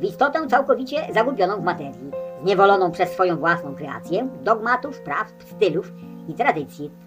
w 0.00 0.04
istotę 0.04 0.46
całkowicie 0.46 0.96
zagubioną 1.14 1.56
w 1.56 1.64
materii, 1.64 2.10
zniewoloną 2.42 2.90
przez 2.90 3.10
swoją 3.10 3.36
własną 3.36 3.74
kreację, 3.74 4.28
dogmatów, 4.42 5.00
praw, 5.00 5.32
stylów 5.38 5.92
i 6.28 6.34
tradycji, 6.34 6.86
e, 6.86 7.01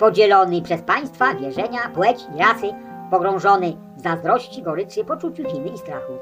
podzielony 0.00 0.62
przez 0.62 0.82
państwa, 0.82 1.34
wierzenia, 1.34 1.78
płeć 1.94 2.26
rasy, 2.38 2.74
pogrążony 3.10 3.76
w 3.96 4.02
zazdrości, 4.02 4.62
goryczy, 4.62 5.04
poczuciu 5.04 5.42
winy 5.42 5.68
i 5.68 5.78
strachu. 5.78 6.12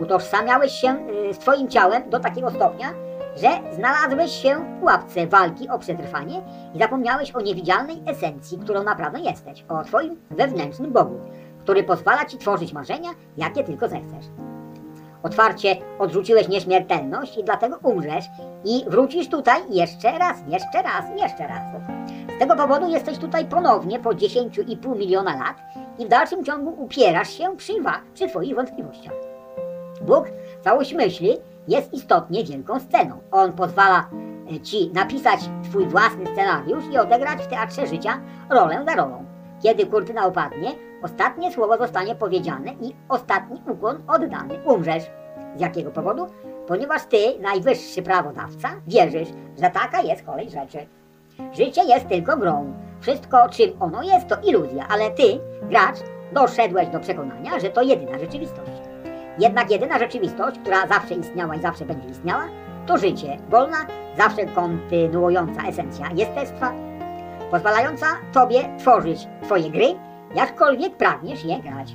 Utożsamiałeś 0.00 0.72
się 0.72 1.06
y, 1.30 1.34
z 1.34 1.38
Twoim 1.38 1.68
ciałem 1.68 2.10
do 2.10 2.20
takiego 2.20 2.50
stopnia, 2.50 2.92
że 3.36 3.74
znalazłeś 3.74 4.32
się 4.32 4.56
w 4.58 4.80
pułapce 4.80 5.26
walki 5.26 5.68
o 5.68 5.78
przetrwanie 5.78 6.42
i 6.74 6.78
zapomniałeś 6.78 7.30
o 7.30 7.40
niewidzialnej 7.40 8.02
esencji, 8.06 8.58
którą 8.58 8.82
naprawdę 8.82 9.20
jesteś, 9.20 9.64
o 9.68 9.84
Twoim 9.84 10.16
wewnętrznym 10.30 10.92
Bogu, 10.92 11.20
który 11.58 11.82
pozwala 11.82 12.24
Ci 12.24 12.38
tworzyć 12.38 12.72
marzenia, 12.72 13.10
jakie 13.36 13.64
tylko 13.64 13.88
zechcesz. 13.88 14.26
Otwarcie 15.22 15.76
odrzuciłeś 15.98 16.48
nieśmiertelność 16.48 17.38
i 17.38 17.44
dlatego 17.44 17.78
umrzesz 17.82 18.24
i 18.64 18.84
wrócisz 18.88 19.28
tutaj 19.28 19.60
jeszcze 19.70 20.18
raz, 20.18 20.36
jeszcze 20.48 20.82
raz, 20.82 21.04
jeszcze 21.20 21.46
raz. 21.46 21.62
Tego 22.40 22.56
powodu 22.56 22.88
jesteś 22.88 23.18
tutaj 23.18 23.46
ponownie 23.46 23.98
po 23.98 24.10
10,5 24.10 24.96
miliona 24.96 25.36
lat 25.36 25.56
i 25.98 26.06
w 26.06 26.08
dalszym 26.08 26.44
ciągu 26.44 26.82
upierasz 26.82 27.30
się 27.30 27.56
przy, 27.56 27.72
przy 28.14 28.28
Twoich 28.28 28.54
wątpliwościach. 28.54 29.12
Bóg, 30.02 30.24
całość 30.64 30.94
myśli, 30.94 31.36
jest 31.68 31.92
istotnie 31.92 32.44
wielką 32.44 32.80
sceną. 32.80 33.18
On 33.30 33.52
pozwala 33.52 34.10
e, 34.50 34.60
Ci 34.60 34.90
napisać 34.94 35.40
Twój 35.64 35.86
własny 35.86 36.26
scenariusz 36.26 36.84
i 36.92 36.98
odegrać 36.98 37.42
w 37.42 37.46
teatrze 37.46 37.86
życia 37.86 38.20
rolę 38.50 38.84
za 38.88 38.94
rolą. 38.94 39.24
Kiedy 39.62 39.86
kurtyna 39.86 40.26
opadnie, 40.26 40.70
ostatnie 41.02 41.52
słowo 41.52 41.78
zostanie 41.78 42.14
powiedziane 42.14 42.72
i 42.80 42.94
ostatni 43.08 43.62
ukłon 43.72 44.02
oddany. 44.08 44.60
Umrzesz. 44.64 45.04
Z 45.56 45.60
jakiego 45.60 45.90
powodu? 45.90 46.26
Ponieważ 46.66 47.06
Ty, 47.06 47.38
najwyższy 47.40 48.02
prawodawca, 48.02 48.68
wierzysz, 48.86 49.28
że 49.62 49.70
taka 49.70 50.02
jest 50.02 50.22
kolej 50.22 50.50
rzeczy. 50.50 50.99
Życie 51.52 51.84
jest 51.84 52.08
tylko 52.08 52.36
grą. 52.36 52.74
Wszystko, 53.00 53.48
czym 53.48 53.70
ono 53.80 54.02
jest, 54.02 54.28
to 54.28 54.36
iluzja, 54.44 54.86
ale 54.88 55.10
Ty, 55.10 55.40
gracz, 55.62 55.96
doszedłeś 56.32 56.88
do 56.88 57.00
przekonania, 57.00 57.60
że 57.60 57.70
to 57.70 57.82
jedyna 57.82 58.18
rzeczywistość. 58.18 58.72
Jednak 59.38 59.70
jedyna 59.70 59.98
rzeczywistość, 59.98 60.58
która 60.58 60.86
zawsze 60.86 61.14
istniała 61.14 61.54
i 61.54 61.60
zawsze 61.60 61.84
będzie 61.84 62.08
istniała, 62.08 62.44
to 62.86 62.98
życie, 62.98 63.38
wolna, 63.48 63.76
zawsze 64.16 64.46
kontynuująca 64.46 65.68
esencja 65.68 66.06
jestestwa, 66.14 66.72
pozwalająca 67.50 68.06
Tobie 68.32 68.76
tworzyć 68.78 69.28
Twoje 69.42 69.70
gry, 69.70 69.86
jakkolwiek 70.34 70.96
pragniesz 70.96 71.44
je 71.44 71.60
grać. 71.60 71.94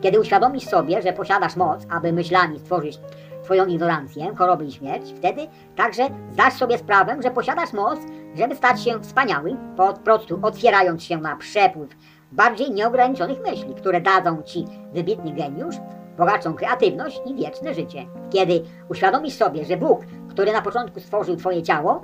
Kiedy 0.00 0.20
uświadomisz 0.20 0.64
sobie, 0.64 1.02
że 1.02 1.12
posiadasz 1.12 1.56
moc, 1.56 1.86
aby 1.90 2.12
myślami 2.12 2.58
stworzyć 2.58 2.98
Twoją 3.44 3.66
ignorancję, 3.66 4.34
choroby 4.36 4.64
i 4.64 4.72
śmierć, 4.72 5.14
wtedy 5.16 5.46
także 5.76 6.02
zdasz 6.30 6.54
sobie 6.54 6.78
sprawę, 6.78 7.16
że 7.22 7.30
posiadasz 7.30 7.72
moc, 7.72 7.98
żeby 8.34 8.54
stać 8.54 8.84
się 8.84 9.00
wspaniały, 9.00 9.56
po 9.76 9.92
prostu 9.92 10.38
otwierając 10.42 11.02
się 11.02 11.18
na 11.18 11.36
przepływ 11.36 11.88
bardziej 12.32 12.70
nieograniczonych 12.70 13.38
myśli, 13.40 13.74
które 13.74 14.00
dadzą 14.00 14.42
Ci 14.42 14.64
wybitny 14.92 15.32
geniusz, 15.32 15.76
bogatszą 16.18 16.54
kreatywność 16.54 17.20
i 17.26 17.34
wieczne 17.34 17.74
życie. 17.74 18.06
Kiedy 18.30 18.62
uświadomisz 18.88 19.34
sobie, 19.34 19.64
że 19.64 19.76
Bóg, 19.76 20.00
który 20.30 20.52
na 20.52 20.62
początku 20.62 21.00
stworzył 21.00 21.36
Twoje 21.36 21.62
ciało, 21.62 22.02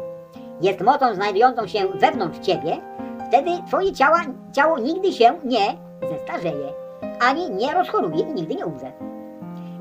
jest 0.60 0.80
mocą 0.80 1.14
znajdującą 1.14 1.66
się 1.66 1.88
wewnątrz 1.88 2.38
Ciebie, 2.38 2.76
wtedy 3.28 3.50
Twoje 3.68 3.92
ciała, 3.92 4.20
ciało 4.52 4.78
nigdy 4.78 5.12
się 5.12 5.38
nie 5.44 5.76
zestarzeje, 6.10 6.72
ani 7.20 7.50
nie 7.50 7.74
rozchoruje 7.74 8.20
i 8.20 8.34
nigdy 8.34 8.54
nie 8.54 8.66
umrze. 8.66 8.92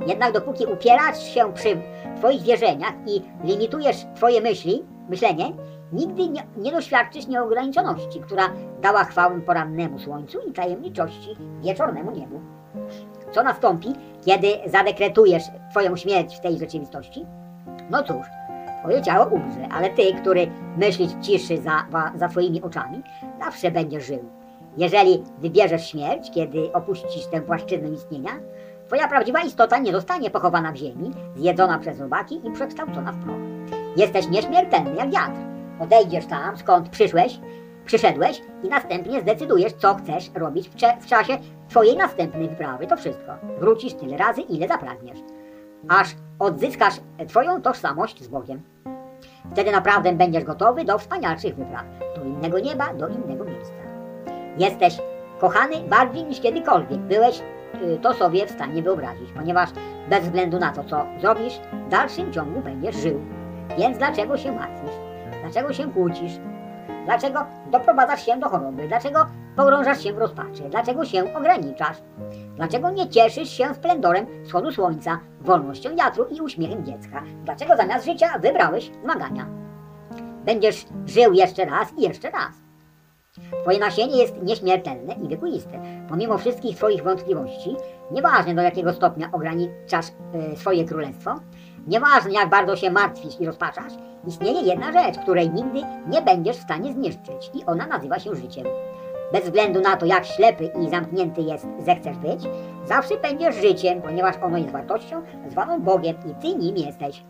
Jednak 0.07 0.33
dopóki 0.33 0.65
upierasz 0.65 1.23
się 1.23 1.53
przy 1.53 1.77
Twoich 2.17 2.41
wierzeniach 2.41 2.93
i 3.05 3.21
limitujesz 3.43 4.05
Twoje 4.15 4.41
myśli, 4.41 4.85
myślenie, 5.09 5.45
nigdy 5.93 6.29
nie, 6.29 6.43
nie 6.57 6.71
doświadczysz 6.71 7.27
nieograniczoności, 7.27 8.19
która 8.19 8.49
dała 8.81 9.03
chwałę 9.03 9.41
porannemu 9.41 9.99
słońcu 9.99 10.39
i 10.49 10.53
tajemniczości 10.53 11.29
wieczornemu 11.61 12.11
niebu. 12.11 12.41
Co 13.31 13.43
nastąpi, 13.43 13.93
kiedy 14.25 14.47
zadekretujesz 14.65 15.43
Twoją 15.71 15.95
śmierć 15.95 16.35
w 16.37 16.39
tej 16.39 16.57
rzeczywistości? 16.57 17.25
No 17.89 18.03
cóż, 18.03 18.27
Twoje 18.79 19.01
ciało 19.01 19.25
umrze, 19.25 19.67
ale 19.71 19.89
Ty, 19.89 20.13
który 20.21 20.47
myślisz 20.77 21.11
w 21.11 21.21
ciszy 21.21 21.57
za, 21.57 21.85
za 22.15 22.27
Twoimi 22.27 22.61
oczami, 22.61 23.01
zawsze 23.39 23.71
będziesz 23.71 24.05
żył. 24.05 24.29
Jeżeli 24.77 25.23
wybierzesz 25.37 25.87
śmierć, 25.87 26.31
kiedy 26.31 26.73
opuścisz 26.73 27.25
tę 27.25 27.41
płaszczyznę 27.41 27.89
istnienia, 27.89 28.31
Twoja 28.87 29.07
prawdziwa 29.07 29.41
istota 29.41 29.77
nie 29.77 29.91
zostanie 29.91 30.29
pochowana 30.29 30.71
w 30.71 30.75
ziemi, 30.75 31.11
zjedzona 31.35 31.79
przez 31.79 31.99
robaki 31.99 32.41
i 32.47 32.51
przekształcona 32.51 33.11
w 33.11 33.23
proch. 33.23 33.37
Jesteś 33.97 34.29
nieśmiertelny 34.29 34.95
jak 34.95 35.11
wiatr. 35.11 35.52
Odejdziesz 35.83 36.25
tam, 36.25 36.57
skąd 36.57 36.89
przyszłeś, 36.89 37.39
przyszedłeś 37.85 38.41
i 38.63 38.69
następnie 38.69 39.21
zdecydujesz, 39.21 39.73
co 39.73 39.95
chcesz 39.95 40.31
robić 40.35 40.69
w, 40.69 40.75
w 41.01 41.05
czasie 41.05 41.37
Twojej 41.69 41.97
następnej 41.97 42.49
wyprawy. 42.49 42.87
To 42.87 42.97
wszystko. 42.97 43.31
Wrócisz 43.59 43.93
tyle 43.93 44.17
razy, 44.17 44.41
ile 44.41 44.67
zapragniesz. 44.67 45.19
Aż 45.89 46.07
odzyskasz 46.39 46.93
Twoją 47.27 47.61
tożsamość 47.61 48.23
z 48.23 48.27
Bogiem. 48.27 48.61
Wtedy 49.51 49.71
naprawdę 49.71 50.13
będziesz 50.13 50.43
gotowy 50.43 50.85
do 50.85 50.97
wspanialszych 50.97 51.55
wypraw, 51.55 51.85
do 52.15 52.23
innego 52.23 52.59
nieba, 52.59 52.93
do 52.93 53.07
innego 53.07 53.43
miejsca. 53.45 53.73
Jesteś 54.57 54.97
kochany 55.39 55.75
bardziej 55.89 56.23
niż 56.23 56.41
kiedykolwiek 56.41 56.99
byłeś 56.99 57.41
y, 57.81 57.99
to 58.01 58.13
sobie 58.13 58.47
w 58.47 58.51
stanie 58.51 58.81
wyobrazić, 58.81 59.31
ponieważ 59.31 59.69
bez 60.09 60.23
względu 60.23 60.59
na 60.59 60.71
to, 60.71 60.83
co 60.83 61.05
zrobisz, 61.19 61.59
w 61.87 61.89
dalszym 61.89 62.33
ciągu 62.33 62.61
będziesz 62.61 62.95
żył. 62.95 63.21
Więc 63.77 63.97
dlaczego 63.97 64.37
się 64.37 64.51
martwisz? 64.51 65.02
Dlaczego 65.53 65.73
się 65.73 65.91
kłócisz? 65.91 66.31
Dlaczego 67.05 67.45
doprowadzasz 67.71 68.25
się 68.25 68.37
do 68.37 68.49
choroby? 68.49 68.87
Dlaczego 68.87 69.25
pogrążasz 69.55 70.03
się 70.03 70.13
w 70.13 70.17
rozpaczy? 70.17 70.63
Dlaczego 70.69 71.05
się 71.05 71.33
ograniczasz? 71.35 71.97
Dlaczego 72.55 72.91
nie 72.91 73.09
cieszysz 73.09 73.49
się 73.49 73.73
splendorem 73.73 74.25
wschodu 74.45 74.71
słońca, 74.71 75.19
wolnością 75.41 75.95
wiatru 75.95 76.25
i 76.25 76.41
uśmiechem 76.41 76.85
dziecka? 76.85 77.23
Dlaczego 77.43 77.75
zamiast 77.75 78.05
życia 78.05 78.39
wybrałeś 78.39 78.91
zmagania? 79.03 79.45
Będziesz 80.45 80.85
żył 81.05 81.33
jeszcze 81.33 81.65
raz 81.65 81.93
i 81.97 82.01
jeszcze 82.01 82.31
raz. 82.31 82.63
Twoje 83.61 83.79
nasienie 83.79 84.17
jest 84.17 84.43
nieśmiertelne 84.43 85.13
i 85.13 85.27
wiekuiste. 85.27 85.81
Pomimo 86.09 86.37
wszystkich 86.37 86.77
Twoich 86.77 87.03
wątpliwości, 87.03 87.75
nieważne 88.11 88.55
do 88.55 88.61
jakiego 88.61 88.93
stopnia 88.93 89.29
ograniczasz 89.31 90.05
e, 90.33 90.55
swoje 90.55 90.85
królestwo, 90.85 91.35
nieważne 91.87 92.31
jak 92.31 92.49
bardzo 92.49 92.75
się 92.75 92.91
martwisz 92.91 93.39
i 93.39 93.45
rozpaczasz, 93.45 93.93
istnieje 94.27 94.61
jedna 94.61 94.91
rzecz, 94.91 95.19
której 95.19 95.49
nigdy 95.49 95.81
nie 96.07 96.21
będziesz 96.21 96.57
w 96.57 96.63
stanie 96.63 96.93
zniszczyć 96.93 97.51
i 97.53 97.65
ona 97.65 97.87
nazywa 97.87 98.19
się 98.19 98.35
życiem. 98.35 98.65
Bez 99.31 99.43
względu 99.43 99.81
na 99.81 99.97
to, 99.97 100.05
jak 100.05 100.25
ślepy 100.25 100.69
i 100.81 100.89
zamknięty 100.89 101.41
jest, 101.41 101.67
zechcesz 101.79 102.17
być, 102.17 102.41
zawsze 102.85 103.17
będziesz 103.17 103.55
życiem, 103.55 104.01
ponieważ 104.01 104.35
ono 104.41 104.57
jest 104.57 104.69
wartością 104.69 105.21
zwaną 105.49 105.81
Bogiem 105.81 106.15
i 106.31 106.41
Ty 106.41 106.55
nim 106.55 106.77
jesteś. 106.77 107.23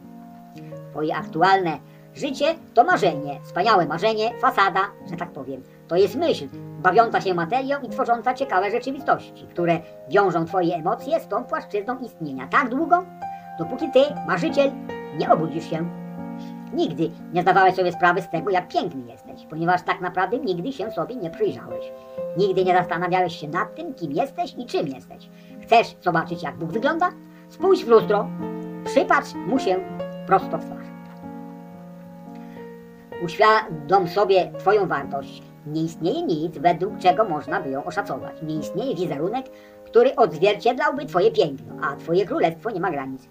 Twoje 0.91 1.15
aktualne 1.15 1.77
życie 2.15 2.45
to 2.73 2.83
marzenie, 2.83 3.39
wspaniałe 3.43 3.85
marzenie, 3.85 4.31
fasada, 4.41 4.81
że 5.09 5.17
tak 5.17 5.31
powiem. 5.31 5.63
To 5.87 5.95
jest 5.95 6.15
myśl, 6.15 6.47
bawiąca 6.81 7.21
się 7.21 7.33
materią 7.33 7.81
i 7.81 7.89
tworząca 7.89 8.33
ciekawe 8.33 8.71
rzeczywistości, 8.71 9.47
które 9.47 9.79
wiążą 10.09 10.45
Twoje 10.45 10.75
emocje 10.75 11.19
z 11.19 11.27
tą 11.27 11.43
płaszczyzną 11.43 11.99
istnienia 11.99 12.47
tak 12.47 12.69
długo, 12.69 13.03
dopóki 13.59 13.91
Ty, 13.91 13.99
marzyciel, 14.27 14.71
nie 15.17 15.31
obudzisz 15.31 15.69
się. 15.69 16.02
Nigdy 16.73 17.11
nie 17.33 17.41
zdawałeś 17.41 17.75
sobie 17.75 17.91
sprawy 17.91 18.21
z 18.21 18.29
tego, 18.29 18.49
jak 18.49 18.67
piękny 18.67 19.11
jesteś, 19.11 19.45
ponieważ 19.49 19.81
tak 19.81 20.01
naprawdę 20.01 20.37
nigdy 20.37 20.71
się 20.71 20.91
sobie 20.91 21.15
nie 21.15 21.29
przyjrzałeś. 21.29 21.91
Nigdy 22.37 22.65
nie 22.65 22.73
zastanawiałeś 22.73 23.39
się 23.39 23.47
nad 23.47 23.75
tym, 23.75 23.93
kim 23.93 24.11
jesteś 24.11 24.53
i 24.57 24.65
czym 24.65 24.87
jesteś. 24.87 25.29
Chcesz 25.61 25.95
zobaczyć, 26.01 26.43
jak 26.43 26.57
Bóg 26.57 26.71
wygląda? 26.71 27.09
Spójrz 27.49 27.85
w 27.85 27.87
lustro, 27.87 28.27
przypatrz 28.85 29.33
mu 29.33 29.59
się 29.59 29.75
prosto 30.27 30.57
w 30.57 30.65
twarz. 30.65 30.85
Uświadom 33.23 34.07
sobie 34.07 34.51
Twoją 34.59 34.87
wartość. 34.87 35.43
Nie 35.65 35.83
istnieje 35.83 36.23
nic, 36.23 36.57
według 36.57 36.97
czego 36.99 37.23
można 37.23 37.61
by 37.61 37.69
ją 37.69 37.83
oszacować. 37.83 38.41
Nie 38.41 38.55
istnieje 38.55 38.95
wizerunek, 38.95 39.45
który 39.85 40.15
odzwierciedlałby 40.15 41.05
Twoje 41.05 41.31
piękno, 41.31 41.75
a 41.83 41.95
Twoje 41.95 42.25
królestwo 42.25 42.69
nie 42.69 42.79
ma 42.79 42.91
granic. 42.91 43.29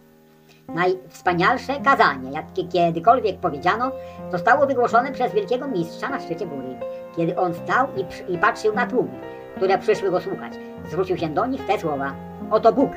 Najwspanialsze 0.68 1.80
kazanie, 1.80 2.30
jakie 2.30 2.64
kiedykolwiek 2.64 3.38
powiedziano, 3.38 3.92
zostało 4.32 4.66
wygłoszone 4.66 5.12
przez 5.12 5.32
wielkiego 5.32 5.68
mistrza 5.68 6.08
na 6.08 6.20
szczycie 6.20 6.46
góry. 6.46 6.76
Kiedy 7.16 7.36
on 7.36 7.54
stał 7.54 7.88
i, 7.96 8.32
i 8.32 8.38
patrzył 8.38 8.74
na 8.74 8.86
tłumy, 8.86 9.20
które 9.56 9.78
przyszły 9.78 10.10
go 10.10 10.20
słuchać, 10.20 10.52
zwrócił 10.88 11.16
się 11.16 11.28
do 11.28 11.46
nich 11.46 11.66
te 11.66 11.78
słowa. 11.78 12.12
Oto 12.50 12.72
Bóg. 12.72 12.90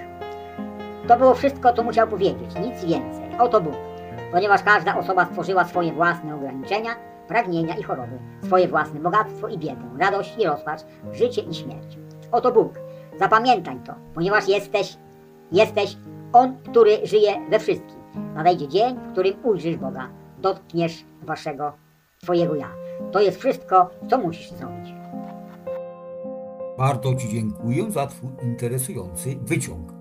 To 1.07 1.17
było 1.17 1.33
wszystko, 1.33 1.73
co 1.73 1.83
musiał 1.83 2.07
powiedzieć, 2.07 2.55
nic 2.55 2.85
więcej. 2.85 3.29
Oto 3.39 3.61
Bóg. 3.61 3.75
Ponieważ 4.31 4.63
każda 4.63 4.97
osoba 4.97 5.25
stworzyła 5.25 5.65
swoje 5.65 5.93
własne 5.93 6.35
ograniczenia, 6.35 6.95
pragnienia 7.27 7.75
i 7.75 7.83
choroby, 7.83 8.19
swoje 8.43 8.67
własne 8.67 8.99
bogactwo 8.99 9.47
i 9.47 9.57
biedę, 9.57 9.89
radość 9.99 10.37
i 10.37 10.45
rozpacz, 10.45 10.79
życie 11.11 11.41
i 11.41 11.53
śmierć. 11.53 11.97
Oto 12.31 12.51
Bóg. 12.51 12.73
Zapamiętaj 13.19 13.79
to, 13.85 13.93
ponieważ 14.13 14.47
jesteś, 14.47 14.97
jesteś 15.51 15.97
On, 16.36 16.57
który 16.64 16.98
żyje 17.03 17.32
we 17.49 17.60
wszystkim. 17.60 17.95
Nadejdzie 18.34 18.68
dzień, 18.68 18.95
w 18.95 19.12
którym 19.12 19.34
ujrzysz 19.44 19.78
Boga, 19.78 20.10
dotkniesz 20.41 21.06
waszego, 21.22 21.74
twojego 22.22 22.56
ja. 22.56 22.70
To 23.12 23.22
jest 23.22 23.40
wszystko, 23.40 23.90
co 24.10 24.18
musisz 24.18 24.52
zrobić. 24.52 24.94
Bardzo 26.78 27.16
Ci 27.16 27.30
dziękuję 27.30 27.91
za 27.91 28.07
Twój 28.07 28.30
interesujący 28.44 29.36
wyciąg. 29.41 29.94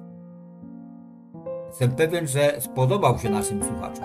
Jestem 1.67 1.91
pewien, 1.91 2.27
że 2.27 2.61
spodobał 2.61 3.19
się 3.19 3.31
naszym 3.31 3.63
słuchaczom. 3.63 4.05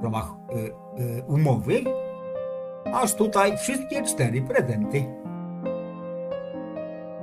W 0.00 0.04
ramach 0.04 0.30
y, 0.30 1.02
y, 1.02 1.22
umowy 1.28 1.84
masz 2.92 3.14
tutaj 3.14 3.58
wszystkie 3.58 4.02
cztery 4.02 4.42
prezenty. 4.42 5.04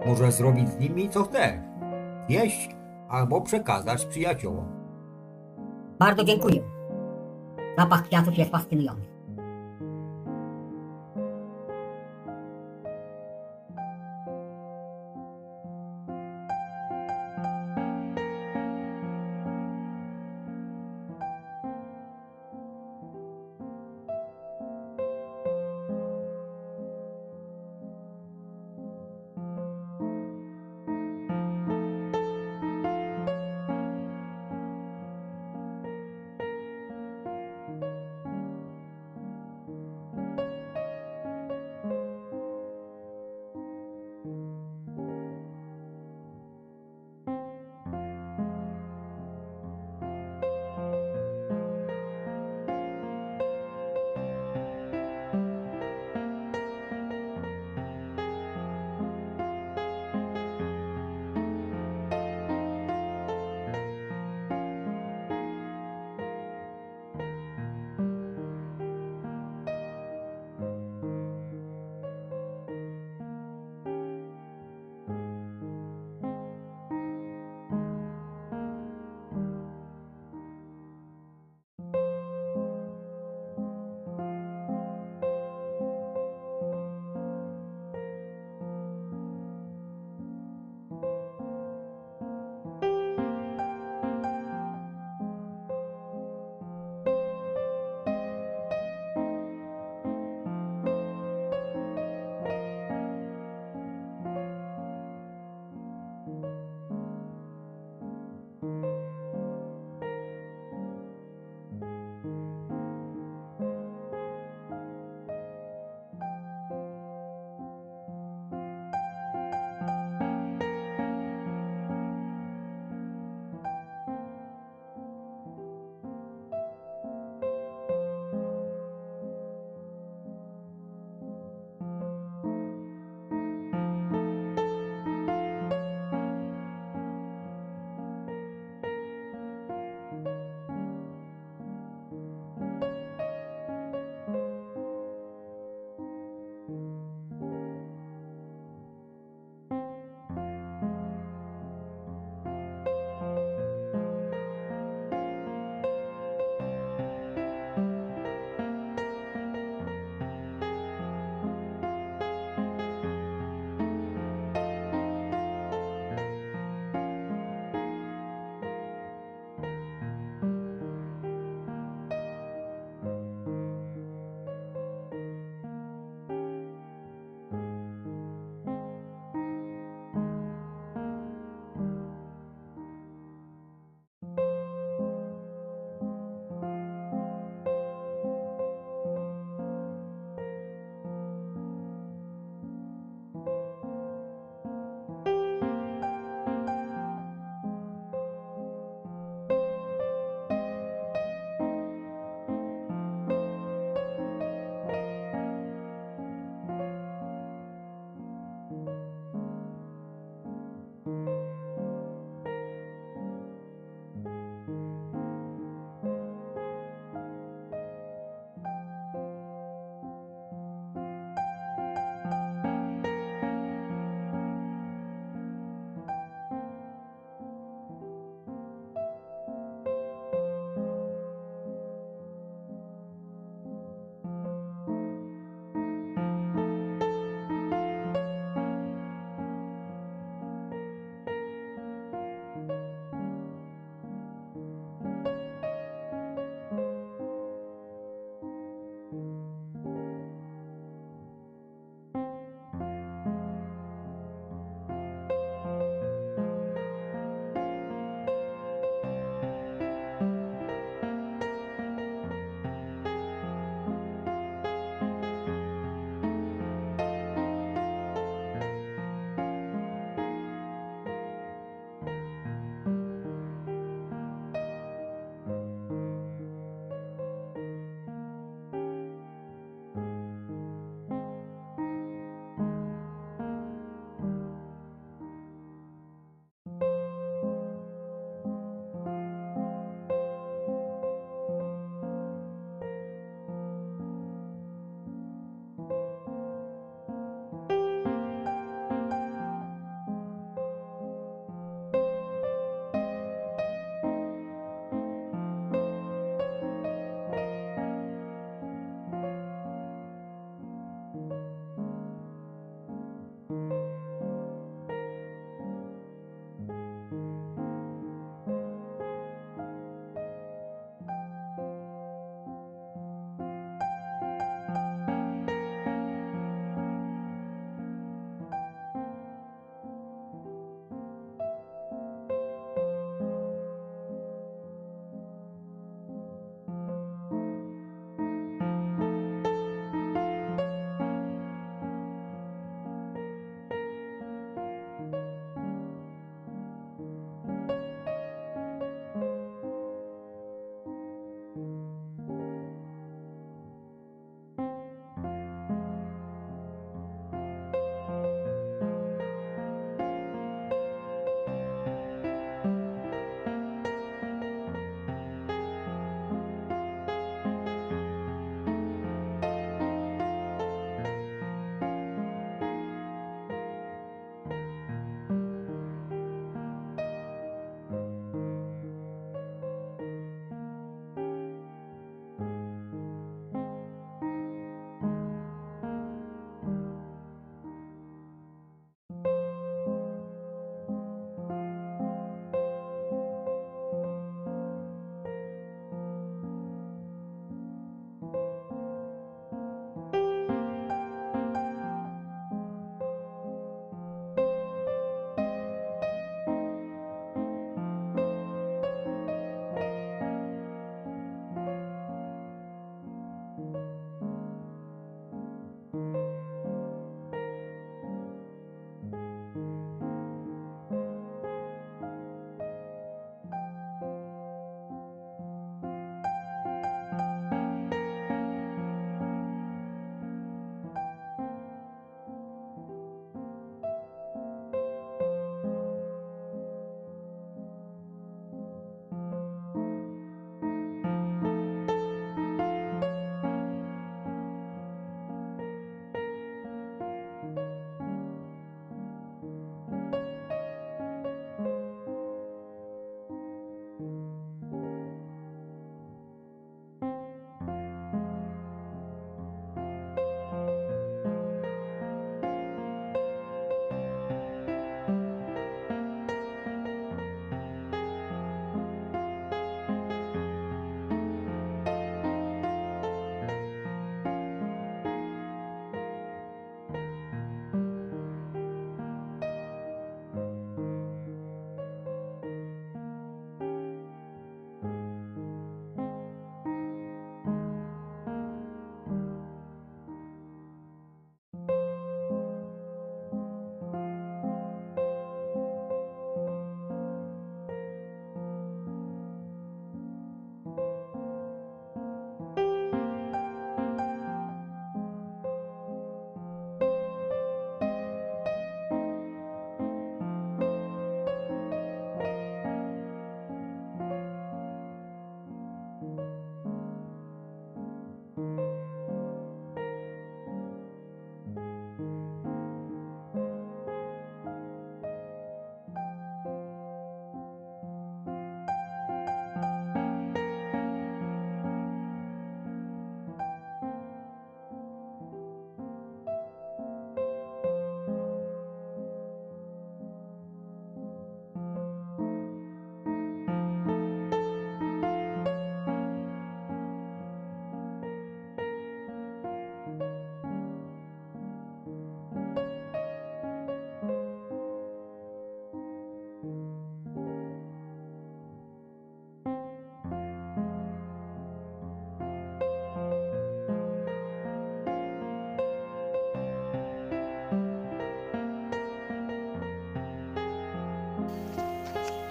Możesz 0.05 0.33
zrobić 0.33 0.69
z 0.69 0.79
nimi 0.79 1.09
co 1.09 1.23
chcesz. 1.23 1.53
Jeść 2.29 2.76
albo 3.09 3.41
przekazać 3.41 4.05
przyjaciołom. 4.05 4.65
Bardzo 5.99 6.23
dziękuję. 6.23 6.61
Zapach 7.77 8.03
kwiatów 8.03 8.37
jest 8.37 8.51
fascynujący. 8.51 9.16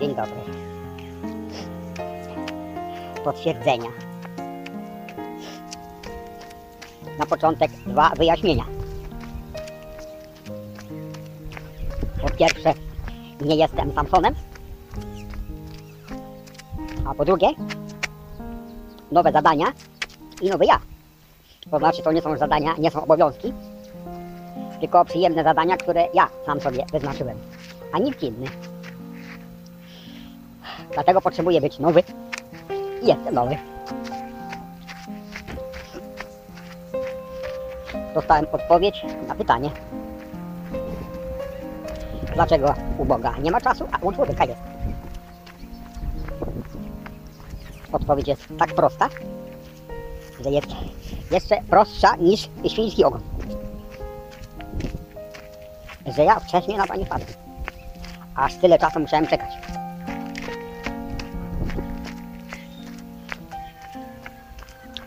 Dzień 0.06 0.14
dobry. 0.14 0.40
Potwierdzenia. 3.24 3.88
Na 7.18 7.26
początek 7.26 7.70
dwa 7.70 8.10
wyjaśnienia. 8.16 8.64
Po 12.22 12.30
pierwsze, 12.30 12.74
nie 13.40 13.56
jestem 13.56 13.92
Samsonem. 13.92 14.34
A 17.06 17.14
po 17.14 17.24
drugie, 17.24 17.48
nowe 19.12 19.32
zadania 19.32 19.66
i 20.42 20.50
nowy 20.50 20.64
ja. 20.64 20.80
To 21.70 21.78
znaczy, 21.78 22.02
to 22.02 22.12
nie 22.12 22.22
są 22.22 22.36
zadania, 22.36 22.74
nie 22.78 22.90
są 22.90 23.02
obowiązki, 23.02 23.52
tylko 24.80 25.04
przyjemne 25.04 25.44
zadania, 25.44 25.76
które 25.76 26.08
ja 26.14 26.28
sam 26.46 26.60
sobie 26.60 26.84
wyznaczyłem, 26.92 27.38
a 27.92 27.98
nikt 27.98 28.22
inny. 28.22 28.46
Dlatego 30.96 31.20
potrzebuję 31.20 31.60
być 31.60 31.78
nowy 31.78 32.02
i 33.02 33.06
jestem 33.06 33.34
nowy. 33.34 33.56
Dostałem 38.14 38.46
odpowiedź 38.52 39.04
na 39.28 39.34
pytanie. 39.34 39.70
Dlaczego 42.34 42.74
u 42.98 43.04
Boga 43.04 43.34
nie 43.42 43.50
ma 43.50 43.60
czasu, 43.60 43.88
a 43.92 43.98
u 44.06 44.12
człowieka 44.12 44.44
jest? 44.44 44.60
Odpowiedź 47.92 48.28
jest 48.28 48.42
tak 48.58 48.74
prosta, 48.74 49.08
że 50.44 50.50
jest 50.50 50.68
jeszcze 51.30 51.62
prostsza 51.70 52.16
niż 52.16 52.48
świński 52.68 53.04
ogon. 53.04 53.20
Że 56.16 56.24
ja 56.24 56.40
wcześniej 56.40 56.78
na 56.78 56.86
to 56.86 56.96
nie 56.96 57.06
wpadłem. 57.06 57.30
Aż 58.34 58.54
tyle 58.54 58.78
czasu 58.78 59.00
musiałem 59.00 59.26
czekać. 59.26 59.45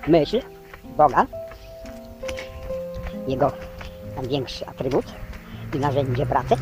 Myśl 0.09 0.41
Boga, 0.97 1.25
jego 3.27 3.51
największy 4.15 4.67
atrybut 4.67 5.05
i 5.75 5.79
narzędzie 5.79 6.25
pracy, 6.25 6.55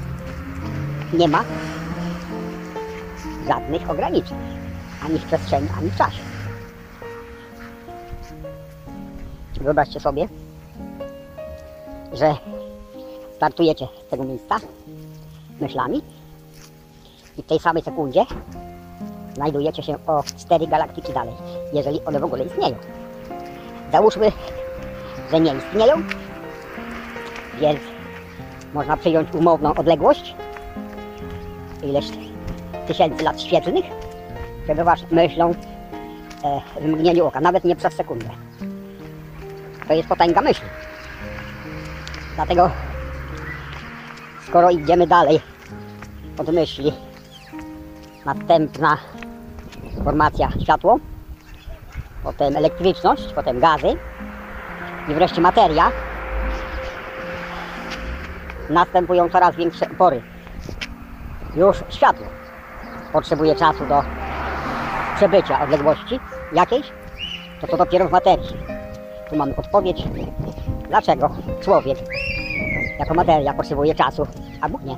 nie 1.14 1.28
ma 1.28 1.44
żadnych 3.48 3.90
ograniczeń, 3.90 4.38
ani 5.06 5.19
w 5.19 5.26
przestrzeni, 5.26 5.68
ani 5.78 5.90
w 5.90 5.98
czasie. 5.98 6.22
Wyobraźcie 9.61 9.99
sobie, 9.99 10.28
że 12.14 12.36
startujecie 13.36 13.88
z 14.07 14.10
tego 14.10 14.24
miejsca 14.24 14.56
myślami 15.60 16.02
i 17.38 17.44
w 17.44 17.45
tej 17.45 17.60
samej 17.60 17.84
sekundzie 17.84 18.26
znajdujecie 19.36 19.84
się 19.84 20.06
o 20.07 20.24
cztery 20.24 20.68
galaktyki 20.68 21.14
dalej, 21.14 21.34
jeżeli 21.74 22.02
one 22.06 22.19
w 22.19 22.24
ogóle 22.24 22.44
istnieją. 22.44 22.76
Załóżmy, 23.91 24.31
że 25.31 25.39
nie 25.39 25.53
istnieją, 25.55 26.03
więc 27.59 27.80
można 28.73 28.97
przyjąć 28.97 29.34
umowną 29.34 29.73
odległość, 29.73 30.35
ileś 31.84 32.05
tysięcy 32.88 33.23
lat 33.23 33.41
świetlnych, 33.41 33.85
przebywasz 34.64 35.01
myślą 35.11 35.53
e, 36.43 36.61
w 36.81 36.85
mgnieniu 36.85 37.26
oka, 37.26 37.41
nawet 37.41 37.64
nie 37.64 37.76
przez 37.76 37.93
sekundę. 37.93 38.30
To 39.88 39.93
jest 39.93 40.09
potęga 40.09 40.41
myśli. 40.41 40.68
Dlatego, 42.35 42.72
skoro 44.47 44.72
idziemy 44.72 45.07
dalej 45.07 45.39
od 46.38 46.53
myśli, 46.53 46.93
następna 48.26 48.97
formacja 50.03 50.49
światło, 50.59 50.99
potem 52.27 52.55
elektryczność, 52.55 53.33
potem 53.33 53.59
gazy 53.59 53.87
i 55.09 55.13
wreszcie 55.13 55.41
materia, 55.41 55.91
następują 58.69 59.29
coraz 59.29 59.55
większe 59.55 59.85
opory. 59.91 60.21
Już 61.55 61.77
światło 61.89 62.25
potrzebuje 63.13 63.55
czasu 63.55 63.85
do 63.85 64.03
przebycia 65.15 65.61
odległości 65.61 66.19
jakiejś, 66.53 66.91
to 67.61 67.67
to 67.67 67.77
dopiero 67.77 68.07
w 68.07 68.11
materii. 68.11 68.57
Tu 69.29 69.35
mamy 69.35 69.55
odpowiedź, 69.55 70.03
dlaczego 70.87 71.29
człowiek 71.61 71.97
jako 72.99 73.13
materia 73.13 73.53
potrzebuje 73.53 73.95
czasu, 73.95 74.27
a 74.61 74.69
Bóg 74.69 74.83
nie. 74.83 74.97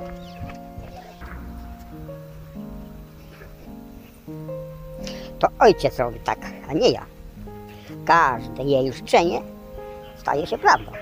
To 5.38 5.48
ojciec 5.58 5.98
robi 5.98 6.20
tak, 6.20 6.38
a 6.68 6.72
nie 6.72 6.90
ja. 6.90 7.19
Każde 8.10 8.62
jej 8.62 8.92
życzenie 8.92 9.42
staje 10.16 10.46
się 10.46 10.58
prawdą. 10.58 10.92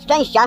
Szczęścia! 0.00 0.40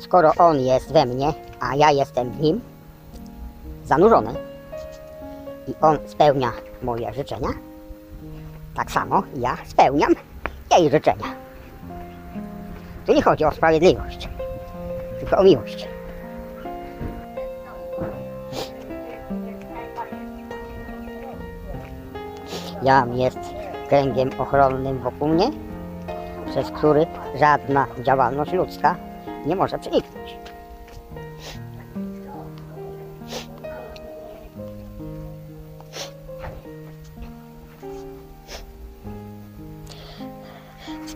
Skoro 0.00 0.32
on 0.38 0.60
jest 0.60 0.92
we 0.92 1.06
mnie, 1.06 1.32
a 1.60 1.74
ja 1.74 1.90
jestem 1.90 2.30
w 2.30 2.40
nim, 2.40 2.60
zanurzony 3.88 4.34
i 5.68 5.74
on 5.80 5.98
spełnia 6.06 6.52
moje 6.82 7.12
życzenia, 7.12 7.48
tak 8.76 8.90
samo 8.90 9.22
ja 9.36 9.56
spełniam 9.66 10.14
jej 10.70 10.90
życzenia. 10.90 11.26
Tu 13.06 13.12
nie 13.12 13.22
chodzi 13.22 13.44
o 13.44 13.50
sprawiedliwość, 13.50 14.28
tylko 15.20 15.38
o 15.38 15.44
miłość. 15.44 15.88
Jam 22.82 23.14
jest 23.14 23.38
kręgiem 23.88 24.30
ochronnym 24.38 24.98
wokół 24.98 25.28
mnie, 25.28 25.50
przez 26.50 26.70
który 26.70 27.06
żadna 27.34 27.86
działalność 28.02 28.52
ludzka 28.52 28.96
nie 29.46 29.56
może 29.56 29.78
przeniknąć. 29.78 30.17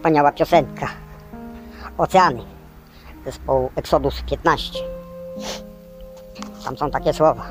Wspaniała 0.03 0.33
piosenka. 0.33 0.89
Oceany 1.99 2.43
zespołu 3.25 3.71
Exodus 3.77 4.23
15. 4.23 4.79
Tam 6.65 6.77
są 6.77 6.91
takie 6.91 7.13
słowa. 7.13 7.45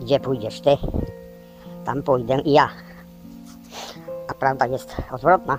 Gdzie 0.00 0.20
pójdziesz 0.20 0.60
ty, 0.60 0.76
tam 1.84 2.02
pójdę 2.02 2.40
i 2.40 2.52
ja. 2.52 2.68
A 4.28 4.34
prawda 4.34 4.66
jest 4.66 4.96
odwrotna. 5.12 5.58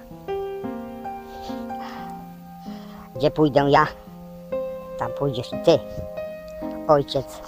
Gdzie 3.16 3.32
pójdę 3.32 3.66
ja, 3.70 3.88
tam 4.98 5.12
pójdziesz 5.12 5.54
i 5.54 5.58
ty. 5.66 5.80
Ojciec 6.88 7.40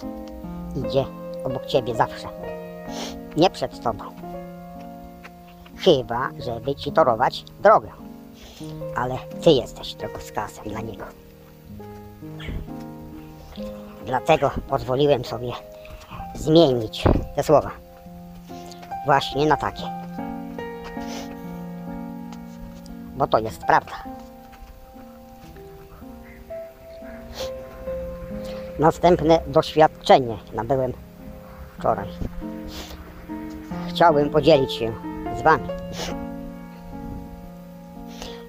idzie 0.76 1.06
obok 1.44 1.66
ciebie 1.66 1.96
zawsze. 1.96 2.28
Nie 3.38 3.50
przed 3.50 3.84
tobą. 3.84 4.19
Chyba, 5.84 6.30
żeby 6.40 6.76
ci 6.76 6.92
torować 6.92 7.44
drogę. 7.64 7.90
Ale 8.96 9.18
ty 9.44 9.52
jesteś 9.52 9.94
drogowskazem 9.94 10.64
dla 10.64 10.82
niego. 10.82 11.06
Dlatego 14.06 14.52
pozwoliłem 14.68 15.26
sobie 15.26 15.52
zmienić 16.36 17.04
te 17.36 17.44
słowa. 17.44 17.72
Właśnie 19.06 19.46
na 19.46 19.58
takie. 19.58 19.84
Bo 23.16 23.28
to 23.28 23.40
jest 23.40 23.62
prawda. 23.64 24.04
Następne 28.80 29.40
doświadczenie 29.48 30.38
nabyłem 30.54 30.94
wczoraj. 31.78 32.08
Chciałbym 33.90 34.30
podzielić 34.30 34.74
się 34.74 35.09
z 35.40 35.42
Wami. 35.42 35.68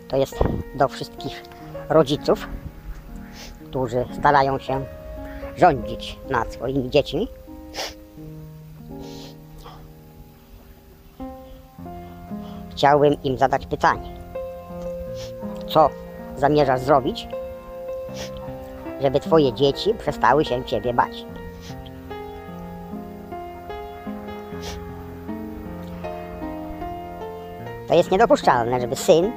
To 0.08 0.16
jest 0.16 0.34
do 0.74 0.88
wszystkich 0.88 1.42
rodziców, 1.88 2.48
którzy 3.68 4.04
starają 4.18 4.58
się 4.58 4.84
rządzić 5.56 6.18
nad 6.30 6.52
swoimi 6.52 6.90
dziećmi. 6.90 7.28
Chciałbym 12.70 13.22
im 13.22 13.38
zadać 13.38 13.66
pytanie. 13.66 14.16
Co 15.68 15.90
zamierzasz 16.36 16.80
zrobić, 16.80 17.28
żeby 19.00 19.20
twoje 19.20 19.52
dzieci 19.52 19.94
przestały 19.94 20.44
się 20.44 20.64
ciebie 20.64 20.94
bać? 20.94 21.24
To 27.90 27.96
jest 27.96 28.10
niedopuszczalne, 28.10 28.80
żeby 28.80 28.96
syn 28.96 29.32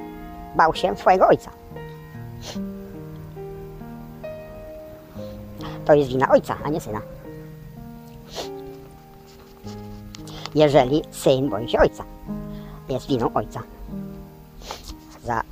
bał 0.56 0.74
się 0.74 0.96
swojego 0.96 1.28
ojca. 1.28 1.50
To 5.84 5.94
jest 5.94 6.10
wina 6.10 6.28
ojca, 6.28 6.56
a 6.64 6.68
nie 6.68 6.80
syna. 6.80 7.00
Jeżeli 10.54 11.02
syn 11.10 11.50
boi 11.50 11.68
się 11.68 11.78
ojca, 11.78 12.04
jest 12.88 13.08
winą 13.08 13.34
ojca 13.34 13.62
za 15.24 15.42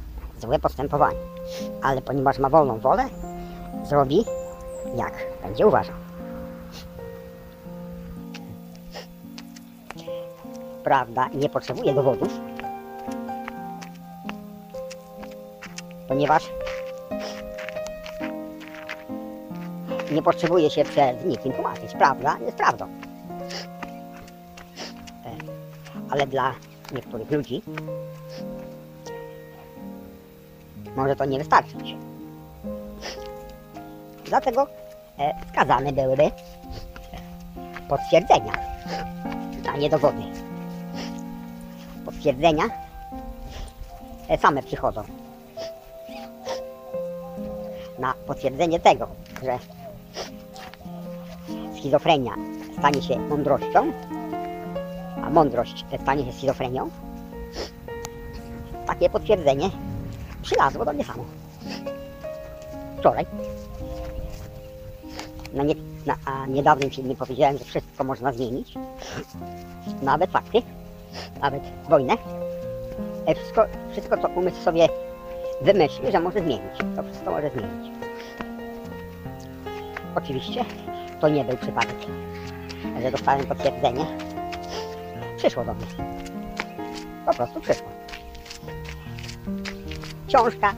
złe 0.41 0.59
postępowanie. 0.59 1.19
Ale 1.83 2.03
ponieważ 2.03 2.39
ma 2.39 2.49
wolną 2.49 2.79
wolę, 2.79 3.05
zrobi 3.85 4.25
jak 4.97 5.13
będzie 5.43 5.67
uważał. 5.67 5.97
Prawda 10.85 11.29
nie 11.35 11.49
potrzebuje 11.49 11.95
dowodów, 11.95 12.52
ponieważ 16.13 16.43
nie 20.13 20.23
potrzebuje 20.23 20.71
się 20.71 20.85
przed 20.85 21.25
nikim 21.25 21.53
tłumaczyć. 21.53 21.93
Prawda 21.93 22.39
jest 22.45 22.57
prawdą. 22.57 22.85
E, 25.25 25.31
Ale 26.11 26.27
dla 26.27 26.55
niektórych 26.95 27.31
ludzi 27.31 27.63
może 30.97 31.17
to 31.17 31.25
nie 31.25 31.39
wystarczyć. 31.39 31.97
Dlatego 34.25 34.67
e, 35.19 35.35
wskazane 35.47 35.93
byłyby 35.93 36.31
potwierdzenia, 37.89 38.53
a 39.75 39.77
nie 39.77 39.91
dowody. 39.91 40.23
Potwierdzenia 42.05 42.65
e, 44.29 44.39
same 44.39 44.63
przychodzą 44.63 45.22
na 48.03 48.15
potwierdzenie 48.27 48.81
tego, 48.81 49.09
że 49.43 49.59
schizofrenia 51.79 52.33
stanie 52.79 53.03
się 53.03 53.19
mądrością, 53.19 53.93
a 55.25 55.31
mądrość 55.31 55.85
stanie 56.03 56.25
się 56.25 56.33
schizofrenią, 56.33 56.91
takie 58.87 59.11
potwierdzenie 59.11 59.71
przylazło 60.43 60.85
do 60.85 60.93
mnie 60.93 61.05
samo. 61.05 61.25
Wczoraj. 62.99 63.27
Na, 65.55 65.63
nie, 65.63 65.75
na 66.07 66.17
a 66.25 66.47
niedawnym 66.47 66.91
filmie 66.91 67.17
powiedziałem, 67.17 67.59
że 67.59 67.65
wszystko 67.65 68.05
można 68.05 68.33
zmienić. 68.33 68.75
Nawet 70.03 70.31
fakty, 70.31 70.63
nawet 71.41 71.63
wojnę. 71.89 72.17
Wszystko, 73.37 73.65
wszystko 73.93 74.17
co 74.19 74.29
umysł 74.29 74.63
sobie 74.63 74.89
wymyśli, 75.63 76.13
że 76.13 76.21
może 76.21 76.41
zmienić. 76.41 76.79
To 76.97 77.03
wszystko 77.03 77.31
może 77.31 77.51
zmienić. 77.51 77.93
Oczywiście 80.15 80.65
to 81.21 81.29
nie 81.29 81.45
był 81.45 81.57
przypadek, 81.57 81.97
że 83.03 83.11
dostałem 83.11 83.47
potwierdzenie. 83.47 84.07
Przyszło 85.37 85.65
do 85.65 85.75
mnie. 85.75 85.87
Po 87.27 87.35
prostu 87.35 87.61
przyszło. 87.61 87.89
Książka 90.29 90.75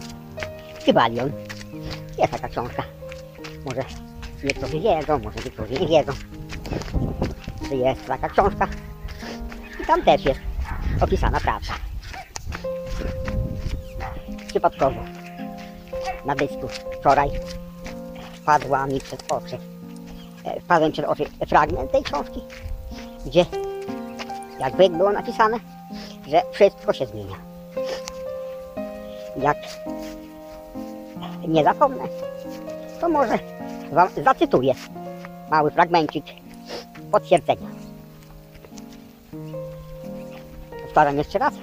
Kybalion. 0.85 1.33
Jest 2.19 2.33
taka 2.33 2.49
książka. 2.49 2.83
Może 3.65 3.85
niektórzy 4.45 4.81
wiedzą, 4.81 5.19
może 5.19 5.39
niektórzy 5.45 5.73
nie 5.73 5.89
wiedzą. 5.89 6.13
Jest 7.73 8.07
taka 8.07 8.29
książka. 8.29 8.67
I 9.83 9.87
tam 9.87 10.03
też 10.03 10.25
jest 10.25 10.41
opisana 11.01 11.41
prawda. 11.41 11.75
Przypadkowo 14.55 15.01
na 16.25 16.35
dysku 16.35 16.69
wczoraj 17.01 17.31
wpadła 18.35 18.87
mi 18.87 19.01
przed 19.01 19.33
oczy. 19.33 19.59
e, 20.45 20.61
Wpadłem 20.61 20.93
przed 20.93 21.07
oczy 21.07 21.25
fragment 21.49 21.93
tej 21.93 22.03
książki, 22.03 22.41
gdzie 23.27 23.47
jakby 24.61 24.91
było 24.91 25.13
napisane, 25.13 25.57
że 26.29 26.43
wszystko 26.53 26.93
się 26.93 27.07
zmienia. 27.07 27.37
Jak 29.37 29.57
nie 31.49 31.65
zapomnę, 31.65 32.05
to 33.01 33.09
może 33.09 33.39
Wam 33.93 34.09
zacytuję 34.25 34.75
mały 35.51 35.71
fragmencik 35.71 36.25
potwierdzenia. 37.13 37.69
Powtarzam 40.83 41.19
jeszcze 41.19 41.39
raz. 41.39 41.55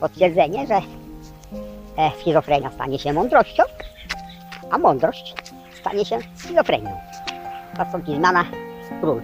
Potwierdzenie, 0.00 0.66
że 0.66 0.95
e, 1.98 2.10
schizofrenia 2.20 2.70
stanie 2.70 2.98
się 2.98 3.12
mądrością, 3.12 3.62
a 4.70 4.78
mądrość 4.78 5.34
stanie 5.80 6.04
się 6.04 6.18
schizofrenią. 6.34 6.90
Nastąpi 7.78 8.16
znana 8.16 8.44
król. 9.00 9.22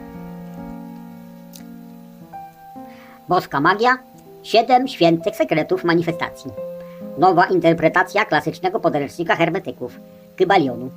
Boska 3.28 3.60
magia. 3.60 3.98
Siedem 4.42 4.88
świętych 4.88 5.36
sekretów 5.36 5.84
manifestacji. 5.84 6.50
Nowa 7.18 7.44
interpretacja 7.44 8.24
klasycznego 8.24 8.80
podręcznika 8.80 9.36
hermetyków. 9.36 10.00
Kybalionu. 10.36 10.90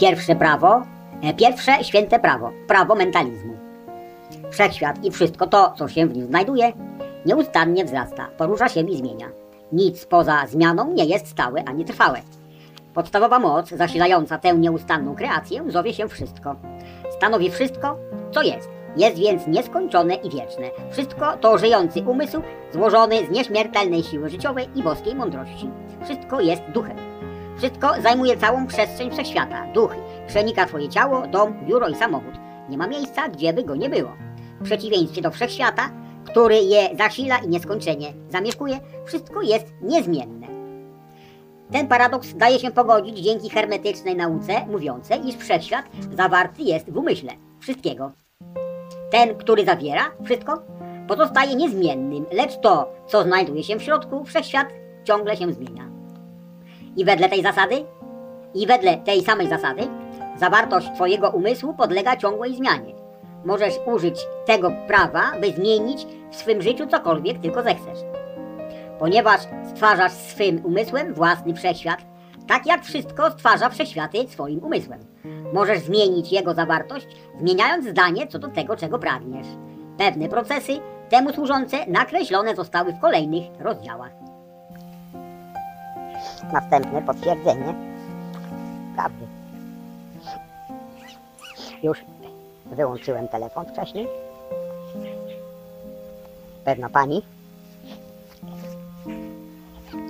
Pierwsze 0.00 0.36
prawo, 0.36 0.82
e, 1.22 1.34
pierwsze 1.34 1.84
święte 1.84 2.18
prawo, 2.18 2.50
prawo 2.68 2.94
mentalizmu. 2.94 3.56
Wszechświat 4.50 5.04
i 5.04 5.10
wszystko 5.10 5.46
to, 5.46 5.74
co 5.78 5.88
się 5.88 6.06
w 6.06 6.16
nim 6.16 6.26
znajduje, 6.26 6.72
nieustannie 7.26 7.84
wzrasta, 7.84 8.28
porusza 8.38 8.68
się 8.68 8.80
i 8.80 8.96
zmienia. 8.96 9.26
Nic 9.72 10.06
poza 10.06 10.46
zmianą 10.46 10.92
nie 10.92 11.04
jest 11.04 11.28
stałe 11.28 11.64
ani 11.64 11.84
trwałe. 11.84 12.20
Podstawowa 12.94 13.38
moc 13.38 13.68
zasilająca 13.68 14.38
tę 14.38 14.54
nieustanną 14.54 15.14
kreację 15.14 15.64
zowie 15.68 15.94
się 15.94 16.08
wszystko. 16.08 16.56
Stanowi 17.10 17.50
wszystko, 17.50 17.98
co 18.30 18.42
jest. 18.42 18.68
Jest 18.96 19.18
więc 19.18 19.46
nieskończone 19.46 20.14
i 20.14 20.30
wieczne. 20.30 20.70
Wszystko 20.90 21.36
to 21.36 21.58
żyjący 21.58 22.02
umysł 22.02 22.42
złożony 22.72 23.26
z 23.26 23.30
nieśmiertelnej 23.30 24.02
siły 24.02 24.30
życiowej 24.30 24.68
i 24.74 24.82
boskiej 24.82 25.14
mądrości. 25.14 25.70
Wszystko 26.04 26.40
jest 26.40 26.62
duchem. 26.74 26.96
Wszystko 27.58 27.92
zajmuje 28.02 28.36
całą 28.36 28.66
przestrzeń 28.66 29.10
wszechświata. 29.10 29.66
Duch 29.74 29.94
przenika 30.26 30.66
twoje 30.66 30.88
ciało, 30.88 31.26
dom, 31.26 31.66
biuro 31.66 31.88
i 31.88 31.94
samochód. 31.94 32.34
Nie 32.68 32.78
ma 32.78 32.86
miejsca, 32.86 33.28
gdzie 33.28 33.52
by 33.52 33.64
go 33.64 33.76
nie 33.76 33.88
było. 33.88 34.12
W 34.60 34.64
przeciwieństwie 34.64 35.22
do 35.22 35.30
wszechświata, 35.30 35.90
który 36.24 36.56
je 36.56 36.88
zasila 36.98 37.38
i 37.38 37.48
nieskończenie 37.48 38.12
zamieszkuje, 38.28 38.80
wszystko 39.06 39.42
jest 39.42 39.66
niezmienne. 39.82 40.46
Ten 41.72 41.88
paradoks 41.88 42.34
daje 42.34 42.58
się 42.58 42.70
pogodzić 42.70 43.18
dzięki 43.18 43.50
hermetycznej 43.50 44.16
nauce 44.16 44.66
mówiącej, 44.66 45.28
iż 45.28 45.36
wszechświat 45.36 45.84
zawarty 46.16 46.62
jest 46.62 46.90
w 46.90 46.96
umyśle 46.96 47.32
wszystkiego. 47.60 48.12
Ten, 49.10 49.34
który 49.34 49.64
zawiera 49.64 50.10
wszystko, 50.24 50.62
pozostaje 51.08 51.54
niezmiennym, 51.54 52.26
lecz 52.32 52.60
to, 52.60 52.92
co 53.06 53.22
znajduje 53.22 53.64
się 53.64 53.76
w 53.76 53.82
środku, 53.82 54.24
wszechświat 54.24 54.66
ciągle 55.04 55.36
się 55.36 55.52
zmienia. 55.52 55.90
I 56.96 57.04
wedle 57.04 57.28
tej 57.28 57.42
zasady, 57.42 57.84
i 58.54 58.66
wedle 58.66 58.96
tej 58.96 59.24
samej 59.24 59.48
zasady, 59.48 59.82
zawartość 60.36 60.86
Twojego 60.94 61.30
umysłu 61.30 61.74
podlega 61.74 62.16
ciągłej 62.16 62.56
zmianie. 62.56 63.01
Możesz 63.44 63.74
użyć 63.86 64.26
tego 64.46 64.72
prawa, 64.86 65.22
by 65.40 65.52
zmienić 65.52 66.06
w 66.30 66.36
swym 66.36 66.62
życiu 66.62 66.86
cokolwiek 66.86 67.40
tylko 67.40 67.62
zechcesz. 67.62 67.98
Ponieważ 68.98 69.40
stwarzasz 69.74 70.12
swym 70.12 70.64
umysłem 70.64 71.14
własny 71.14 71.54
wszechświat, 71.54 71.98
tak 72.48 72.66
jak 72.66 72.84
wszystko 72.84 73.30
stwarza 73.30 73.68
wszechświaty 73.68 74.28
swoim 74.28 74.64
umysłem. 74.64 75.00
Możesz 75.52 75.78
zmienić 75.78 76.32
jego 76.32 76.54
zawartość, 76.54 77.06
zmieniając 77.38 77.86
zdanie 77.86 78.26
co 78.26 78.38
do 78.38 78.48
tego, 78.48 78.76
czego 78.76 78.98
pragniesz. 78.98 79.46
Pewne 79.98 80.28
procesy 80.28 80.72
temu 81.08 81.32
służące 81.32 81.86
nakreślone 81.86 82.56
zostały 82.56 82.92
w 82.92 83.00
kolejnych 83.00 83.44
rozdziałach. 83.60 84.10
Następne 86.52 87.02
potwierdzenie 87.02 87.74
prawdy. 88.94 89.26
Już 91.82 92.04
wyłączyłem 92.72 93.28
telefon 93.28 93.66
wcześniej. 93.66 94.08
Pewna 96.64 96.88
pani 96.88 97.22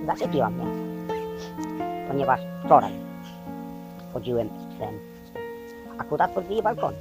zaczepiła 0.07 0.51
mnie, 0.51 0.65
ponieważ 2.09 2.41
wczoraj 2.65 2.93
chodziłem 4.13 4.49
z 4.49 4.75
psem 4.75 5.13
akurat 5.99 6.31
pod 6.31 6.51
jej 6.51 6.63
balkon. 6.63 6.95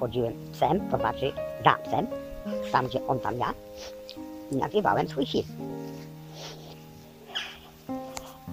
Chodziłem 0.00 0.32
z 0.46 0.50
psem, 0.50 0.90
to 0.90 0.98
znaczy 0.98 1.32
za 1.64 1.74
psem, 1.74 2.06
tam 2.72 2.86
gdzie 2.86 3.06
on 3.06 3.20
tam 3.20 3.38
ja. 3.38 3.54
i 4.50 4.56
nagrywałem 4.56 5.08
swój 5.08 5.26
film. 5.26 5.44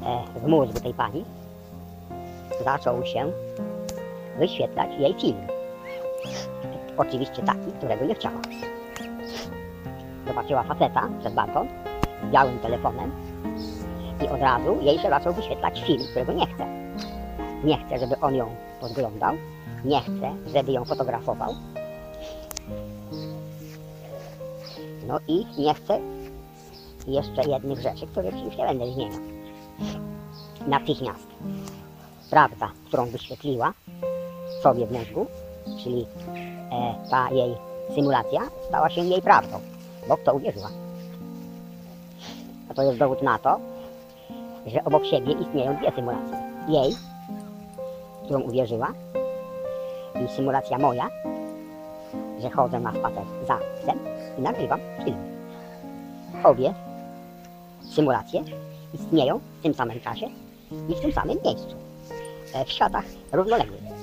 E, 0.06 0.40
w 0.40 0.48
mózgu 0.48 0.80
tej 0.80 0.94
pani 0.94 1.26
zaczął 2.64 3.06
się 3.06 3.32
wyświetlać 4.40 4.90
jej 5.00 5.14
film. 5.14 5.55
Oczywiście 6.98 7.44
taki, 7.44 7.72
którego 7.78 8.06
nie 8.06 8.16
chciała. 8.16 8.42
Zobaczyła 10.28 10.64
faceta 10.64 11.10
przez 11.20 11.34
balkon 11.34 11.68
z 12.28 12.32
białym 12.32 12.60
telefonem 12.60 13.12
i 14.24 14.28
od 14.28 14.42
razu 14.42 14.78
jej 14.82 15.00
się 15.00 15.10
zaczął 15.10 15.34
wyświetlać 15.34 15.84
film, 15.84 16.04
którego 16.12 16.34
nie 16.34 16.48
chce. 16.48 16.66
Nie 17.64 17.78
chce, 17.78 18.00
żeby 18.00 18.20
on 18.20 18.36
ją 18.36 18.56
podglądał, 18.82 19.36
nie 19.86 20.02
chce, 20.02 20.36
żeby 20.54 20.72
ją 20.72 20.86
fotografował. 20.86 21.54
No 25.08 25.20
i 25.28 25.46
nie 25.58 25.74
chce 25.74 26.00
jeszcze 27.08 27.50
jednych 27.50 27.80
rzeczy, 27.80 28.08
których 28.08 28.46
już 28.46 28.58
nie 28.58 28.66
będę 28.66 28.86
wymieniał. 28.86 29.20
Natychmiast 30.68 31.28
prawda, 32.30 32.72
którą 32.88 33.06
wyświetliła 33.06 33.74
sobie 34.64 34.86
w 34.86 34.92
mózgu, 34.92 35.28
czyli 35.84 36.06
e, 36.72 36.96
ta 37.10 37.30
jej 37.32 37.56
symulacja, 37.96 38.42
stała 38.68 38.90
się 38.90 39.02
jej 39.02 39.22
prawdą, 39.22 39.60
bo 40.08 40.16
w 40.16 40.24
to 40.24 40.34
uwierzyła. 40.34 40.70
A 42.70 42.74
to 42.74 42.84
jest 42.84 43.00
dowód 43.00 43.22
na 43.22 43.40
to, 43.40 43.60
że 44.68 44.84
obok 44.84 45.06
siebie 45.06 45.34
istnieją 45.34 45.76
dwie 45.78 45.92
symulacje. 45.92 46.38
Jej, 46.70 46.96
którą 48.24 48.42
uwierzyła, 48.42 48.94
i 50.24 50.36
symulacja 50.36 50.78
moja, 50.78 51.10
że 52.42 52.50
chodzę 52.50 52.80
na 52.80 52.92
spacer 52.92 53.24
za 53.48 53.60
psem 53.82 54.00
i 54.38 54.42
nagrywam 54.42 54.80
film. 55.06 55.18
Obie 56.44 56.74
symulacje 57.96 58.44
istnieją 58.94 59.40
w 59.60 59.64
tym 59.64 59.74
samym 59.74 60.00
czasie 60.00 60.30
i 60.90 60.96
w 60.96 61.02
tym 61.02 61.12
samym 61.12 61.38
miejscu, 61.46 61.76
e, 62.54 62.66
w 62.66 62.72
światach 62.72 63.06
równoległych. 63.32 63.95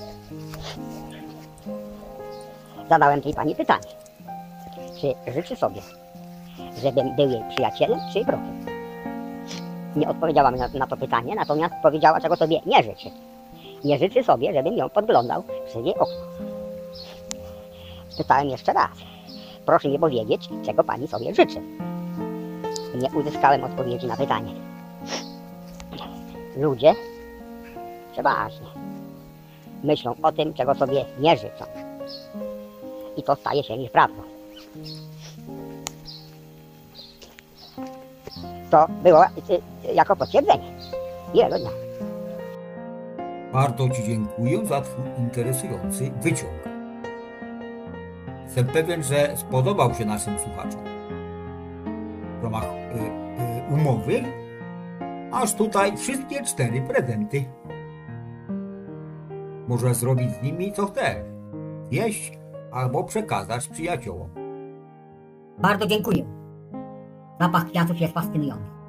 Zadałem 2.89 3.21
tej 3.21 3.33
pani 3.33 3.55
pytanie, 3.55 3.87
czy 5.01 5.31
życzy 5.31 5.55
sobie, 5.55 5.81
żebym 6.83 7.15
był 7.15 7.29
jej 7.29 7.43
przyjacielem 7.49 7.99
czy 8.13 8.23
wrogiem. 8.23 8.65
Nie 9.95 10.09
odpowiedziała 10.09 10.51
mi 10.51 10.59
na, 10.59 10.67
na 10.67 10.87
to 10.87 10.97
pytanie, 10.97 11.35
natomiast 11.35 11.73
powiedziała, 11.83 12.21
czego 12.21 12.35
sobie 12.35 12.59
nie 12.65 12.83
życzy. 12.83 13.09
Nie 13.83 13.97
życzy 13.97 14.23
sobie, 14.23 14.53
żebym 14.53 14.77
ją 14.77 14.89
podglądał 14.89 15.43
przez 15.65 15.85
jej 15.85 15.95
okno. 15.95 16.15
Pytałem 18.17 18.49
jeszcze 18.49 18.73
raz. 18.73 18.91
Proszę 19.65 19.89
mi 19.89 19.99
powiedzieć, 19.99 20.49
czego 20.65 20.83
pani 20.83 21.07
sobie 21.07 21.35
życzy. 21.35 21.61
Nie 22.95 23.19
uzyskałem 23.19 23.63
odpowiedzi 23.63 24.07
na 24.07 24.17
pytanie. 24.17 24.51
Ludzie 26.57 26.95
przeważnie 28.11 28.67
myślą 29.83 30.15
o 30.23 30.31
tym, 30.31 30.53
czego 30.53 30.75
sobie 30.75 31.05
nie 31.19 31.37
życzą. 31.37 31.65
I 33.17 33.23
to 33.23 33.35
staje 33.35 33.63
się 33.63 33.75
ich 33.75 33.91
prawdą. 33.91 34.21
To 38.71 38.87
było 39.03 39.25
y, 39.25 39.89
y, 39.89 39.93
jako 39.93 40.15
potwierdzenie. 40.15 40.71
Jego 41.33 41.59
dnia. 41.59 41.69
Bardzo 43.53 43.89
Ci 43.89 44.03
dziękuję 44.03 44.65
za 44.65 44.81
Twój 44.81 45.05
interesujący 45.17 46.11
wyciąg. 46.21 46.53
Jestem 48.45 48.67
pewien, 48.67 49.03
że 49.03 49.37
spodobał 49.37 49.93
się 49.93 50.05
naszym 50.05 50.39
słuchaczom. 50.39 50.83
W 52.39 52.43
ramach 52.43 52.63
y, 52.63 52.67
y, 53.71 53.73
umowy 53.73 54.23
masz 55.31 55.53
tutaj 55.53 55.97
wszystkie 55.97 56.43
cztery 56.43 56.81
prezenty. 56.81 57.45
Możesz 59.67 59.97
zrobić 59.97 60.31
z 60.31 60.41
nimi 60.41 60.71
co 60.71 60.85
chcesz. 60.85 61.17
Jeść 61.91 62.42
albo 62.73 63.03
przekazać 63.03 63.67
przyjaciołom. 63.67 64.29
Bardzo 65.59 65.87
dziękuję. 65.87 66.25
Zapach 67.39 67.65
kwiatów 67.65 68.01
jest 68.01 68.13
fascynujący. 68.13 68.82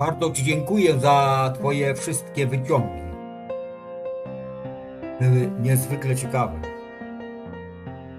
Bardzo 0.00 0.30
Ci 0.30 0.44
dziękuję 0.44 1.00
za 1.00 1.52
Twoje 1.58 1.94
wszystkie 1.94 2.46
wyciągi. 2.46 3.02
Były 5.20 5.50
niezwykle 5.62 6.16
ciekawe. 6.16 6.60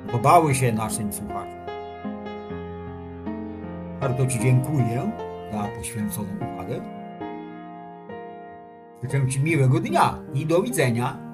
Podobały 0.06 0.56
się 0.56 0.74
naszym 0.74 1.14
słuchaczom. 1.14 1.62
Bardzo 4.02 4.28
Ci 4.28 4.40
dziękuję 4.40 5.12
za 5.52 5.68
poświęconą 5.78 6.30
uwagę. 6.54 6.82
Życzę 9.04 9.28
Ci 9.28 9.40
miłego 9.44 9.80
dnia 9.80 10.20
i 10.34 10.46
do 10.46 10.62
widzenia 10.62 11.31